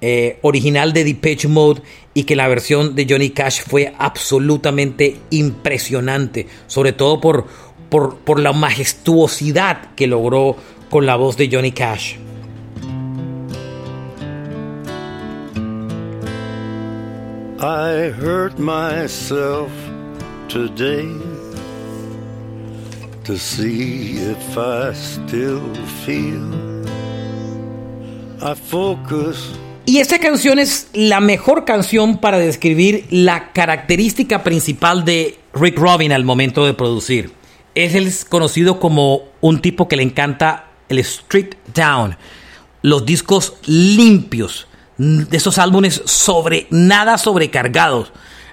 eh, 0.00 0.38
original 0.42 0.92
de 0.92 1.04
Depeche 1.04 1.48
Mode, 1.48 1.82
y 2.14 2.24
que 2.24 2.36
la 2.36 2.48
versión 2.48 2.94
de 2.94 3.06
Johnny 3.08 3.30
Cash 3.30 3.62
fue 3.66 3.92
absolutamente 3.98 5.16
impresionante, 5.30 6.46
sobre 6.66 6.92
todo 6.92 7.20
por, 7.20 7.46
por, 7.90 8.16
por 8.16 8.40
la 8.40 8.52
majestuosidad 8.52 9.94
que 9.94 10.06
logró 10.06 10.56
con 10.88 11.04
la 11.04 11.16
voz 11.16 11.36
de 11.36 11.50
Johnny 11.52 11.72
Cash. 11.72 12.16
I 17.62 18.08
hurt 18.08 18.58
myself 18.58 19.70
today 20.48 21.06
to 23.24 23.36
see 23.36 24.16
if 24.16 24.56
I 24.56 24.94
still 24.94 25.60
feel. 26.06 26.48
I 28.40 28.54
focus. 28.54 29.52
Y 29.84 29.98
esta 29.98 30.18
canción 30.18 30.58
es 30.58 30.88
la 30.94 31.20
mejor 31.20 31.66
canción 31.66 32.16
para 32.16 32.38
describir 32.38 33.06
la 33.10 33.52
característica 33.52 34.42
principal 34.42 35.04
de 35.04 35.36
Rick 35.52 35.78
Rubin 35.78 36.12
al 36.12 36.24
momento 36.24 36.64
de 36.64 36.72
producir. 36.72 37.39
Es 37.74 37.94
el 37.94 38.12
conocido 38.28 38.80
como 38.80 39.22
un 39.40 39.60
tipo 39.60 39.88
que 39.88 39.96
le 39.96 40.02
encanta 40.02 40.66
el 40.88 40.98
street 40.98 41.54
down, 41.74 42.16
los 42.82 43.06
discos 43.06 43.54
limpios, 43.66 44.66
de 44.98 45.36
esos 45.36 45.58
álbumes 45.58 46.02
sobre 46.04 46.66
nada 46.70 47.16
sobrecargados 47.16 48.12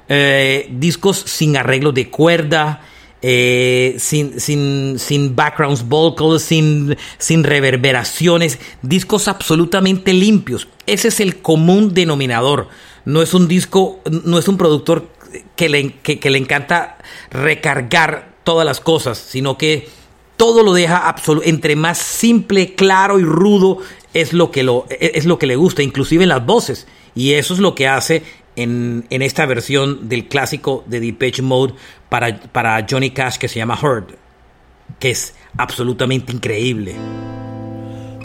eh, 0.10 0.70
discos 0.72 1.18
sin 1.18 1.58
arreglo 1.58 1.92
de 1.92 2.10
cuerda, 2.10 2.82
eh, 3.22 3.96
sin, 4.00 4.40
sin, 4.40 4.98
sin, 5.00 5.36
backgrounds 5.36 5.88
vocals, 5.88 6.44
sin, 6.44 6.96
sin 7.18 7.44
reverberaciones, 7.44 8.60
discos 8.82 9.28
absolutamente 9.28 10.14
limpios. 10.14 10.70
Ese 10.86 11.10
es 11.10 11.20
el 11.20 11.42
común 11.42 11.94
denominador. 11.94 12.70
No 13.04 13.22
es 13.22 13.34
un 13.34 13.50
disco, 13.50 14.00
no 14.24 14.40
es 14.40 14.48
un 14.48 14.58
productor 14.58 15.10
que 15.58 15.68
le, 15.68 15.92
que, 15.96 16.30
le 16.30 16.38
encanta 16.38 16.98
recargar 17.30 18.37
todas 18.48 18.66
las 18.66 18.80
cosas, 18.80 19.18
sino 19.18 19.58
que 19.58 19.90
todo 20.38 20.64
lo 20.64 20.72
deja 20.72 21.14
entre 21.44 21.76
más 21.76 21.98
simple, 21.98 22.76
claro 22.76 23.20
y 23.20 23.24
rudo 23.24 23.80
es 24.14 24.32
lo 24.32 24.52
que 24.52 24.64
lo 24.64 24.86
es 24.90 25.26
lo 25.26 25.38
que 25.38 25.48
le 25.48 25.58
gusta, 25.58 25.84
inclusive 25.84 26.24
en 26.24 26.30
las 26.30 26.46
voces. 26.46 26.88
Y 27.14 27.34
eso 27.34 27.54
es 27.56 27.60
lo 27.60 27.76
que 27.76 27.90
hace 27.90 28.24
en, 28.56 29.06
en 29.10 29.22
esta 29.22 29.46
versión 29.46 30.08
del 30.08 30.30
clásico 30.30 30.86
de 30.88 31.02
Depeche 31.02 31.42
Mode 31.42 31.74
para, 32.08 32.40
para 32.40 32.88
Johnny 32.90 33.10
Cash 33.10 33.36
que 33.36 33.50
se 33.50 33.60
llama 33.60 33.78
Hurt, 33.82 34.12
que 34.98 35.10
es 35.10 35.36
absolutamente 35.58 36.32
increíble. 36.32 36.96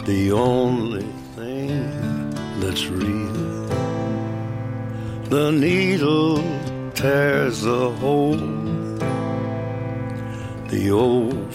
The 0.05 0.31
only 0.31 1.03
thing 1.35 2.31
that's 2.61 2.85
real, 2.87 3.67
the 5.29 5.51
needle 5.51 6.41
tears 6.93 7.65
a 7.65 7.89
hole. 8.01 8.62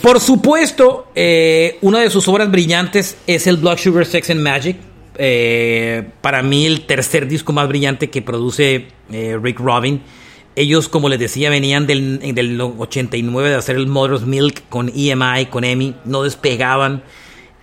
Por 0.02 0.20
supuesto, 0.20 1.08
eh, 1.14 1.78
una 1.82 2.00
de 2.00 2.10
sus 2.10 2.28
obras 2.28 2.50
brillantes 2.50 3.16
es 3.26 3.46
el 3.46 3.56
Blood 3.56 3.78
Sugar 3.78 4.06
Sex 4.06 4.30
and 4.30 4.40
Magic, 4.40 4.76
eh, 5.20 6.08
para 6.20 6.42
mí 6.42 6.64
el 6.64 6.86
tercer 6.86 7.26
disco 7.26 7.52
más 7.52 7.66
brillante 7.68 8.08
que 8.08 8.22
produce 8.22 8.86
eh, 9.10 9.38
Rick 9.42 9.58
Robin. 9.58 10.00
Ellos, 10.54 10.88
como 10.88 11.08
les 11.08 11.18
decía, 11.18 11.50
venían 11.50 11.86
del, 11.86 12.20
del 12.34 12.60
89 12.60 13.50
de 13.50 13.54
hacer 13.56 13.76
el 13.76 13.88
Mother's 13.88 14.22
Milk 14.22 14.62
con 14.68 14.90
EMI, 14.94 15.46
con 15.46 15.64
EMI, 15.64 15.94
no 16.04 16.22
despegaban. 16.22 17.02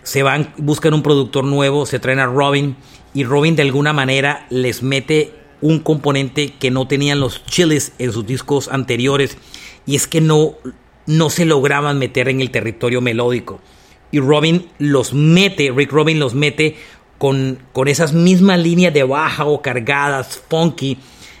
Se 0.02 0.22
van, 0.22 0.52
buscan 0.56 0.94
un 0.94 1.02
productor 1.02 1.44
nuevo, 1.44 1.86
se 1.86 1.98
traen 1.98 2.20
a 2.20 2.26
Robin. 2.26 2.76
Y 3.12 3.24
Robin 3.24 3.56
de 3.56 3.62
alguna 3.62 3.92
manera 3.92 4.46
les 4.50 4.82
mete 4.82 5.32
un 5.62 5.80
componente 5.80 6.52
que 6.58 6.70
no 6.70 6.86
tenían 6.86 7.20
los 7.20 7.44
chiles 7.46 7.92
en 7.98 8.12
sus 8.12 8.26
discos 8.26 8.68
anteriores. 8.68 9.36
Y 9.86 9.96
es 9.96 10.06
que 10.06 10.20
no, 10.20 10.54
no 11.06 11.30
se 11.30 11.44
lograban 11.44 11.98
meter 11.98 12.28
en 12.28 12.40
el 12.40 12.50
territorio 12.50 13.00
melódico. 13.00 13.60
Y 14.10 14.20
Robin 14.20 14.68
los 14.78 15.12
mete, 15.12 15.72
Rick 15.74 15.92
Robin 15.92 16.18
los 16.18 16.34
mete 16.34 16.76
con, 17.18 17.58
con 17.72 17.88
esas 17.88 18.12
mismas 18.12 18.58
líneas 18.60 18.92
de 18.92 19.04
baja 19.04 19.46
o 19.46 19.62
cargadas, 19.62 20.42
funky, 20.48 20.98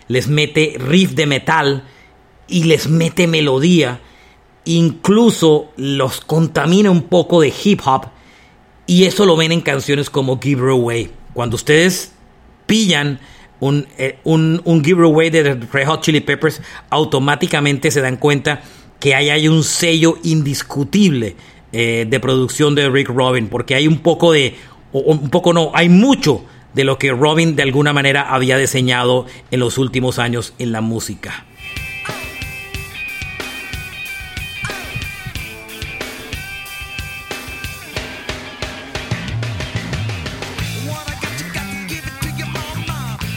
les 0.08 0.28
mete 0.28 0.76
riff 0.78 1.12
de 1.12 1.26
metal 1.26 1.84
y 2.48 2.64
les 2.64 2.88
mete 2.88 3.26
melodía, 3.26 4.00
incluso 4.64 5.72
los 5.76 6.20
contamina 6.20 6.90
un 6.90 7.02
poco 7.02 7.40
de 7.40 7.52
hip 7.64 7.80
hop 7.84 8.06
y 8.86 9.04
eso 9.04 9.26
lo 9.26 9.36
ven 9.36 9.52
en 9.52 9.60
canciones 9.60 10.10
como 10.10 10.40
Give 10.40 10.62
Her 10.62 10.70
Away. 10.70 11.10
Cuando 11.34 11.56
ustedes 11.56 12.12
pillan 12.66 13.20
un, 13.58 13.86
eh, 13.98 14.18
un, 14.24 14.60
un 14.64 14.84
Give 14.84 15.00
Her 15.00 15.06
Away 15.06 15.30
de 15.30 15.54
Red 15.54 15.86
Hot 15.86 16.02
Chili 16.02 16.20
Peppers, 16.20 16.62
automáticamente 16.90 17.90
se 17.90 18.00
dan 18.00 18.16
cuenta 18.16 18.62
que 19.00 19.14
ahí 19.14 19.30
hay 19.30 19.48
un 19.48 19.62
sello 19.62 20.18
indiscutible 20.22 21.36
eh, 21.72 22.06
de 22.08 22.20
producción 22.20 22.74
de 22.74 22.88
Rick 22.88 23.08
Robin, 23.08 23.48
porque 23.48 23.74
hay 23.74 23.86
un 23.86 23.98
poco 23.98 24.32
de, 24.32 24.54
un 24.92 25.30
poco 25.30 25.52
no, 25.52 25.70
hay 25.74 25.88
mucho 25.88 26.44
de 26.74 26.84
lo 26.84 26.98
que 26.98 27.10
Robin 27.10 27.56
de 27.56 27.62
alguna 27.62 27.92
manera 27.92 28.22
había 28.32 28.58
diseñado 28.58 29.26
en 29.50 29.60
los 29.60 29.78
últimos 29.78 30.18
años 30.18 30.52
en 30.58 30.72
la 30.72 30.80
música. 30.80 31.46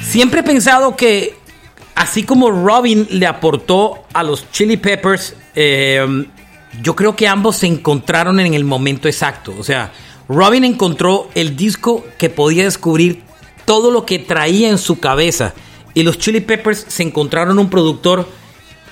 Siempre 0.09 0.39
he 0.39 0.43
pensado 0.43 0.95
que 0.95 1.38
así 1.99 2.23
como 2.23 2.49
Robin 2.49 3.05
le 3.11 3.27
aportó 3.27 4.05
a 4.13 4.23
los 4.23 4.49
Chili 4.51 4.77
Peppers, 4.77 5.35
eh, 5.53 6.25
yo 6.81 6.95
creo 6.95 7.13
que 7.13 7.27
ambos 7.27 7.57
se 7.57 7.67
encontraron 7.67 8.39
en 8.39 8.53
el 8.53 8.63
momento 8.63 9.09
exacto. 9.09 9.53
O 9.59 9.65
sea, 9.65 9.91
Robin 10.29 10.63
encontró 10.63 11.29
el 11.35 11.57
disco 11.57 12.05
que 12.17 12.29
podía 12.29 12.63
descubrir 12.63 13.23
todo 13.65 13.91
lo 13.91 14.05
que 14.05 14.17
traía 14.17 14.69
en 14.69 14.77
su 14.77 15.01
cabeza. 15.01 15.53
Y 15.93 16.03
los 16.03 16.17
Chili 16.17 16.39
Peppers 16.39 16.85
se 16.87 17.03
encontraron 17.03 17.59
un 17.59 17.69
productor 17.69 18.29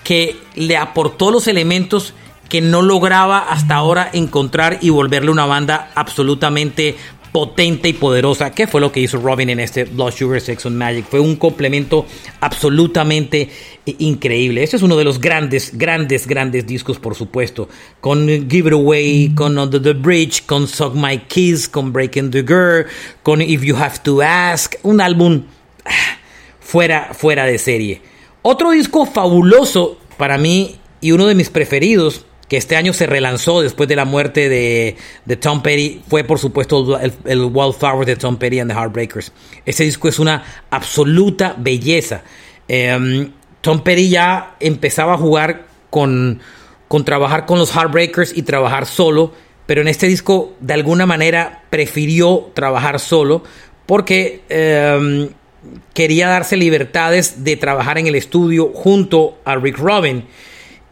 que 0.04 0.36
le 0.56 0.76
aportó 0.76 1.32
los 1.32 1.48
elementos 1.48 2.14
que 2.50 2.60
no 2.60 2.82
lograba 2.82 3.40
hasta 3.40 3.76
ahora 3.76 4.10
encontrar 4.12 4.80
y 4.82 4.90
volverle 4.90 5.32
una 5.32 5.46
banda 5.46 5.92
absolutamente 5.96 6.98
potente 7.32 7.90
y 7.90 7.94
poderosa, 7.94 8.52
que 8.52 8.68
fue 8.68 8.82
lo 8.82 8.92
que 8.92 9.00
hizo 9.00 9.18
Robin 9.18 9.50
en 9.50 9.60
este 9.60 9.86
Blood 9.86 10.12
Sugar 10.12 10.42
Sex 10.42 10.66
and 10.66 10.78
Magic. 10.78 11.06
Fue 11.10 11.20
un 11.20 11.36
complemento 11.36 12.06
absolutamente 12.40 13.50
increíble. 13.86 14.64
Este 14.64 14.78
es 14.78 14.84
uno 14.84 14.98
de 14.98 15.04
los 15.04 15.20
grandes, 15.20 15.78
grandes, 15.78 16.28
grandes 16.28 16.66
discos, 16.66 17.00
por 17.00 17.16
supuesto. 17.16 17.70
Con 18.02 18.28
Give 18.50 18.70
It 18.70 18.74
Away, 18.74 19.34
con 19.36 19.58
Under 19.58 19.82
the 19.82 19.94
Bridge, 19.94 20.44
con 20.46 20.68
Suck 20.68 20.94
My 20.94 21.20
Kiss, 21.28 21.70
con 21.70 21.94
Breaking 21.94 22.32
the 22.32 22.44
Girl, 22.44 22.86
con 23.24 23.42
If 23.42 23.64
You 23.64 23.76
Have 23.76 24.00
to 24.04 24.22
Ask. 24.22 24.76
Un 24.84 25.02
álbum 25.02 25.44
ah, 25.86 26.18
fuera, 26.60 27.14
fuera 27.14 27.46
de 27.46 27.58
serie. 27.58 28.02
Otro 28.42 28.72
disco 28.72 29.06
fabuloso 29.06 30.00
para 30.18 30.38
mí 30.38 30.78
y 31.02 31.12
uno 31.12 31.28
de 31.28 31.36
mis 31.36 31.50
preferidos 31.50 32.26
que 32.48 32.58
este 32.58 32.76
año 32.76 32.94
se 32.94 33.08
relanzó 33.08 33.62
después 33.62 33.90
de 33.90 33.96
la 33.96 34.06
muerte 34.06 34.48
de, 34.48 34.96
Tom 35.38 35.62
Petty, 35.62 36.02
fue 36.08 36.24
por 36.24 36.40
supuesto 36.40 36.98
el, 37.00 37.14
el, 37.26 37.42
Wildflower 37.44 38.06
de 38.06 38.16
Tom 38.16 38.38
Petty 38.38 38.60
and 38.60 38.72
the 38.72 38.78
Heartbreakers. 38.78 39.34
Ese 39.66 39.84
disco 39.84 40.08
es 40.08 40.20
una 40.20 40.44
absoluta 40.70 41.56
belleza. 41.58 42.24
Em, 42.68 43.32
Tom 43.62 43.82
Petty 43.82 44.10
ya 44.10 44.56
empezaba 44.60 45.16
a 45.16 45.18
jugar 45.18 45.68
con, 45.90 46.40
con 46.88 47.04
trabajar 47.04 47.46
con 47.46 47.60
los 47.60 47.72
Heartbreakers 47.76 48.38
y 48.38 48.44
trabajar 48.44 48.86
solo, 48.86 49.34
pero 49.66 49.82
en 49.82 49.90
este 49.90 50.08
disco 50.08 50.54
de 50.62 50.74
alguna 50.74 51.06
manera 51.06 51.64
prefirió 51.70 52.52
trabajar 52.54 53.00
solo 53.00 53.44
porque 53.86 54.44
em, 54.48 55.30
quería 55.94 56.30
darse 56.30 56.56
libertades 56.56 57.44
de 57.44 57.58
trabajar 57.58 57.98
en 57.98 58.08
el 58.08 58.16
estudio 58.16 58.72
junto 58.74 59.40
a 59.44 59.56
Rick 59.56 59.78
Robin 59.78 60.26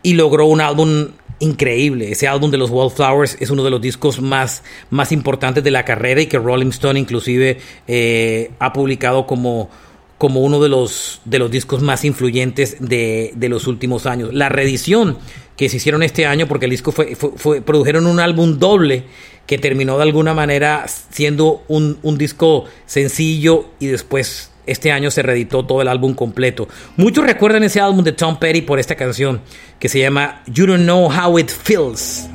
y 0.04 0.14
logró 0.14 0.46
un 0.46 0.62
álbum 0.62 1.10
increíble. 1.40 2.12
Ese 2.12 2.28
álbum 2.28 2.52
de 2.52 2.58
los 2.58 2.70
Wallflowers 2.70 3.38
es 3.40 3.50
uno 3.50 3.64
de 3.64 3.70
los 3.70 3.82
discos 3.82 4.22
más, 4.22 4.64
más 4.90 5.12
importantes 5.12 5.64
de 5.64 5.72
la 5.72 5.86
carrera 5.86 6.22
y 6.22 6.28
que 6.28 6.38
Rolling 6.38 6.70
Stone 6.70 7.00
inclusive 7.00 7.60
eh, 7.88 8.52
ha 8.60 8.74
publicado 8.74 9.28
como, 9.28 9.70
como 10.18 10.42
uno 10.42 10.62
de 10.62 10.70
los, 10.70 11.22
de 11.26 11.40
los 11.40 11.52
discos 11.52 11.82
más 11.82 12.06
influyentes 12.06 12.78
de, 12.80 13.34
los 13.50 13.68
últimos 13.68 14.06
años. 14.06 14.34
La 14.34 14.50
reedición 14.50 15.18
que 15.58 15.70
se 15.70 15.78
hicieron 15.78 16.04
este 16.04 16.26
año, 16.26 16.48
porque 16.48 16.66
el 16.66 16.72
disco 16.72 16.92
fue, 16.92 17.16
fue, 17.16 17.62
produjeron 17.62 18.08
un 18.08 18.20
álbum 18.20 18.60
doble 18.60 19.04
que 19.46 19.58
terminó 19.58 19.98
de 19.98 20.04
alguna 20.04 20.34
manera 20.34 20.86
siendo 20.88 21.64
un, 21.68 22.00
un 22.02 22.18
disco 22.18 22.66
sencillo 22.86 23.68
y 23.80 23.88
después 23.88 24.52
este 24.66 24.92
año 24.92 25.12
se 25.12 25.22
reeditó 25.22 25.66
todo 25.66 25.82
el 25.82 25.88
álbum 25.88 26.14
completo. 26.14 26.68
Muchos 26.98 27.26
recuerdan 27.26 27.64
ese 27.64 27.80
álbum 27.80 28.04
de 28.04 28.12
Tom 28.12 28.38
Petty 28.38 28.62
por 28.62 28.80
esta 28.80 28.96
canción 28.96 29.42
que 29.80 29.90
se 29.90 30.00
llama 30.00 30.42
You 30.48 30.66
Don't 30.66 30.84
Know 30.84 31.10
How 31.10 31.40
It 31.40 31.50
Feels, 31.50 32.28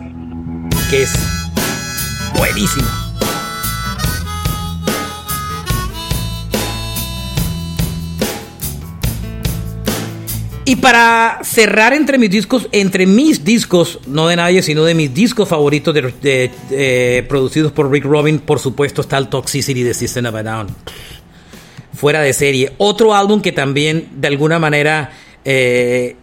que 0.91 1.03
es 1.03 1.13
buenísimo. 2.37 2.87
Y 10.71 10.77
para 10.77 11.41
cerrar 11.43 11.93
entre 11.95 12.17
mis 12.17 12.31
discos, 12.31 12.69
entre 12.71 13.05
mis 13.05 13.45
discos, 13.45 13.99
no 14.07 14.29
de 14.29 14.37
nadie, 14.37 14.63
sino 14.63 14.85
de 14.85 14.95
mis 14.95 15.13
discos 15.13 15.49
favoritos 15.49 15.93
de, 15.93 17.25
producidos 17.29 17.73
por 17.73 17.91
Rick 17.91 18.05
Robin, 18.05 18.39
por 18.39 18.61
supuesto 18.61 19.01
está 19.01 19.19
el 19.19 19.27
Toxicity 19.27 19.83
de 19.83 19.95
System 19.95 20.27
of 20.27 20.35
a 20.37 20.43
Down 20.45 20.69
fuera 22.01 22.23
de 22.23 22.33
serie. 22.33 22.73
Otro 22.79 23.15
álbum 23.15 23.43
que 23.43 23.53
también 23.53 24.09
de 24.17 24.29
alguna 24.29 24.59
manera 24.59 25.13
eh, 25.45 26.17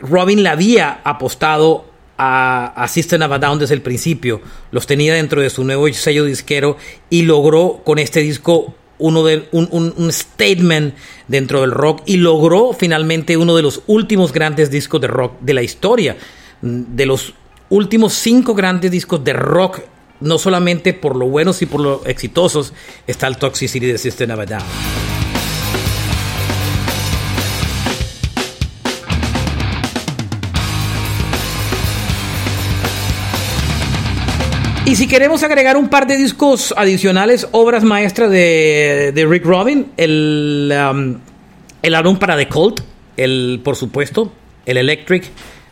Robin 0.00 0.42
le 0.42 0.48
había 0.48 1.00
apostado 1.04 1.86
a, 2.18 2.72
a 2.74 2.88
System 2.88 3.22
of 3.22 3.30
a 3.30 3.38
Down 3.38 3.60
desde 3.60 3.74
el 3.74 3.82
principio. 3.82 4.40
Los 4.72 4.88
tenía 4.88 5.14
dentro 5.14 5.40
de 5.40 5.48
su 5.48 5.62
nuevo 5.62 5.86
sello 5.92 6.24
disquero 6.24 6.76
y 7.08 7.22
logró 7.22 7.82
con 7.84 8.00
este 8.00 8.18
disco 8.18 8.74
uno 8.98 9.22
de, 9.22 9.48
un, 9.52 9.68
un, 9.96 10.12
statement 10.12 10.94
dentro 11.28 11.60
del 11.60 11.70
rock 11.70 12.02
y 12.04 12.16
logró 12.16 12.72
finalmente 12.72 13.36
uno 13.36 13.54
de 13.54 13.62
los 13.62 13.82
últimos 13.86 14.32
grandes 14.32 14.72
discos 14.72 15.00
de 15.00 15.06
rock 15.06 15.34
de 15.40 15.54
la 15.54 15.62
historia. 15.62 16.16
De 16.62 17.06
los 17.06 17.34
últimos 17.68 18.14
cinco 18.14 18.54
grandes 18.54 18.90
discos 18.90 19.22
de 19.22 19.34
rock 19.34 19.80
no 20.20 20.38
solamente 20.38 20.92
por 20.92 21.16
lo 21.16 21.26
buenos 21.26 21.62
y 21.62 21.66
por 21.66 21.80
lo 21.80 22.04
exitosos, 22.06 22.72
está 23.06 23.26
el 23.26 23.36
Toxicity 23.36 23.86
de 23.86 23.98
System 23.98 24.30
of. 24.30 24.40
Y 34.86 34.96
si 34.96 35.08
queremos 35.08 35.42
agregar 35.42 35.78
un 35.78 35.88
par 35.88 36.06
de 36.06 36.16
discos 36.16 36.74
adicionales, 36.76 37.48
obras 37.52 37.84
maestras 37.84 38.30
de, 38.30 39.26
Rick 39.28 39.46
Robin, 39.46 39.86
el, 39.96 40.70
um, 40.70 41.18
el 41.80 41.94
álbum 41.94 42.18
para 42.18 42.36
The 42.36 42.48
Cult, 42.48 42.80
el, 43.16 43.62
por 43.64 43.76
supuesto, 43.76 44.30
el 44.66 44.76
Electric, 44.76 45.24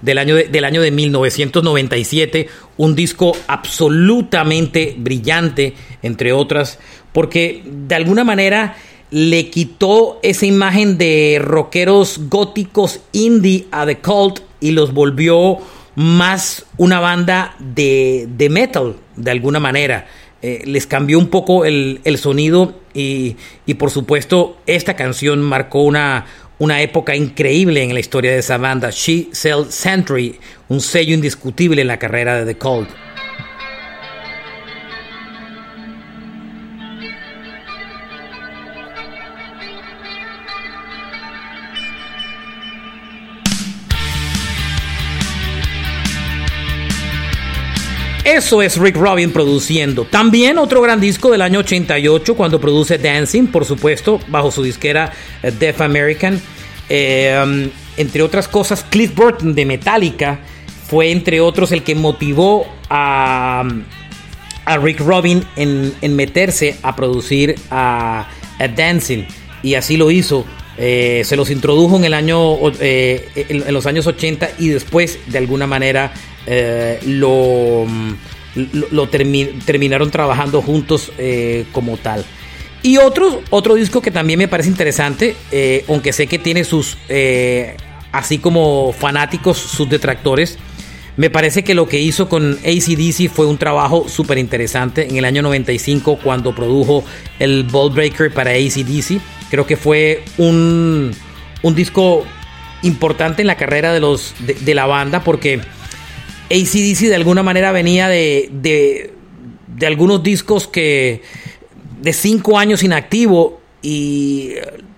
del 0.03 0.19
año 0.19 0.35
de, 0.37 0.45
del 0.45 0.65
año 0.65 0.83
de 0.83 0.91
1997, 0.91 2.49
un 2.77 2.95
disco 2.95 3.33
absolutamente 3.47 4.95
brillante, 4.99 5.75
entre 6.03 6.33
otras, 6.33 6.79
porque 7.13 7.63
de 7.65 7.95
alguna 7.95 8.25
manera 8.25 8.77
le 9.11 9.51
quitó 9.51 10.19
esa 10.23 10.47
imagen 10.47 10.99
de 10.99 11.39
rockeros 11.41 12.29
góticos 12.29 13.01
indie 13.13 13.67
a 13.71 13.87
The 13.87 13.99
Cult 13.99 14.41
y 14.61 14.71
los 14.73 14.93
volvió 14.93 15.59
más 15.95 16.65
una 16.79 16.99
banda 17.01 17.55
de, 17.59 18.27
de 18.37 18.49
metal, 18.49 18.97
de 19.17 19.31
alguna 19.31 19.61
manera. 19.61 20.07
Eh, 20.41 20.63
les 20.65 20.87
cambió 20.87 21.19
un 21.19 21.29
poco 21.29 21.65
el, 21.65 22.01
el 22.05 22.19
sonido 22.19 22.75
y, 22.95 23.37
y, 23.65 23.75
por 23.75 23.91
supuesto 23.91 24.57
esta 24.67 24.97
canción 24.97 25.41
marcó 25.41 25.83
una, 25.83 26.27
una 26.63 26.81
época 26.81 27.17
increíble 27.17 27.83
en 27.83 27.93
la 27.93 27.99
historia 27.99 28.31
de 28.31 28.39
esa 28.39 28.57
banda, 28.57 28.91
She 28.91 29.31
Sell 29.33 29.73
Century, 29.73 30.39
un 30.69 30.81
sello 30.81 31.13
indiscutible 31.13 31.83
en 31.83 31.89
la 31.89 31.99
carrera 31.99 32.39
de 32.39 32.55
The 32.55 32.57
Cold. 32.57 32.87
Eso 48.33 48.63
es 48.63 48.79
Rick 48.79 48.97
Rubin 48.97 49.31
produciendo. 49.31 50.07
También 50.07 50.57
otro 50.57 50.81
gran 50.81 50.99
disco 50.99 51.31
del 51.31 51.43
año 51.43 51.59
88 51.59 52.35
cuando 52.35 52.59
produce 52.59 52.97
Dancing, 52.97 53.49
por 53.49 53.67
supuesto, 53.67 54.21
bajo 54.29 54.51
su 54.51 54.63
disquera 54.63 55.13
eh, 55.43 55.51
Def 55.51 55.83
American. 55.83 56.41
Eh, 56.89 57.39
um, 57.45 57.69
entre 57.99 58.23
otras 58.23 58.49
cosas, 58.49 58.87
Cliff 58.89 59.15
Burton 59.15 59.55
de 59.55 59.67
Metallica 59.67 60.41
fue 60.89 61.11
entre 61.11 61.43
otros 61.43 61.73
el 61.73 61.83
que 61.83 61.95
motivó 61.95 62.67
a, 62.89 63.69
a 64.65 64.79
Rick 64.79 65.01
Rubin 65.01 65.45
en, 65.57 66.17
meterse 66.17 66.77
a 66.83 66.97
producir 66.97 67.55
a, 67.71 68.29
Dancing. 68.75 69.25
Y 69.63 69.75
así 69.75 69.99
lo 69.99 70.11
hizo. 70.11 70.47
Eh, 70.79 71.21
se 71.27 71.37
los 71.37 71.51
introdujo 71.51 71.97
en 71.97 72.05
el 72.05 72.15
año 72.15 72.57
en, 72.81 73.75
los 73.75 73.85
años 73.85 74.07
80 74.07 74.53
y 74.59 74.69
después 74.69 75.19
de 75.27 75.37
alguna 75.37 75.67
manera 75.67 76.15
eh, 76.47 76.99
lo, 77.07 77.87
lo, 78.91 79.09
terminaron 79.09 80.11
trabajando 80.11 80.63
juntos 80.63 81.13
eh, 81.19 81.65
como 81.73 81.97
tal. 81.97 82.25
Y 82.83 82.97
otro, 82.97 83.43
otro 83.51 83.75
disco 83.77 84.03
que 84.03 84.11
también 84.11 84.39
me 84.39 84.49
parece 84.49 84.69
interesante, 84.69 85.37
eh, 85.53 85.85
aunque 85.89 86.13
sé 86.13 86.27
que 86.27 86.39
tiene 86.39 86.65
sus, 86.65 86.99
así 88.11 88.39
como 88.39 88.93
fanáticos, 88.93 89.57
sus 89.59 89.89
detractores, 89.89 90.59
me 91.17 91.31
parece 91.31 91.63
que 91.63 91.75
lo 91.75 91.87
que 91.87 92.01
hizo 92.01 92.29
con 92.29 92.55
ACDC 92.65 93.31
fue 93.31 93.47
un 93.47 93.59
trabajo 93.59 94.09
súper 94.09 94.39
interesante 94.39 95.09
en 95.09 95.17
el 95.17 95.25
año 95.27 95.43
95 95.43 96.19
cuando 96.23 96.55
produjo 96.55 97.05
el 97.39 97.65
Ball 97.65 97.93
Breaker 97.93 98.33
para 98.33 98.53
ACDC. 98.53 99.21
Creo 99.51 99.67
que 99.67 99.77
fue 99.77 100.25
un, 100.39 101.13
un 101.63 101.75
disco 101.75 102.25
importante 102.83 103.43
en 103.43 103.47
la 103.47 103.57
carrera 103.57 103.93
de, 103.93 104.01
los, 104.01 104.35
de 104.41 104.75
la 104.75 104.87
banda 104.87 105.23
porque 105.23 105.61
ACDC 106.51 107.09
de 107.09 107.15
alguna 107.15 107.43
manera 107.43 107.73
venía 107.73 108.09
de, 108.09 108.51
de, 108.53 109.87
algunos 109.87 110.23
discos 110.23 110.69
que 110.69 111.23
de 112.01 112.13
cinco 112.13 112.59
años 112.59 112.83
inactivo 112.83 113.61
y 113.83 114.53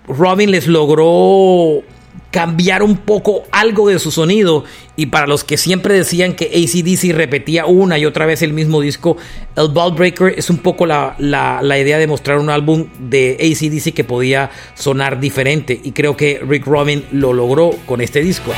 Robin 0.07 0.51
les 0.51 0.67
logró 0.67 1.83
cambiar 2.29 2.83
un 2.83 2.97
poco 2.97 3.43
algo 3.51 3.87
de 3.87 3.97
su 3.97 4.11
sonido 4.11 4.65
y 4.97 5.05
para 5.05 5.25
los 5.25 5.43
que 5.45 5.57
siempre 5.57 5.93
decían 5.93 6.35
que 6.35 6.47
ACDC 6.47 7.15
repetía 7.15 7.65
una 7.65 7.97
y 7.97 8.05
otra 8.05 8.25
vez 8.25 8.41
el 8.41 8.51
mismo 8.51 8.81
disco, 8.81 9.15
el 9.55 9.69
Ball 9.69 9.93
Breaker 9.93 10.33
es 10.37 10.49
un 10.49 10.57
poco 10.57 10.85
la, 10.85 11.15
la 11.17 11.79
idea 11.79 11.97
de 11.97 12.07
mostrar 12.07 12.39
un 12.39 12.49
álbum 12.49 12.87
de 12.99 13.37
ACDC 13.39 13.93
que 13.93 14.03
podía 14.03 14.51
sonar 14.73 15.19
diferente 15.19 15.79
y 15.81 15.93
creo 15.93 16.17
que 16.17 16.41
Rick 16.45 16.65
Robin 16.65 17.05
lo 17.11 17.31
logró 17.31 17.71
con 17.85 18.01
este 18.01 18.21
disco. 18.21 18.51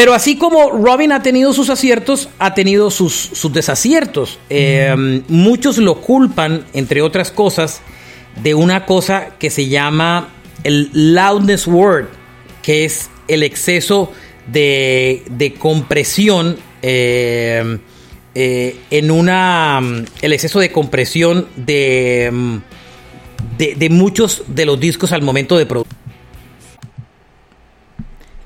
Pero 0.00 0.14
así 0.14 0.36
como 0.36 0.70
Robin 0.70 1.12
ha 1.12 1.22
tenido 1.22 1.52
sus 1.52 1.68
aciertos, 1.68 2.30
ha 2.38 2.54
tenido 2.54 2.90
sus, 2.90 3.52
desaciertos. 3.52 4.38
Eh, 4.48 5.22
muchos 5.28 5.76
lo 5.76 6.00
culpan, 6.00 6.64
entre 6.72 7.02
otras 7.02 7.30
cosas, 7.30 7.82
de 8.42 8.54
una 8.54 8.86
cosa 8.86 9.34
que 9.38 9.50
se 9.50 9.68
llama 9.68 10.30
el 10.64 10.88
loudness 10.94 11.66
word, 11.66 12.06
que 12.62 12.86
es 12.86 13.10
el 13.28 13.42
exceso 13.42 14.10
de, 14.46 15.54
compresión 15.58 16.56
eh, 16.80 17.78
eh, 18.34 18.76
en 18.90 19.10
una. 19.10 19.82
el 20.22 20.32
exceso 20.32 20.60
de 20.60 20.72
compresión 20.72 21.46
de, 21.56 22.58
de, 23.58 23.74
de 23.74 23.90
muchos 23.90 24.44
de 24.46 24.64
los 24.64 24.80
discos 24.80 25.12
al 25.12 25.20
momento 25.20 25.58
de 25.58 25.66
producir. 25.66 25.89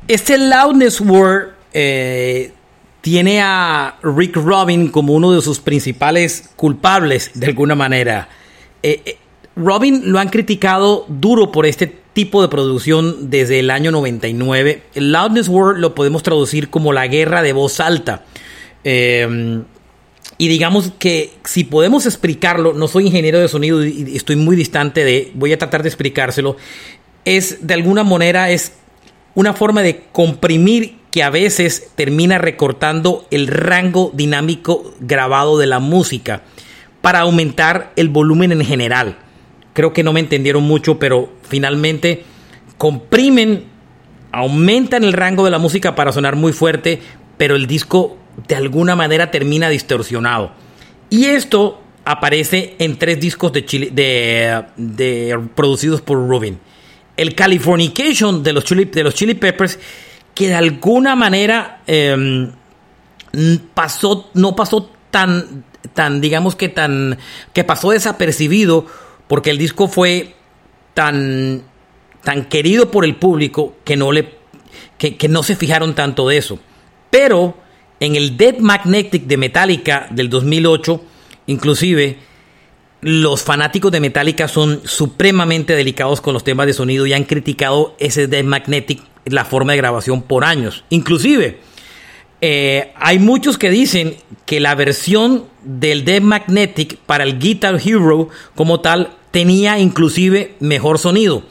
Este 0.07 0.37
Loudness 0.37 1.01
Word 1.01 1.53
eh, 1.73 2.53
tiene 3.01 3.41
a 3.41 3.97
Rick 4.03 4.37
Robin 4.37 4.89
como 4.89 5.15
uno 5.15 5.33
de 5.33 5.41
sus 5.41 5.61
principales 5.61 6.51
culpables, 6.57 7.31
de 7.33 7.47
alguna 7.47 7.75
manera. 7.75 8.29
Eh, 8.83 9.01
eh, 9.07 9.17
Robin 9.57 10.13
lo 10.13 10.19
han 10.19 10.29
criticado 10.29 11.07
duro 11.09 11.51
por 11.53 11.65
este 11.65 11.87
tipo 12.13 12.43
de 12.43 12.49
producción 12.49 13.31
desde 13.31 13.61
el 13.61 13.71
año 13.71 13.91
99. 13.93 14.83
El 14.95 15.11
Loudness 15.11 15.49
Word 15.49 15.79
lo 15.79 15.95
podemos 15.95 16.23
traducir 16.23 16.69
como 16.69 16.93
la 16.93 17.07
guerra 17.07 17.41
de 17.43 17.55
voz 17.55 17.81
alta. 17.81 18.25
y 20.37 20.49
digamos 20.49 20.93
que 20.99 21.33
si 21.45 21.65
podemos 21.65 22.05
explicarlo, 22.05 22.75
no 22.75 22.89
soy 22.89 23.07
ingeniero 23.07 23.39
de 23.39 23.49
sonido 23.49 23.83
y 23.83 24.15
estoy 24.15 24.37
muy 24.37 24.55
distante 24.55 25.03
de, 25.03 25.33
voy 25.35 25.55
a 25.55 25.59
tratar 25.59 25.83
de 25.83 25.89
explicárselo, 25.89 26.57
es 27.25 27.67
de 27.67 27.75
alguna 27.75 28.05
manera 28.05 28.51
es 28.51 28.73
una 29.35 29.53
forma 29.53 29.83
de 29.83 30.05
comprimir 30.13 30.99
que 31.11 31.23
a 31.23 31.31
veces 31.31 31.91
termina 31.95 32.39
recortando 32.39 33.27
el 33.31 33.47
rango 33.47 34.11
dinámico 34.15 34.95
grabado 35.01 35.59
de 35.59 35.67
la 35.67 35.79
música 35.79 36.43
para 37.01 37.21
aumentar 37.21 37.93
el 37.97 38.09
volumen 38.09 38.53
en 38.53 38.65
general. 38.65 39.19
Creo 39.75 39.93
que 39.93 40.03
no 40.03 40.13
me 40.13 40.21
entendieron 40.21 40.65
mucho, 40.65 40.99
pero 40.99 41.33
finalmente 41.43 42.25
comprimen, 42.79 43.65
aumentan 44.33 45.05
el 45.05 45.13
rango 45.13 45.45
de 45.45 45.51
la 45.51 45.59
música 45.59 45.95
para 45.95 46.13
sonar 46.13 46.37
muy 46.37 46.53
fuerte, 46.53 47.01
pero 47.37 47.57
el 47.57 47.67
disco 47.67 48.17
de 48.49 48.57
alguna 48.57 48.97
manera 48.97 49.31
termina 49.31 49.69
distorsionado. 49.69 50.53
Y 51.11 51.27
esto 51.27 51.81
aparece 52.05 52.75
en 52.79 52.99
tres 52.99 53.21
discos 53.21 53.53
de, 53.53 53.63
de 54.77 55.41
producidos 55.55 56.01
por 56.01 56.29
Rubin 56.29 56.59
el 57.17 57.35
Californication 57.35 58.43
de 58.43 58.53
los 58.53 58.65
Chili, 58.65 58.87
de 58.87 59.05
los 59.05 59.15
chili 59.15 59.35
Peppers, 59.35 59.79
que 60.35 60.49
de 60.49 60.55
alguna 60.55 61.15
manera 61.15 61.83
em, 61.87 62.51
pasó, 63.75 64.31
no 64.35 64.57
pasó 64.57 64.91
tan, 65.11 65.65
tan, 65.93 66.21
digamos 66.21 66.57
que 66.57 66.69
tan, 66.69 67.19
que 67.53 67.65
pasó 67.65 67.91
desapercibido, 67.91 68.87
porque 69.29 69.51
el 69.51 69.59
disco 69.59 69.89
fue 69.89 70.35
tan, 70.95 71.63
tan 72.23 72.47
querido 72.47 72.91
por 72.91 73.05
el 73.05 73.17
público 73.17 73.77
que 73.85 73.97
no 73.97 74.11
le, 74.11 74.35
que, 74.99 75.17
que 75.17 75.29
no 75.29 75.43
se 75.43 75.57
fijaron 75.57 75.95
tanto 75.95 76.29
de 76.29 76.37
eso. 76.37 76.59
Pero 77.11 77.57
en 78.01 78.17
el 78.17 78.37
Dead 78.37 78.59
Magnetic 78.59 79.25
de 79.25 79.37
Metallica 79.37 80.09
del 80.11 80.29
2008, 80.29 81.01
inclusive, 81.47 82.19
los 83.05 83.43
fanáticos 83.43 83.93
de 83.93 84.01
Metallica 84.01 84.49
son 84.49 84.81
supremamente 84.87 85.77
delicados 85.77 86.23
con 86.23 86.33
los 86.33 86.43
temas 86.43 86.67
de 86.67 86.73
sonido 86.73 87.07
y 87.07 87.13
han 87.13 87.25
criticado 87.25 87.95
ese 87.99 88.29
Dead 88.29 88.45
Magnetic, 88.45 89.03
la 89.27 89.45
forma 89.45 89.73
de 89.73 89.77
grabación 89.77 90.23
por 90.23 90.43
años. 90.43 90.85
Inclusive, 90.89 91.59
eh, 92.41 92.93
hay 92.97 93.19
muchos 93.19 93.59
que 93.59 93.69
dicen 93.69 94.17
que 94.47 94.59
la 94.59 94.75
versión 94.75 95.45
del 95.65 96.07
Dead 96.07 96.23
Magnetic 96.23 96.97
para 96.97 97.25
el 97.25 97.39
Guitar 97.39 97.79
Hero 97.85 98.31
como 98.55 98.81
tal 98.81 99.11
tenía 99.31 99.79
inclusive 99.79 100.55
mejor 100.61 100.99
sonido. 100.99 101.43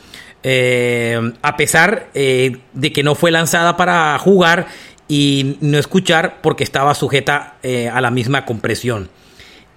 Eh, 0.42 1.34
a 1.44 1.56
pesar 1.56 2.10
eh, 2.16 2.58
de 2.74 2.92
que 2.92 3.04
no 3.04 3.14
fue 3.14 3.30
lanzada 3.30 3.78
para 3.78 4.18
jugar 4.18 4.70
y 5.08 5.58
no 5.62 5.78
escuchar 5.78 6.42
porque 6.42 6.64
estaba 6.64 6.96
sujeta 6.96 7.58
a 7.92 8.02
la 8.02 8.10
misma 8.10 8.44
compresión. 8.44 9.10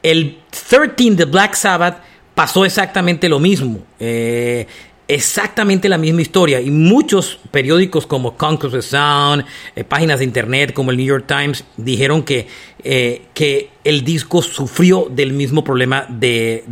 El 0.06 0.38
13 0.50 1.16
de 1.16 1.24
Black 1.24 1.54
Sabbath 1.54 2.00
pasó 2.32 2.64
exactamente 2.64 3.28
lo 3.28 3.40
mismo. 3.40 3.80
Eh, 3.98 4.64
exactamente 5.08 5.88
la 5.88 5.98
misma 5.98 6.22
historia. 6.22 6.60
Y 6.60 6.70
muchos 6.70 7.40
periódicos 7.50 8.06
como 8.06 8.36
Conquer 8.36 8.70
the 8.70 8.82
Sound, 8.82 9.44
eh, 9.74 9.82
páginas 9.82 10.20
de 10.20 10.26
internet 10.26 10.72
como 10.72 10.92
el 10.92 10.96
New 10.96 11.06
York 11.06 11.24
Times, 11.26 11.64
dijeron 11.76 12.22
que, 12.22 12.46
eh, 12.84 13.22
que 13.34 13.70
el 13.82 14.04
disco 14.04 14.42
sufrió 14.42 15.08
del 15.10 15.32
mismo 15.32 15.64
problema 15.64 16.06
de, 16.08 16.62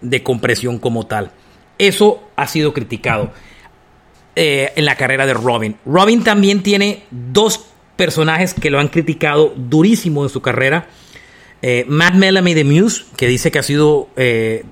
de 0.00 0.22
compresión 0.22 0.78
como 0.78 1.06
tal. 1.06 1.30
Eso 1.76 2.22
ha 2.36 2.46
sido 2.46 2.72
criticado 2.72 3.32
en 4.34 4.86
la 4.86 4.96
carrera 4.96 5.26
de 5.26 5.34
Robin. 5.34 5.76
Robin 5.84 6.24
también 6.24 6.62
tiene 6.62 7.02
dos 7.10 7.66
personajes 7.96 8.54
que 8.54 8.70
lo 8.70 8.80
han 8.80 8.88
criticado 8.88 9.52
durísimo 9.54 10.22
en 10.22 10.30
su 10.30 10.40
carrera. 10.40 10.86
Eh, 11.62 11.84
Matt 11.88 12.18
Bellamy 12.18 12.54
de 12.54 12.64
Muse, 12.64 13.04
que 13.16 13.28
dice 13.28 13.52
que 13.52 13.60
ha 13.60 13.62
sido, 13.62 14.08
eh, 14.16 14.64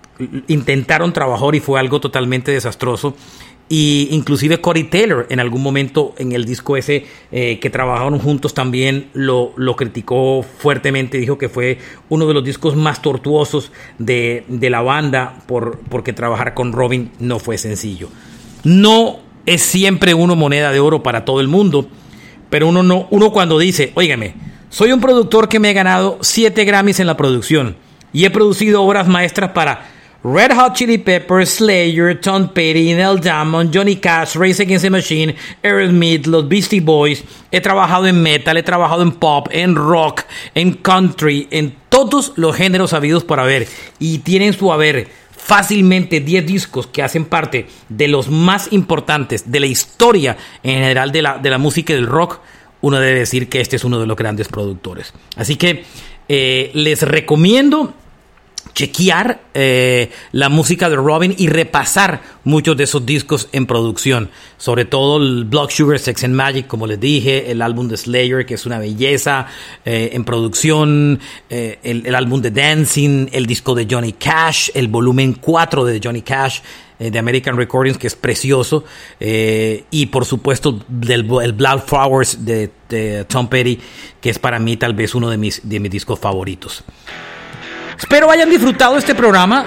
intentaron 0.49 1.13
trabajar 1.13 1.55
y 1.55 1.61
fue 1.61 1.79
algo 1.79 2.01
totalmente 2.01 2.51
desastroso. 2.51 3.15
Y 3.69 4.09
inclusive 4.11 4.61
Corey 4.61 4.83
Taylor 4.83 5.29
en 5.31 5.39
algún 5.39 5.63
momento 5.63 6.13
en 6.19 6.33
el 6.33 6.45
disco 6.45 6.77
ese 6.77 7.07
eh, 7.31 7.61
que 7.61 7.71
trabajaron 7.71 8.19
juntos 8.19 8.53
también 8.53 9.11
lo, 9.15 9.53
lo, 9.57 9.77
criticó 9.77 10.43
fuertemente, 10.43 11.19
dijo 11.19 11.39
que 11.39 11.49
fue 11.49 11.79
uno 12.09 12.27
de 12.27 12.35
los 12.35 12.43
discos 12.43 12.75
más 12.75 13.01
tortuosos 13.01 13.71
de, 13.99 14.43
de 14.49 14.71
la 14.71 14.83
banda 14.83 15.45
por, 15.47 15.79
porque 15.89 16.13
trabajar 16.13 16.53
con 16.55 16.73
Robin 16.73 17.13
no 17.21 17.39
fue 17.39 17.59
sencillo. 17.59 18.09
No 18.65 19.21
es 19.47 19.63
siempre 19.63 20.15
uno 20.15 20.35
moneda 20.35 20.73
de 20.73 20.81
oro 20.81 21.05
para 21.05 21.25
todo 21.25 21.41
el 21.41 21.47
mundo, 21.47 21.87
pero 22.51 22.67
uno, 22.67 22.83
no, 22.83 23.07
uno 23.11 23.31
cuando 23.31 23.57
dice, 23.57 23.93
óigame, 23.95 24.35
soy 24.71 24.93
un 24.93 25.01
productor 25.01 25.49
que 25.49 25.59
me 25.59 25.71
he 25.71 25.75
ganado 25.75 26.19
7 26.21 26.65
Grammys 26.65 27.01
en 27.01 27.09
la 27.09 27.17
producción 27.17 27.77
y 28.13 28.25
he 28.25 28.31
producido 28.31 28.83
obras 28.83 29.09
maestras 29.09 29.51
para 29.51 29.89
Red 30.23 30.53
Hot 30.55 30.75
Chili 30.75 30.99
Peppers, 30.99 31.57
Slayer, 31.57 32.21
Tom 32.21 32.49
Petty, 32.49 32.95
Neil 32.95 33.19
Diamond, 33.21 33.75
Johnny 33.75 33.97
Cash, 33.97 34.37
Race 34.37 34.63
Against 34.63 34.85
the 34.85 34.91
Machine, 34.91 35.35
Aerosmith, 35.63 36.27
los 36.27 36.47
Beastie 36.47 36.81
Boys. 36.81 37.25
He 37.51 37.61
trabajado 37.61 38.07
en 38.07 38.23
metal, 38.23 38.57
he 38.59 38.63
trabajado 38.63 39.03
en 39.03 39.13
pop, 39.13 39.49
en 39.51 39.75
rock, 39.75 40.23
en 40.55 40.75
country, 40.75 41.49
en 41.51 41.75
todos 41.89 42.35
los 42.37 42.55
géneros 42.55 42.93
habidos 42.93 43.25
por 43.25 43.41
haber. 43.41 43.67
Y 43.99 44.19
tienen 44.19 44.53
su 44.53 44.73
haber 44.73 45.09
fácilmente 45.31 46.21
10 46.21 46.47
discos 46.47 46.87
que 46.87 47.03
hacen 47.03 47.25
parte 47.25 47.67
de 47.89 48.07
los 48.07 48.29
más 48.29 48.73
importantes 48.73 49.51
de 49.51 49.59
la 49.59 49.67
historia 49.67 50.37
en 50.63 50.75
general 50.75 51.11
de 51.13 51.23
la, 51.23 51.39
de 51.39 51.51
la 51.51 51.59
música 51.59 51.93
y 51.93 51.97
del 51.97 52.07
rock. 52.07 52.41
Uno 52.83 52.99
debe 52.99 53.21
decir 53.21 53.49
que 53.49 53.61
este 53.61 53.77
es 53.77 53.85
uno 53.85 54.01
de 54.01 54.07
los 54.07 54.17
grandes 54.17 54.49
productores. 54.49 55.13
Así 55.37 55.57
que 55.57 55.85
eh, 56.29 56.71
les 56.75 57.03
recomiendo 57.03 57.95
chequear 58.75 59.43
eh, 59.55 60.11
la 60.33 60.49
música 60.49 60.89
de 60.89 60.97
Robin 60.97 61.35
y 61.37 61.49
repasar 61.49 62.23
muchos 62.45 62.77
de 62.77 62.85
esos 62.85 63.05
discos 63.05 63.49
en 63.53 63.67
producción. 63.67 64.31
Sobre 64.57 64.85
todo 64.85 65.19
el 65.19 65.45
Block 65.45 65.71
Sugar 65.71 65.99
Sex 65.99 66.25
and 66.25 66.35
Magic, 66.35 66.67
como 66.67 66.87
les 66.87 67.01
dije, 67.01 67.51
el 67.51 67.63
álbum 67.63 67.89
de 67.89 67.97
Slayer, 67.97 68.47
que 68.47 68.55
es 68.55 68.67
una 68.67 68.79
belleza 68.79 69.47
eh, 69.85 70.11
en 70.13 70.25
producción, 70.25 71.21
eh, 71.49 71.79
el, 71.83 72.15
álbum 72.15 72.41
de 72.41 72.51
Dancing, 72.51 73.29
el 73.33 73.47
disco 73.47 73.75
de 73.75 73.87
Johnny 73.91 74.13
Cash, 74.13 74.71
el 74.75 74.89
volumen 74.89 75.35
4 75.35 75.85
de 75.85 76.01
Johnny 76.03 76.23
Cash 76.23 76.61
de 76.99 77.19
American 77.19 77.57
Recordings, 77.57 77.97
que 77.97 78.09
es 78.09 78.15
precioso, 78.15 78.85
y 79.19 80.07
por 80.13 80.27
supuesto 80.27 80.81
del, 80.87 81.27
el 81.43 81.55
Blood 81.55 81.81
Flowers 81.87 82.45
de, 82.45 82.71
de, 82.91 83.25
Tom 83.25 83.49
Petty, 83.49 83.81
que 84.21 84.29
es 84.29 84.39
para 84.39 84.59
mí 84.59 84.77
tal 84.77 84.93
vez 84.93 85.15
uno 85.15 85.31
de 85.31 85.39
mis, 85.39 85.67
de 85.67 85.81
mis 85.81 85.91
discos 85.91 86.19
favoritos. 86.19 86.85
Espero 88.01 88.31
hayan 88.31 88.49
disfrutado 88.49 88.97
este 88.97 89.15
programa. 89.15 89.67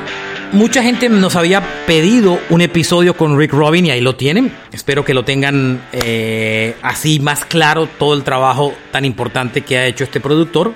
Mucha 0.53 0.81
gente 0.81 1.07
nos 1.07 1.35
había 1.35 1.61
pedido 1.85 2.39
un 2.49 2.61
episodio 2.61 3.15
con 3.15 3.37
Rick 3.37 3.53
Robin 3.53 3.85
y 3.85 3.91
ahí 3.91 4.01
lo 4.01 4.15
tienen. 4.15 4.51
Espero 4.71 5.05
que 5.05 5.13
lo 5.13 5.23
tengan 5.23 5.83
eh, 5.93 6.75
así 6.81 7.19
más 7.19 7.45
claro 7.45 7.87
todo 7.87 8.15
el 8.15 8.23
trabajo 8.23 8.73
tan 8.91 9.05
importante 9.05 9.61
que 9.61 9.77
ha 9.77 9.85
hecho 9.85 10.03
este 10.03 10.19
productor. 10.19 10.73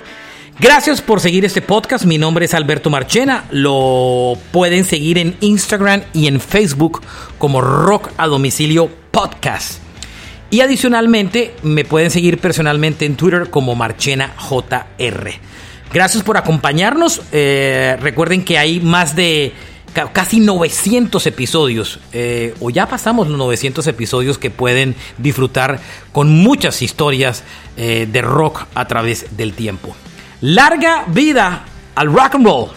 Gracias 0.60 1.02
por 1.02 1.18
seguir 1.18 1.44
este 1.44 1.60
podcast. 1.60 2.04
Mi 2.04 2.16
nombre 2.16 2.44
es 2.44 2.54
Alberto 2.54 2.90
Marchena. 2.90 3.44
Lo 3.50 4.38
pueden 4.52 4.84
seguir 4.84 5.18
en 5.18 5.36
Instagram 5.40 6.02
y 6.12 6.28
en 6.28 6.40
Facebook 6.40 7.02
como 7.38 7.60
Rock 7.60 8.10
a 8.18 8.28
Domicilio 8.28 8.88
Podcast. 9.10 9.80
Y 10.50 10.60
adicionalmente 10.60 11.56
me 11.64 11.84
pueden 11.84 12.12
seguir 12.12 12.38
personalmente 12.38 13.04
en 13.04 13.16
Twitter 13.16 13.50
como 13.50 13.74
Marchena 13.74 14.32
JR. 14.38 15.32
Gracias 15.92 16.22
por 16.22 16.36
acompañarnos. 16.36 17.22
Eh, 17.32 17.96
recuerden 18.00 18.44
que 18.44 18.58
hay 18.58 18.80
más 18.80 19.16
de 19.16 19.54
casi 20.12 20.38
900 20.40 21.26
episodios, 21.26 21.98
eh, 22.12 22.54
o 22.60 22.70
ya 22.70 22.86
pasamos 22.86 23.28
los 23.28 23.38
900 23.38 23.86
episodios 23.86 24.38
que 24.38 24.50
pueden 24.50 24.94
disfrutar 25.16 25.80
con 26.12 26.28
muchas 26.28 26.82
historias 26.82 27.42
eh, 27.76 28.06
de 28.10 28.22
rock 28.22 28.66
a 28.74 28.86
través 28.86 29.36
del 29.36 29.54
tiempo. 29.54 29.96
Larga 30.40 31.04
vida 31.08 31.64
al 31.94 32.12
rock 32.12 32.36
and 32.36 32.46
roll. 32.46 32.68